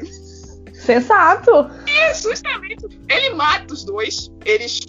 Sensato. 0.73 1.51
E 1.87 2.13
justamente 2.15 2.85
ele 3.09 3.35
mata 3.35 3.73
os 3.73 3.83
dois. 3.83 4.31
Eles 4.43 4.79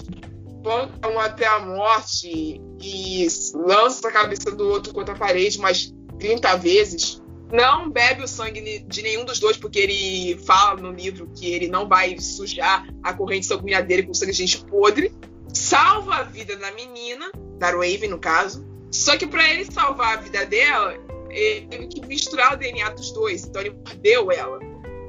espancam 0.61 1.18
até 1.18 1.46
a 1.46 1.59
morte 1.59 2.61
e 2.80 3.26
lança 3.54 4.09
a 4.09 4.12
cabeça 4.12 4.50
do 4.50 4.68
outro 4.68 4.92
contra 4.92 5.14
a 5.14 5.18
parede 5.18 5.59
umas 5.59 5.92
30 6.18 6.56
vezes. 6.56 7.19
Não 7.53 7.91
bebe 7.91 8.23
o 8.23 8.29
sangue 8.29 8.81
de 8.81 9.03
nenhum 9.03 9.25
dos 9.25 9.41
dois, 9.41 9.57
porque 9.57 9.79
ele 9.79 10.39
fala 10.45 10.81
no 10.81 10.93
livro 10.93 11.29
que 11.35 11.53
ele 11.53 11.69
não 11.69 11.89
vai 11.89 12.19
sujar 12.19 12.87
a 13.03 13.13
corrente 13.13 13.47
sanguínea 13.47 13.83
dele 13.83 14.05
com 14.05 14.15
sangue 14.15 14.33
de 14.33 14.39
gente 14.39 14.65
podre. 14.65 15.13
Salva 15.53 16.17
a 16.17 16.23
vida 16.23 16.57
da 16.57 16.71
menina, 16.73 17.31
da 17.59 17.71
Raven 17.71 18.09
no 18.09 18.19
caso. 18.19 18.65
Só 18.93 19.17
que 19.17 19.27
pra 19.27 19.49
ele 19.53 19.65
salvar 19.65 20.19
a 20.19 20.21
vida 20.21 20.47
dela, 20.47 20.95
ele 21.31 21.67
teve 21.67 21.87
que 21.89 22.07
misturar 22.07 22.55
o 22.55 22.57
DNA 22.57 22.91
dos 22.91 23.13
dois. 23.13 23.45
Então 23.45 23.61
ele 23.61 23.71
mordeu 23.71 24.31
ela. 24.31 24.59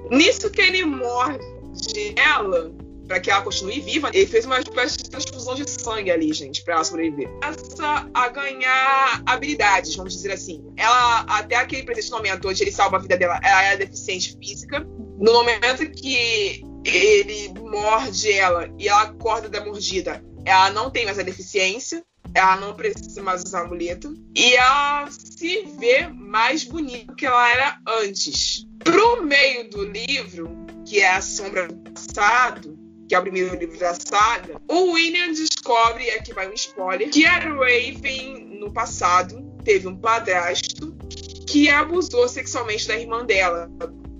Nisso 0.10 0.50
que 0.50 0.62
ele 0.62 0.84
morde 0.84 1.46
ela, 2.16 2.72
pra 3.12 3.20
que 3.20 3.30
ela 3.30 3.42
continue 3.42 3.82
viva, 3.82 4.10
ele 4.14 4.26
fez 4.26 4.46
uma 4.46 4.58
espécie 4.58 4.98
de 4.98 5.10
transfusão 5.10 5.54
de 5.54 5.70
sangue 5.70 6.10
ali, 6.10 6.32
gente, 6.32 6.64
pra 6.64 6.76
ela 6.76 6.84
sobreviver. 6.86 7.30
Começa 7.42 8.10
a 8.14 8.30
ganhar 8.30 9.22
habilidades, 9.26 9.94
vamos 9.98 10.14
dizer 10.14 10.32
assim. 10.32 10.64
Ela, 10.78 11.26
até 11.28 11.58
aquele 11.58 11.84
presente 11.84 12.10
momento 12.10 12.48
onde 12.48 12.64
ele 12.64 12.72
salva 12.72 12.96
a 12.96 13.00
vida 13.02 13.18
dela, 13.18 13.38
ela 13.44 13.64
é 13.64 13.76
deficiente 13.76 14.38
física. 14.38 14.80
No 15.20 15.34
momento 15.34 15.92
que 15.92 16.64
ele 16.86 17.54
morde 17.60 18.32
ela 18.32 18.70
e 18.80 18.88
ela 18.88 19.02
acorda 19.02 19.50
da 19.50 19.64
mordida, 19.66 20.24
ela 20.46 20.72
não 20.72 20.90
tem 20.90 21.04
mais 21.04 21.20
a 21.20 21.24
deficiência. 21.24 22.02
Ela 22.34 22.56
não 22.56 22.74
precisa 22.74 23.22
mais 23.22 23.44
usar 23.44 23.64
amuleto. 23.64 24.16
E 24.34 24.54
ela 24.54 25.10
se 25.12 25.64
vê 25.78 26.08
mais 26.08 26.64
bonita 26.64 27.08
do 27.08 27.16
que 27.16 27.26
ela 27.26 27.52
era 27.52 27.78
antes. 27.86 28.66
Pro 28.86 29.22
meio 29.22 29.70
do 29.70 29.84
livro, 29.84 30.50
que 30.86 31.02
é 31.02 31.12
A 31.12 31.22
Sombra 31.22 31.68
do 31.68 31.92
Passado, 31.92 32.81
que 33.12 33.16
é 33.16 33.20
o 33.20 33.24
primeiro 33.24 33.54
livro 33.58 33.78
da 33.78 33.94
saga, 33.94 34.56
o 34.70 34.94
William 34.94 35.34
descobre, 35.34 36.06
e 36.06 36.12
aqui 36.12 36.34
vai 36.34 36.50
um 36.50 36.54
spoiler, 36.54 37.10
que 37.10 37.26
a 37.26 37.40
Raven, 37.40 38.58
no 38.58 38.72
passado, 38.72 39.54
teve 39.66 39.86
um 39.86 39.98
padrasto 39.98 40.96
que 41.46 41.70
abusou 41.70 42.30
sexualmente 42.30 42.88
da 42.88 42.98
irmã 42.98 43.26
dela. 43.26 43.70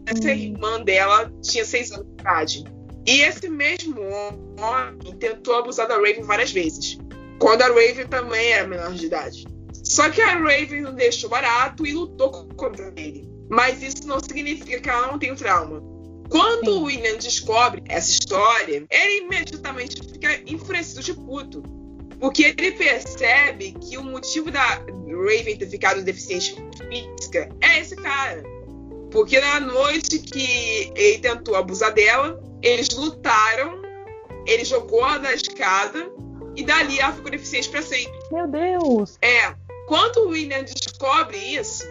Essa 0.06 0.34
irmã 0.34 0.84
dela 0.84 1.32
tinha 1.42 1.64
seis 1.64 1.90
anos 1.94 2.06
de 2.06 2.22
idade. 2.22 2.66
E 3.08 3.22
esse 3.22 3.48
mesmo 3.48 4.02
homem 4.60 5.16
tentou 5.18 5.56
abusar 5.56 5.88
da 5.88 5.96
Raven 5.96 6.24
várias 6.24 6.52
vezes. 6.52 6.98
Quando 7.40 7.62
a 7.62 7.68
Raven 7.68 8.08
também 8.10 8.52
era 8.52 8.68
menor 8.68 8.92
de 8.92 9.06
idade. 9.06 9.48
Só 9.86 10.10
que 10.10 10.22
a 10.22 10.38
Raven 10.38 10.82
não 10.82 10.96
deixou 10.96 11.30
barato 11.30 11.86
e 11.86 11.94
lutou 11.94 12.46
contra 12.58 12.92
ele. 12.98 13.26
Mas 13.50 13.82
isso 13.82 14.06
não 14.06 14.20
significa 14.20 14.82
que 14.82 14.90
ela 14.90 15.08
não 15.08 15.18
tem 15.18 15.34
trauma. 15.34 15.91
Quando 16.32 16.72
o 16.72 16.84
William 16.84 17.18
descobre 17.18 17.84
essa 17.90 18.10
história, 18.10 18.86
ele 18.90 19.26
imediatamente 19.26 20.02
fica 20.02 20.42
enfurecido 20.48 21.04
de 21.04 21.14
puto. 21.14 21.62
Porque 22.22 22.56
ele 22.58 22.72
percebe 22.72 23.74
que 23.74 23.98
o 23.98 24.04
motivo 24.04 24.50
da 24.50 24.64
Raven 24.64 25.58
ter 25.58 25.70
ficado 25.70 26.02
deficiente 26.04 26.56
física 26.90 27.50
é 27.60 27.80
esse 27.80 27.98
cara. 27.98 28.44
Porque 29.12 29.42
na 29.42 29.60
noite 29.60 30.20
que 30.20 30.94
ele 30.96 31.20
tentou 31.20 31.56
abusar 31.56 31.94
dela, 31.94 32.42
eles 32.62 32.90
lutaram, 32.92 33.82
ele 34.48 34.64
jogou 34.64 35.06
ela 35.06 35.18
da 35.18 35.34
escada 35.34 36.10
e 36.56 36.64
dali 36.64 37.00
ela 37.00 37.12
ficou 37.12 37.32
deficiente 37.32 37.68
pra 37.70 37.82
sempre. 37.82 38.18
Meu 38.32 38.48
Deus. 38.48 39.18
É, 39.22 39.54
quando 39.88 40.28
o 40.28 40.30
William 40.30 40.64
descobre 40.64 41.38
isso, 41.38 41.84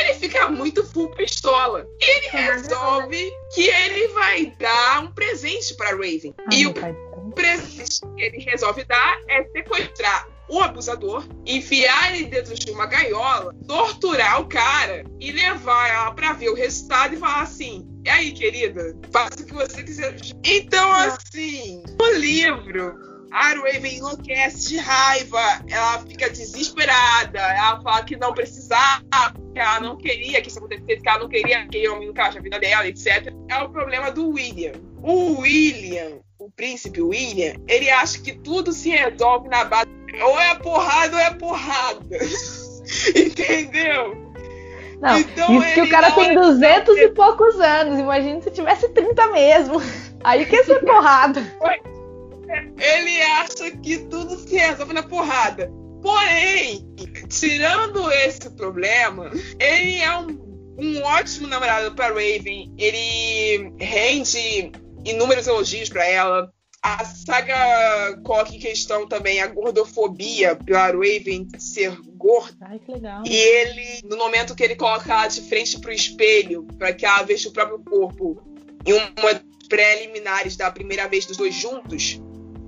ele 0.00 0.14
fica 0.14 0.48
muito 0.48 0.84
full 0.84 1.10
pistola. 1.10 1.86
E 2.00 2.10
ele 2.18 2.26
É, 2.32 2.52
resolve 2.54 3.32
que 3.54 3.68
ele 3.68 4.08
vai 4.08 4.46
dar 4.58 5.02
um 5.04 5.12
presente 5.12 5.74
pra 5.74 5.90
Raven. 5.90 6.34
Ai, 6.38 6.58
e 6.58 6.60
meu 6.62 6.70
o 6.70 6.74
pai. 6.74 6.94
presente 7.34 8.00
que 8.16 8.22
ele 8.22 8.38
resolve 8.38 8.84
dar 8.84 9.18
é 9.28 9.44
sequestrar 9.44 10.28
o 10.48 10.60
abusador, 10.60 11.24
enfiar 11.44 12.14
ele 12.14 12.26
dentro 12.26 12.54
de 12.54 12.70
uma 12.70 12.86
gaiola, 12.86 13.52
torturar 13.66 14.40
o 14.40 14.46
cara 14.46 15.04
e 15.18 15.32
levar 15.32 15.88
ela 15.90 16.12
pra 16.12 16.32
ver 16.34 16.50
o 16.50 16.54
resultado 16.54 17.14
e 17.14 17.18
falar 17.18 17.42
assim: 17.42 17.84
e 18.04 18.08
aí, 18.08 18.30
querida, 18.32 18.96
faça 19.10 19.42
o 19.42 19.44
que 19.44 19.52
você 19.52 19.82
quiser. 19.82 20.16
Então, 20.44 20.92
assim, 20.92 21.82
no 21.98 22.12
livro, 22.12 22.94
a 23.30 23.48
Raven 23.54 23.96
enlouquece 23.96 24.68
de 24.68 24.78
raiva, 24.78 25.64
ela 25.68 25.98
fica 26.00 26.30
desesperada, 26.30 27.38
ela 27.38 27.80
fala 27.82 28.04
que 28.04 28.16
não 28.16 28.32
precisava, 28.32 29.02
que 29.52 29.58
ela 29.58 29.80
não 29.80 29.96
queria 29.96 30.40
que 30.40 30.48
isso 30.48 30.58
acontecesse, 30.58 31.00
que 31.00 31.08
ela 31.08 31.18
não 31.18 31.28
queria 31.28 31.58
que 31.58 31.64
aquele 31.64 31.88
homem 31.88 32.08
encaixe 32.08 32.38
a 32.38 32.42
vida 32.42 32.58
dela, 32.58 32.86
etc. 32.86 33.32
É 33.48 33.58
o 33.62 33.68
problema 33.68 34.10
do 34.10 34.30
William. 34.30 34.72
O 35.02 35.40
William, 35.40 36.20
o 36.38 36.50
príncipe 36.50 37.00
William, 37.00 37.54
ele 37.68 37.90
acha 37.90 38.20
que 38.20 38.32
tudo 38.32 38.72
se 38.72 38.90
resolve 38.90 39.48
na 39.48 39.64
base. 39.64 39.90
Ou 40.22 40.40
é 40.40 40.54
porrada 40.56 41.16
ou 41.16 41.22
é 41.22 41.30
porrada. 41.34 42.16
Entendeu? 43.14 44.26
Não, 45.00 45.18
então, 45.18 45.58
isso 45.58 45.74
que 45.74 45.80
o 45.82 45.90
cara 45.90 46.10
tem 46.12 46.34
200 46.34 46.96
e 46.96 47.08
poucos 47.10 47.60
anos. 47.60 47.98
Imagina 47.98 48.40
se 48.40 48.50
tivesse 48.50 48.88
30 48.88 49.26
mesmo. 49.28 49.82
Aí 50.24 50.46
que 50.46 50.56
ia 50.56 50.64
ser 50.64 50.80
porrada. 50.80 51.42
Ele 52.78 53.22
acha 53.22 53.70
que 53.70 53.98
tudo 54.06 54.38
se 54.38 54.56
resolve 54.56 54.92
na 54.92 55.02
porrada. 55.02 55.70
Porém, 56.02 56.86
tirando 57.28 58.10
esse 58.12 58.50
problema, 58.50 59.30
ele 59.58 59.98
é 59.98 60.18
um, 60.18 60.76
um 60.78 61.02
ótimo 61.02 61.48
namorado 61.48 61.94
para 61.94 62.08
Raven. 62.08 62.72
Ele 62.78 63.72
rende 63.78 64.70
inúmeros 65.04 65.46
elogios 65.46 65.88
para 65.88 66.06
ela. 66.06 66.52
A 66.82 67.04
saga 67.04 68.16
coloca 68.22 68.54
em 68.54 68.60
questão 68.60 69.08
também 69.08 69.40
a 69.40 69.48
gordofobia 69.48 70.54
pela 70.54 70.86
Raven 70.86 71.48
ser 71.58 71.96
gorda. 72.14 72.56
Ai, 72.60 72.78
que 72.78 72.92
legal. 72.92 73.22
E 73.26 73.34
ele, 73.34 74.02
no 74.04 74.16
momento 74.16 74.54
que 74.54 74.62
ele 74.62 74.76
coloca 74.76 75.12
ela 75.12 75.26
de 75.26 75.40
frente 75.48 75.80
pro 75.80 75.90
espelho, 75.90 76.62
para 76.78 76.92
que 76.92 77.04
ela 77.04 77.22
veja 77.22 77.48
o 77.48 77.52
próprio 77.52 77.80
corpo, 77.80 78.40
em 78.84 78.92
uma 78.92 79.42
preliminares 79.68 80.56
da 80.56 80.70
primeira 80.70 81.08
vez 81.08 81.26
dos 81.26 81.36
dois 81.36 81.54
juntos, 81.54 82.20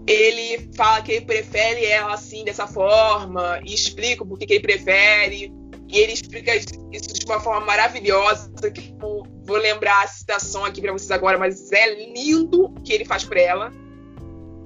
ele 0.09 0.71
fala 0.75 1.03
que 1.03 1.13
ele 1.13 1.27
prefere 1.27 1.85
ela 1.85 2.15
assim, 2.15 2.45
dessa 2.45 2.67
forma, 2.67 3.61
e 3.65 3.75
explica 3.75 4.25
porquê 4.25 4.47
que 4.47 4.55
ele 4.55 4.63
prefere. 4.63 5.53
E 5.87 5.99
ele 5.99 6.13
explica 6.13 6.55
isso 6.55 7.15
de 7.15 7.27
uma 7.27 7.41
forma 7.41 7.65
maravilhosa, 7.65 8.51
que 8.71 8.95
vou 8.99 9.57
lembrar 9.57 10.05
a 10.05 10.07
citação 10.07 10.65
aqui 10.65 10.81
para 10.81 10.93
vocês 10.93 11.11
agora, 11.11 11.39
mas 11.39 11.73
é 11.73 11.95
lindo 11.95 12.67
o 12.67 12.81
que 12.83 12.93
ele 12.93 13.05
faz 13.05 13.25
por 13.25 13.37
ela. 13.37 13.73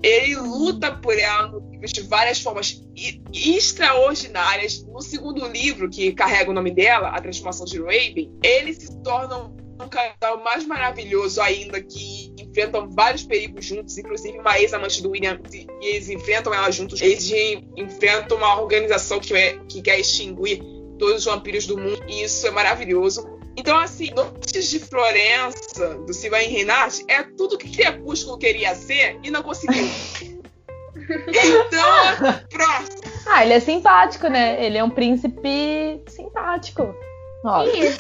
Ele 0.03 0.35
luta 0.37 0.91
por 0.97 1.17
ela 1.17 1.61
de 1.81 2.01
várias 2.03 2.41
formas 2.41 2.85
extraordinárias. 3.33 4.85
No 4.85 5.01
segundo 5.01 5.47
livro, 5.47 5.89
que 5.89 6.13
carrega 6.13 6.51
o 6.51 6.55
nome 6.55 6.73
dela, 6.73 7.09
A 7.09 7.21
Transformação 7.21 7.67
de 7.67 7.81
Raven, 7.81 8.33
ele 8.43 8.75
se 8.75 9.01
torna 9.03 9.45
um 9.81 9.89
casal 9.89 10.43
mais 10.43 10.67
maravilhoso 10.67 11.41
ainda, 11.41 11.81
que 11.81 12.32
enfrentam 12.53 12.89
vários 12.91 13.25
perigos 13.25 13.65
juntos, 13.65 13.97
inclusive 13.97 14.39
uma 14.39 14.61
ex-amante 14.61 15.03
do 15.03 15.11
William, 15.11 15.41
e 15.53 15.87
eles 15.87 16.11
enfrentam 16.11 16.53
ela 16.53 16.71
juntos. 16.71 17.01
Eles 17.01 17.33
enfrentam 17.77 18.37
uma 18.37 18.61
organização 18.61 19.19
que, 19.19 19.35
é, 19.35 19.59
que 19.67 19.81
quer 19.81 19.99
extinguir 19.99 20.63
todos 20.99 21.17
os 21.17 21.25
vampiros 21.25 21.67
do 21.67 21.79
mundo, 21.79 22.05
e 22.07 22.23
isso 22.23 22.47
é 22.47 22.51
maravilhoso. 22.51 23.27
Então, 23.57 23.79
assim, 23.79 24.11
Noites 24.15 24.69
de 24.69 24.79
Florença, 24.79 25.95
do 26.07 26.13
Silvain 26.13 26.49
Renat, 26.49 27.03
é 27.09 27.23
tudo 27.23 27.59
que 27.59 27.71
Crepúsculo 27.71 28.39
queria 28.39 28.75
ser 28.75 29.19
e 29.23 29.31
não 29.31 29.43
conseguiu. 29.43 29.85
então, 30.95 32.41
próximo. 32.51 33.03
Ah, 33.27 33.45
ele 33.45 33.55
é 33.55 33.61
simpático, 33.61 34.29
né? 34.29 34.65
Ele 34.65 34.79
é 34.79 34.85
um 34.85 34.91
príncipe 34.91 36.03
simpático. 36.07 36.95
Isso. 37.75 37.99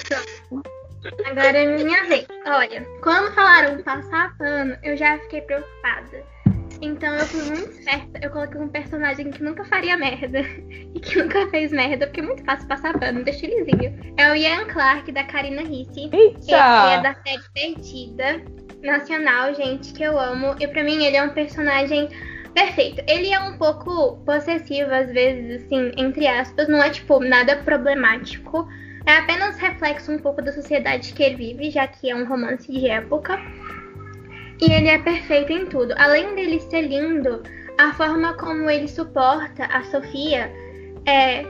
Agora 1.24 1.58
é 1.58 1.82
minha 1.82 2.04
vez. 2.04 2.26
Olha, 2.46 2.86
quando 3.02 3.32
falaram 3.34 3.82
passar 3.82 4.36
pano, 4.36 4.76
eu 4.82 4.96
já 4.96 5.18
fiquei 5.18 5.40
preocupada. 5.42 6.24
Então 6.80 7.14
eu 7.14 7.26
fui 7.26 7.42
muito 7.42 7.70
esperta. 7.70 8.20
Eu 8.20 8.30
coloquei 8.30 8.60
um 8.60 8.68
personagem 8.68 9.30
que 9.30 9.42
nunca 9.42 9.64
faria 9.64 9.96
merda. 9.96 10.40
E 10.94 11.00
que 11.00 11.16
nunca 11.16 11.48
fez 11.48 11.72
merda, 11.72 12.06
porque 12.06 12.20
é 12.20 12.22
muito 12.22 12.44
fácil 12.44 12.68
passar 12.68 12.98
pano, 12.98 13.24
deixa 13.24 13.46
lisinho. 13.46 13.98
É 14.18 14.30
o 14.30 14.36
Ian 14.36 14.66
Clark, 14.66 15.10
da 15.10 15.24
Karina 15.24 15.62
Ricci. 15.62 16.10
Ele 16.12 16.94
é 16.94 17.00
da 17.00 17.14
série 17.14 17.42
Perdida. 17.54 18.44
Nacional, 18.82 19.54
gente, 19.54 19.94
que 19.94 20.02
eu 20.02 20.18
amo. 20.18 20.54
E 20.60 20.68
pra 20.68 20.84
mim 20.84 21.02
ele 21.02 21.16
é 21.16 21.22
um 21.22 21.30
personagem 21.30 22.10
perfeito. 22.54 23.02
Ele 23.08 23.32
é 23.32 23.40
um 23.40 23.56
pouco 23.56 24.18
possessivo, 24.18 24.92
às 24.92 25.10
vezes, 25.10 25.64
assim, 25.64 25.92
entre 25.96 26.26
aspas. 26.26 26.68
Não 26.68 26.82
é, 26.82 26.90
tipo, 26.90 27.18
nada 27.20 27.56
problemático. 27.56 28.68
É 29.06 29.16
apenas 29.16 29.56
reflexo 29.58 30.12
um 30.12 30.18
pouco 30.18 30.40
da 30.42 30.52
sociedade 30.52 31.12
que 31.12 31.22
ele 31.22 31.36
vive, 31.36 31.70
já 31.70 31.86
que 31.86 32.10
é 32.10 32.14
um 32.14 32.26
romance 32.26 32.70
de 32.70 32.88
época. 32.88 33.40
E 34.60 34.72
ele 34.72 34.88
é 34.88 34.98
perfeito 34.98 35.52
em 35.52 35.66
tudo. 35.66 35.92
Além 35.96 36.34
dele 36.34 36.60
ser 36.60 36.82
lindo, 36.82 37.42
a 37.78 37.92
forma 37.94 38.34
como 38.34 38.70
ele 38.70 38.88
suporta 38.88 39.64
a 39.66 39.82
Sofia 39.84 40.52
é 41.06 41.44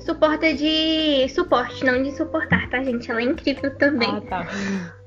suporta 0.00 0.52
de 0.52 1.28
suporte, 1.30 1.84
não 1.84 2.02
de 2.02 2.12
suportar, 2.12 2.68
tá, 2.70 2.82
gente? 2.82 3.10
Ela 3.10 3.20
é 3.20 3.24
incrível 3.24 3.74
também. 3.76 4.08
Ah, 4.08 4.20
tá. 4.20 4.46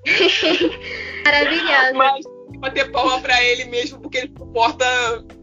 Maravilhosa. 1.25 1.93
Mas 1.93 2.25
bater 2.59 2.91
palma 2.91 3.19
pra 3.21 3.43
ele 3.43 3.65
mesmo, 3.65 3.99
porque 3.99 4.19
ele 4.19 4.33
suporta 4.37 4.85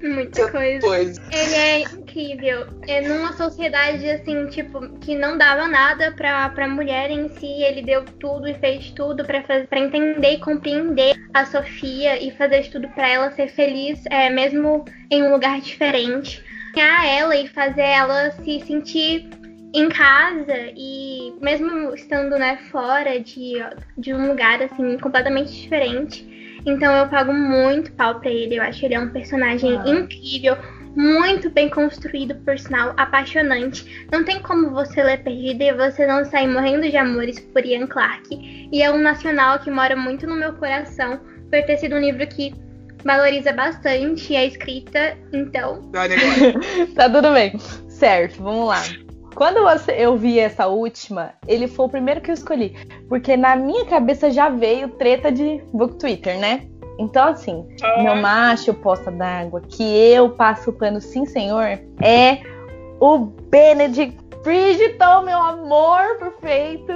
muita 0.02 0.50
coisa. 0.50 0.80
coisa. 0.80 1.22
Ele 1.32 1.54
é 1.54 1.80
incrível. 1.82 2.66
É 2.86 3.00
numa 3.02 3.32
sociedade 3.32 4.08
assim, 4.08 4.46
tipo, 4.48 4.88
que 4.98 5.14
não 5.14 5.38
dava 5.38 5.66
nada 5.66 6.12
pra, 6.12 6.48
pra 6.50 6.68
mulher 6.68 7.10
em 7.10 7.28
si, 7.28 7.46
ele 7.46 7.82
deu 7.82 8.04
tudo 8.18 8.48
e 8.48 8.54
fez 8.54 8.90
tudo 8.90 9.24
pra, 9.24 9.42
fazer, 9.42 9.66
pra 9.66 9.78
entender 9.78 10.32
e 10.32 10.40
compreender 10.40 11.14
a 11.32 11.46
Sofia 11.46 12.22
e 12.22 12.30
fazer 12.32 12.70
tudo 12.70 12.88
pra 12.90 13.08
ela 13.08 13.30
ser 13.32 13.48
feliz, 13.48 14.04
é, 14.06 14.30
mesmo 14.30 14.84
em 15.10 15.22
um 15.22 15.32
lugar 15.32 15.60
diferente. 15.60 16.42
A 16.76 17.06
ela 17.06 17.36
e 17.36 17.46
fazer 17.46 17.82
ela 17.82 18.32
se 18.32 18.60
sentir 18.66 19.28
em 19.72 19.88
casa 19.88 20.72
e 20.76 21.32
mesmo 21.40 21.94
estando 21.94 22.36
né, 22.36 22.58
fora 22.70 23.20
de, 23.20 23.54
de 23.96 24.12
um 24.14 24.28
lugar 24.28 24.60
assim 24.62 24.98
completamente 24.98 25.52
diferente, 25.52 26.33
então 26.66 26.94
eu 26.94 27.08
pago 27.08 27.32
muito 27.32 27.92
pau 27.92 28.20
pra 28.20 28.30
ele. 28.30 28.56
Eu 28.56 28.62
acho 28.62 28.84
ele 28.84 28.94
é 28.94 29.00
um 29.00 29.10
personagem 29.10 29.78
ah. 29.78 29.88
incrível, 29.88 30.56
muito 30.96 31.50
bem 31.50 31.68
construído, 31.68 32.34
por 32.36 32.58
sinal, 32.58 32.94
apaixonante. 32.96 34.06
Não 34.12 34.24
tem 34.24 34.40
como 34.40 34.70
você 34.70 35.02
ler 35.02 35.22
Perdida 35.22 35.64
e 35.64 35.74
você 35.74 36.06
não 36.06 36.24
sair 36.24 36.46
morrendo 36.46 36.88
de 36.88 36.96
amores 36.96 37.40
por 37.40 37.64
Ian 37.64 37.86
Clarke. 37.86 38.68
E 38.72 38.82
é 38.82 38.90
um 38.90 38.98
nacional 38.98 39.58
que 39.58 39.70
mora 39.70 39.96
muito 39.96 40.26
no 40.26 40.36
meu 40.36 40.52
coração, 40.54 41.20
por 41.50 41.62
ter 41.64 41.76
sido 41.78 41.96
um 41.96 42.00
livro 42.00 42.26
que 42.26 42.54
valoriza 43.04 43.52
bastante 43.52 44.34
a 44.34 44.44
escrita, 44.44 45.16
então. 45.32 45.82
tá 46.94 47.08
tudo 47.10 47.32
bem. 47.32 47.58
Certo, 47.88 48.42
vamos 48.42 48.68
lá. 48.68 48.82
Quando 49.34 49.58
eu 49.90 50.16
vi 50.16 50.38
essa 50.38 50.66
última, 50.66 51.32
ele 51.46 51.66
foi 51.66 51.86
o 51.86 51.88
primeiro 51.88 52.20
que 52.20 52.30
eu 52.30 52.34
escolhi. 52.34 52.76
Porque 53.08 53.36
na 53.36 53.56
minha 53.56 53.84
cabeça 53.86 54.30
já 54.30 54.48
veio 54.48 54.88
treta 54.90 55.32
de 55.32 55.62
book 55.72 55.96
Twitter, 55.96 56.38
né? 56.38 56.68
Então, 56.98 57.28
assim, 57.28 57.66
ah. 57.82 58.02
meu 58.02 58.16
macho 58.16 58.72
posta 58.74 59.10
d'água, 59.10 59.60
que 59.60 59.82
eu 59.82 60.30
passo 60.30 60.70
o 60.70 60.72
pano 60.72 61.00
sim, 61.00 61.26
senhor, 61.26 61.80
é 62.00 62.40
o 63.00 63.18
Benedict 63.18 64.16
Bridgeton, 64.44 65.22
meu 65.22 65.38
amor 65.38 66.18
perfeito 66.18 66.92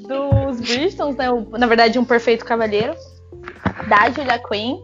dos 0.00 0.60
Bridgetons, 0.60 1.14
né? 1.16 1.26
Na 1.56 1.66
verdade, 1.66 1.98
um 1.98 2.04
perfeito 2.04 2.44
cavaleiro 2.44 2.94
da 3.88 4.10
Julia 4.10 4.38
Quinn. 4.38 4.80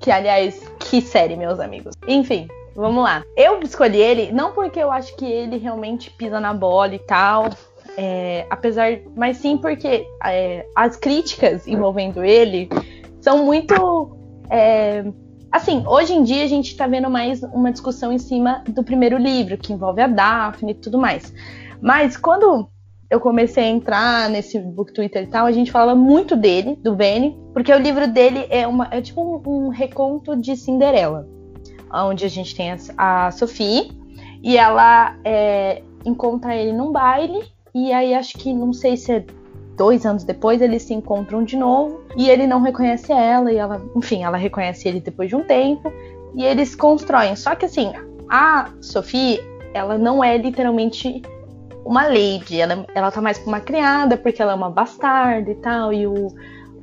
Que, 0.00 0.10
aliás, 0.10 0.60
que 0.78 1.00
série, 1.00 1.36
meus 1.36 1.58
amigos. 1.58 1.94
Enfim, 2.06 2.48
Vamos 2.76 3.02
lá. 3.02 3.24
Eu 3.34 3.58
escolhi 3.62 3.96
ele 3.96 4.30
não 4.30 4.52
porque 4.52 4.78
eu 4.78 4.92
acho 4.92 5.16
que 5.16 5.24
ele 5.24 5.56
realmente 5.56 6.10
pisa 6.10 6.38
na 6.38 6.52
bola 6.52 6.94
e 6.94 6.98
tal. 6.98 7.48
É, 7.96 8.46
apesar, 8.50 8.98
mas 9.16 9.38
sim 9.38 9.56
porque 9.56 10.06
é, 10.22 10.66
as 10.76 10.94
críticas 10.96 11.66
envolvendo 11.66 12.22
ele 12.22 12.68
são 13.22 13.46
muito. 13.46 14.14
É, 14.50 15.02
assim, 15.50 15.84
hoje 15.86 16.12
em 16.12 16.22
dia 16.22 16.44
a 16.44 16.46
gente 16.46 16.72
está 16.72 16.86
vendo 16.86 17.08
mais 17.08 17.42
uma 17.42 17.72
discussão 17.72 18.12
em 18.12 18.18
cima 18.18 18.62
do 18.68 18.84
primeiro 18.84 19.16
livro, 19.16 19.56
que 19.56 19.72
envolve 19.72 20.02
a 20.02 20.06
Daphne 20.06 20.72
e 20.72 20.74
tudo 20.74 20.98
mais. 20.98 21.32
Mas 21.80 22.18
quando 22.18 22.68
eu 23.08 23.18
comecei 23.20 23.64
a 23.64 23.68
entrar 23.68 24.28
nesse 24.28 24.58
book 24.58 24.92
Twitter 24.92 25.22
e 25.22 25.28
tal, 25.28 25.46
a 25.46 25.52
gente 25.52 25.72
falava 25.72 25.98
muito 25.98 26.36
dele, 26.36 26.76
do 26.82 26.94
Benny, 26.94 27.38
porque 27.54 27.72
o 27.72 27.78
livro 27.78 28.06
dele 28.06 28.46
é, 28.50 28.66
uma, 28.66 28.88
é 28.90 29.00
tipo 29.00 29.22
um, 29.22 29.66
um 29.66 29.68
reconto 29.68 30.36
de 30.36 30.54
Cinderela 30.56 31.35
onde 32.04 32.24
a 32.24 32.28
gente 32.28 32.54
tem 32.54 32.76
a, 32.98 33.30
Sophie, 33.30 33.90
e 34.42 34.56
ela 34.56 35.16
é, 35.24 35.82
encontra 36.04 36.54
ele 36.54 36.72
num 36.72 36.92
baile, 36.92 37.42
e 37.74 37.92
aí 37.92 38.14
acho 38.14 38.36
que, 38.38 38.52
não 38.52 38.72
sei 38.72 38.96
se 38.96 39.12
é 39.12 39.24
dois 39.76 40.06
anos 40.06 40.24
depois, 40.24 40.60
eles 40.60 40.82
se 40.82 40.94
encontram 40.94 41.44
de 41.44 41.56
novo, 41.56 42.00
e 42.16 42.28
ele 42.28 42.46
não 42.46 42.62
reconhece 42.62 43.12
ela, 43.12 43.52
e 43.52 43.56
ela, 43.56 43.82
enfim, 43.94 44.24
ela 44.24 44.36
reconhece 44.36 44.88
ele 44.88 45.00
depois 45.00 45.28
de 45.28 45.36
um 45.36 45.44
tempo, 45.44 45.92
e 46.34 46.44
eles 46.44 46.74
constroem. 46.74 47.36
Só 47.36 47.54
que 47.54 47.66
assim, 47.66 47.92
a 48.28 48.70
Sophie, 48.80 49.40
ela 49.74 49.98
não 49.98 50.22
é 50.22 50.36
literalmente 50.36 51.22
uma 51.84 52.04
lady, 52.04 52.60
ela, 52.60 52.84
ela 52.94 53.10
tá 53.10 53.20
mais 53.20 53.38
como 53.38 53.50
uma 53.50 53.60
criada, 53.60 54.16
porque 54.16 54.42
ela 54.42 54.52
é 54.52 54.54
uma 54.54 54.70
bastarda 54.70 55.50
e 55.50 55.54
tal, 55.56 55.92
e 55.92 56.06
o, 56.06 56.28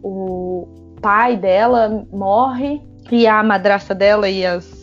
o 0.02 0.68
pai 1.02 1.36
dela 1.36 2.06
morre, 2.12 2.82
e 3.12 3.28
a 3.28 3.44
madrasta 3.44 3.94
dela 3.94 4.30
e 4.30 4.46
as 4.46 4.83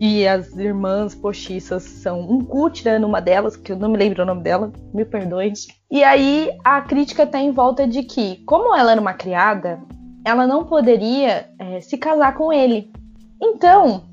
e 0.00 0.26
as 0.26 0.54
irmãs 0.56 1.14
postiças 1.14 1.82
são 1.82 2.20
um 2.20 2.44
Kutira 2.44 2.98
numa 2.98 3.20
delas, 3.20 3.56
que 3.56 3.72
eu 3.72 3.76
não 3.76 3.88
me 3.88 3.98
lembro 3.98 4.22
o 4.22 4.26
nome 4.26 4.42
dela, 4.42 4.72
me 4.92 5.04
perdoem. 5.04 5.52
E 5.90 6.02
aí 6.04 6.50
a 6.64 6.80
crítica 6.80 7.26
tá 7.26 7.38
em 7.38 7.52
volta 7.52 7.86
de 7.86 8.02
que, 8.02 8.42
como 8.44 8.74
ela 8.74 8.92
era 8.92 9.00
uma 9.00 9.14
criada, 9.14 9.80
ela 10.24 10.46
não 10.46 10.64
poderia 10.64 11.48
é, 11.58 11.80
se 11.80 11.96
casar 11.96 12.34
com 12.34 12.52
ele. 12.52 12.90
Então, 13.40 14.04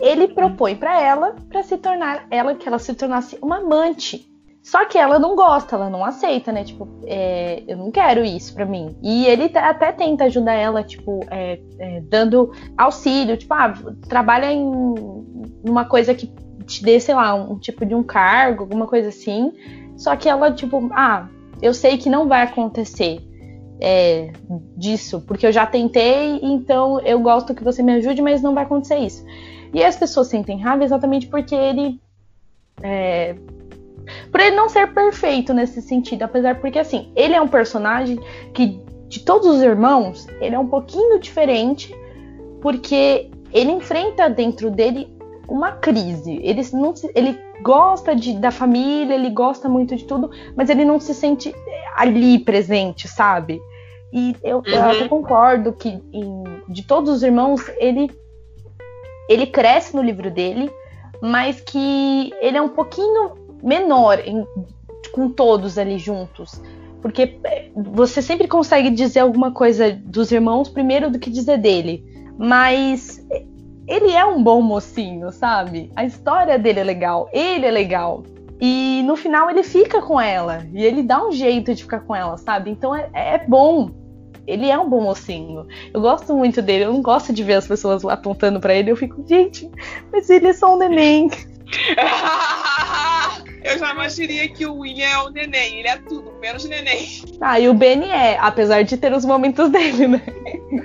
ele 0.00 0.28
propõe 0.28 0.76
para 0.76 1.00
ela 1.00 1.34
para 1.48 1.62
se 1.62 1.76
tornar 1.78 2.26
ela 2.30 2.54
que 2.54 2.68
ela 2.68 2.78
se 2.78 2.94
tornasse 2.94 3.38
uma 3.42 3.58
amante. 3.58 4.33
Só 4.64 4.86
que 4.86 4.96
ela 4.96 5.18
não 5.18 5.36
gosta, 5.36 5.76
ela 5.76 5.90
não 5.90 6.02
aceita, 6.02 6.50
né? 6.50 6.64
Tipo, 6.64 6.88
é, 7.04 7.62
eu 7.68 7.76
não 7.76 7.90
quero 7.90 8.24
isso 8.24 8.54
pra 8.54 8.64
mim. 8.64 8.96
E 9.02 9.26
ele 9.26 9.52
até 9.54 9.92
tenta 9.92 10.24
ajudar 10.24 10.54
ela, 10.54 10.82
tipo, 10.82 11.20
é, 11.30 11.60
é, 11.78 12.00
dando 12.00 12.50
auxílio, 12.74 13.36
tipo, 13.36 13.52
ah, 13.52 13.74
trabalha 14.08 14.50
em 14.50 14.64
uma 15.62 15.84
coisa 15.84 16.14
que 16.14 16.32
te 16.66 16.82
dê, 16.82 16.98
sei 16.98 17.14
lá, 17.14 17.34
um 17.34 17.58
tipo 17.58 17.84
de 17.84 17.94
um 17.94 18.02
cargo, 18.02 18.62
alguma 18.62 18.86
coisa 18.86 19.10
assim. 19.10 19.52
Só 19.98 20.16
que 20.16 20.30
ela, 20.30 20.50
tipo, 20.50 20.88
ah, 20.92 21.28
eu 21.60 21.74
sei 21.74 21.98
que 21.98 22.08
não 22.08 22.26
vai 22.26 22.40
acontecer 22.40 23.20
é, 23.78 24.32
disso, 24.78 25.20
porque 25.26 25.46
eu 25.46 25.52
já 25.52 25.66
tentei, 25.66 26.40
então 26.42 26.98
eu 27.00 27.20
gosto 27.20 27.54
que 27.54 27.62
você 27.62 27.82
me 27.82 27.92
ajude, 27.96 28.22
mas 28.22 28.40
não 28.40 28.54
vai 28.54 28.64
acontecer 28.64 28.96
isso. 28.96 29.26
E 29.74 29.84
as 29.84 29.94
pessoas 29.94 30.28
sentem 30.28 30.58
raiva 30.58 30.84
exatamente 30.84 31.26
porque 31.26 31.54
ele 31.54 32.00
é, 32.82 33.36
por 34.34 34.40
ele 34.40 34.56
não 34.56 34.68
ser 34.68 34.92
perfeito 34.92 35.54
nesse 35.54 35.80
sentido, 35.80 36.24
apesar 36.24 36.56
porque 36.56 36.80
assim, 36.80 37.08
ele 37.14 37.34
é 37.34 37.40
um 37.40 37.46
personagem 37.46 38.18
que 38.52 38.82
de 39.06 39.20
todos 39.20 39.46
os 39.46 39.62
irmãos, 39.62 40.26
ele 40.40 40.56
é 40.56 40.58
um 40.58 40.66
pouquinho 40.66 41.20
diferente, 41.20 41.94
porque 42.60 43.30
ele 43.52 43.70
enfrenta 43.70 44.28
dentro 44.28 44.72
dele 44.72 45.08
uma 45.46 45.70
crise. 45.70 46.40
Ele, 46.42 46.62
não 46.72 46.96
se, 46.96 47.08
ele 47.14 47.38
gosta 47.62 48.12
de, 48.16 48.32
da 48.32 48.50
família, 48.50 49.14
ele 49.14 49.30
gosta 49.30 49.68
muito 49.68 49.94
de 49.94 50.02
tudo, 50.02 50.28
mas 50.56 50.68
ele 50.68 50.84
não 50.84 50.98
se 50.98 51.14
sente 51.14 51.54
ali 51.94 52.40
presente, 52.40 53.06
sabe? 53.06 53.62
E 54.12 54.34
eu, 54.42 54.56
uhum. 54.56 54.92
eu 54.94 55.08
concordo 55.08 55.72
que 55.72 56.02
em, 56.12 56.42
de 56.68 56.82
todos 56.82 57.08
os 57.08 57.22
irmãos, 57.22 57.70
ele, 57.76 58.10
ele 59.28 59.46
cresce 59.46 59.94
no 59.94 60.02
livro 60.02 60.28
dele, 60.28 60.72
mas 61.22 61.60
que 61.60 62.32
ele 62.40 62.56
é 62.56 62.60
um 62.60 62.70
pouquinho 62.70 63.43
menor 63.64 64.20
em, 64.24 64.46
com 65.12 65.28
todos 65.30 65.78
ali 65.78 65.98
juntos. 65.98 66.60
Porque 67.00 67.38
é, 67.44 67.70
você 67.74 68.22
sempre 68.22 68.46
consegue 68.46 68.90
dizer 68.90 69.20
alguma 69.20 69.52
coisa 69.52 69.92
dos 69.92 70.30
irmãos 70.30 70.68
primeiro 70.68 71.10
do 71.10 71.18
que 71.18 71.30
dizer 71.30 71.58
dele. 71.58 72.04
Mas 72.38 73.24
ele 73.86 74.12
é 74.12 74.24
um 74.24 74.42
bom 74.42 74.62
mocinho, 74.62 75.30
sabe? 75.30 75.90
A 75.94 76.04
história 76.04 76.58
dele 76.58 76.80
é 76.80 76.84
legal, 76.84 77.28
ele 77.32 77.66
é 77.66 77.70
legal. 77.70 78.22
E 78.60 79.02
no 79.04 79.16
final 79.16 79.50
ele 79.50 79.62
fica 79.62 80.00
com 80.00 80.20
ela. 80.20 80.66
E 80.72 80.84
ele 80.84 81.02
dá 81.02 81.26
um 81.26 81.32
jeito 81.32 81.74
de 81.74 81.82
ficar 81.82 82.00
com 82.00 82.14
ela, 82.14 82.36
sabe? 82.36 82.70
Então 82.70 82.94
é, 82.94 83.08
é 83.12 83.46
bom. 83.46 83.90
Ele 84.46 84.68
é 84.70 84.78
um 84.78 84.88
bom 84.88 85.02
mocinho. 85.02 85.66
Eu 85.92 86.00
gosto 86.00 86.34
muito 86.34 86.60
dele. 86.62 86.84
Eu 86.84 86.92
não 86.92 87.02
gosto 87.02 87.32
de 87.32 87.42
ver 87.42 87.54
as 87.54 87.66
pessoas 87.66 88.04
apontando 88.04 88.60
para 88.60 88.74
ele. 88.74 88.90
Eu 88.90 88.96
fico, 88.96 89.24
gente, 89.26 89.70
mas 90.12 90.28
ele 90.28 90.48
é 90.48 90.52
só 90.52 90.74
um 90.74 90.78
neném. 90.78 91.30
Eu 93.64 93.78
jamais 93.78 94.14
diria 94.14 94.46
que 94.48 94.66
o 94.66 94.80
William 94.80 95.06
é 95.06 95.18
o 95.20 95.30
neném. 95.30 95.78
Ele 95.78 95.88
é 95.88 95.96
tudo, 95.96 96.32
menos 96.38 96.66
neném. 96.66 97.22
Ah, 97.40 97.58
e 97.58 97.66
o 97.66 97.72
Benny 97.72 98.10
é, 98.10 98.36
apesar 98.38 98.82
de 98.82 98.96
ter 98.98 99.10
os 99.12 99.24
momentos 99.24 99.70
dele, 99.70 100.06
né? 100.06 100.22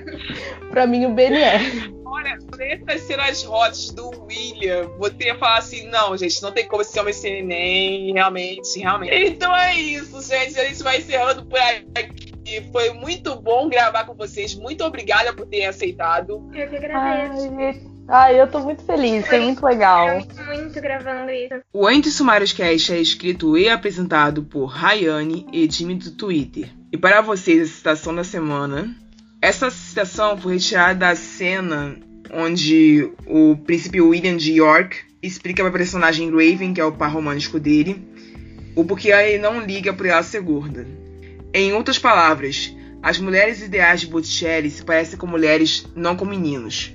pra 0.70 0.86
mim, 0.86 1.04
o 1.04 1.10
Benny 1.10 1.36
é. 1.36 1.60
Olha, 2.06 2.38
essas 2.58 3.02
cenas 3.02 3.44
rotas 3.44 3.90
do 3.90 4.10
William, 4.24 4.88
vou 4.98 5.10
ter 5.10 5.32
que 5.32 5.38
falar 5.38 5.58
assim: 5.58 5.88
não, 5.88 6.16
gente, 6.16 6.42
não 6.42 6.52
tem 6.52 6.66
como 6.66 6.80
esse 6.80 6.98
homem 6.98 7.12
ser 7.12 7.42
neném, 7.42 8.14
realmente, 8.14 8.78
realmente. 8.78 9.14
Então 9.14 9.54
é 9.54 9.74
isso, 9.74 10.20
gente. 10.22 10.58
A 10.58 10.64
gente 10.64 10.82
vai 10.82 10.98
encerrando 10.98 11.44
por 11.44 11.58
aqui. 11.58 12.30
Foi 12.72 12.92
muito 12.94 13.36
bom 13.36 13.68
gravar 13.68 14.04
com 14.04 14.14
vocês. 14.14 14.54
Muito 14.54 14.82
obrigada 14.84 15.32
por 15.34 15.46
terem 15.46 15.66
aceitado. 15.66 16.50
Eu 16.52 16.68
que 16.68 16.76
agradeço. 16.76 17.54
Ai, 17.58 17.89
Ai, 18.12 18.40
eu 18.40 18.46
tô 18.48 18.58
muito 18.58 18.82
feliz, 18.82 19.24
foi 19.24 19.38
muito 19.38 19.64
legal. 19.64 20.08
muito 20.46 20.80
gravando 20.80 21.30
isso. 21.30 21.54
O 21.72 21.88
Entre 21.88 22.10
Sumários 22.10 22.52
Cast 22.52 22.92
é 22.92 23.00
escrito 23.00 23.56
e 23.56 23.68
apresentado 23.68 24.42
por 24.42 24.66
Rayane 24.66 25.46
e 25.52 25.70
Jimmy 25.70 25.94
do 25.94 26.10
Twitter. 26.10 26.68
E 26.90 26.96
para 26.96 27.20
vocês, 27.20 27.62
a 27.62 27.72
citação 27.72 28.12
da 28.12 28.24
semana. 28.24 28.92
Essa 29.40 29.70
citação 29.70 30.36
foi 30.36 30.54
retirada 30.54 30.98
da 30.98 31.14
cena 31.14 31.96
onde 32.32 33.12
o 33.26 33.56
príncipe 33.56 34.00
William 34.00 34.36
de 34.36 34.54
York 34.54 34.98
explica 35.22 35.62
para 35.62 35.70
a 35.70 35.78
personagem 35.78 36.30
Raven, 36.30 36.74
que 36.74 36.80
é 36.80 36.84
o 36.84 36.92
par 36.92 37.12
romântico 37.12 37.60
dele, 37.60 38.04
o 38.74 38.84
porquê 38.84 39.10
ele 39.12 39.38
não 39.38 39.60
liga 39.60 39.92
por 39.92 40.06
ela 40.06 40.22
ser 40.22 40.40
gorda. 40.40 40.84
Em 41.54 41.72
outras 41.72 41.98
palavras, 41.98 42.74
as 43.02 43.20
mulheres 43.20 43.62
ideais 43.62 44.00
de 44.00 44.08
Botticelli 44.08 44.68
se 44.68 44.84
parecem 44.84 45.16
com 45.18 45.28
mulheres, 45.28 45.86
não 45.94 46.16
com 46.16 46.24
meninos. 46.24 46.92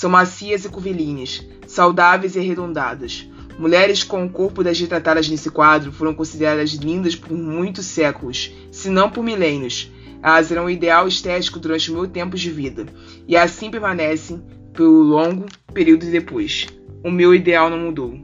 São 0.00 0.08
macias 0.08 0.64
e 0.64 0.68
curvilíneas, 0.70 1.46
saudáveis 1.66 2.34
e 2.34 2.38
arredondadas. 2.38 3.28
Mulheres 3.58 4.02
com 4.02 4.24
o 4.24 4.30
corpo 4.30 4.64
das 4.64 4.80
retratadas 4.80 5.28
nesse 5.28 5.50
quadro 5.50 5.92
foram 5.92 6.14
consideradas 6.14 6.70
lindas 6.70 7.14
por 7.14 7.36
muitos 7.36 7.84
séculos, 7.84 8.50
se 8.70 8.88
não 8.88 9.10
por 9.10 9.22
milênios. 9.22 9.92
Elas 10.22 10.50
eram 10.50 10.64
o 10.64 10.70
ideal 10.70 11.06
estético 11.06 11.58
durante 11.58 11.92
mil 11.92 12.08
tempos 12.08 12.40
de 12.40 12.50
vida, 12.50 12.86
e 13.28 13.36
assim 13.36 13.70
permanecem 13.70 14.42
por 14.72 14.88
longo 14.88 15.44
período 15.70 16.06
depois. 16.06 16.66
O 17.04 17.10
meu 17.10 17.34
ideal 17.34 17.68
não 17.68 17.78
mudou. 17.78 18.18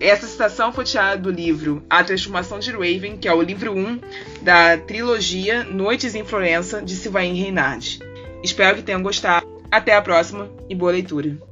Essa 0.00 0.26
citação 0.26 0.72
foi 0.72 0.82
tirada 0.82 1.16
do 1.16 1.30
livro 1.30 1.84
A 1.88 2.02
Transformação 2.02 2.58
de 2.58 2.72
Raven, 2.72 3.18
que 3.18 3.28
é 3.28 3.32
o 3.32 3.40
livro 3.40 3.72
1 3.72 4.00
da 4.42 4.76
trilogia 4.78 5.62
Noites 5.62 6.16
em 6.16 6.24
Florença, 6.24 6.82
de 6.82 6.96
Sylvain 6.96 7.34
Reinhardt. 7.34 8.00
Espero 8.42 8.78
que 8.78 8.82
tenham 8.82 9.00
gostado. 9.00 9.59
Até 9.70 9.94
a 9.94 10.02
próxima 10.02 10.50
e 10.68 10.74
boa 10.74 10.90
leitura! 10.90 11.49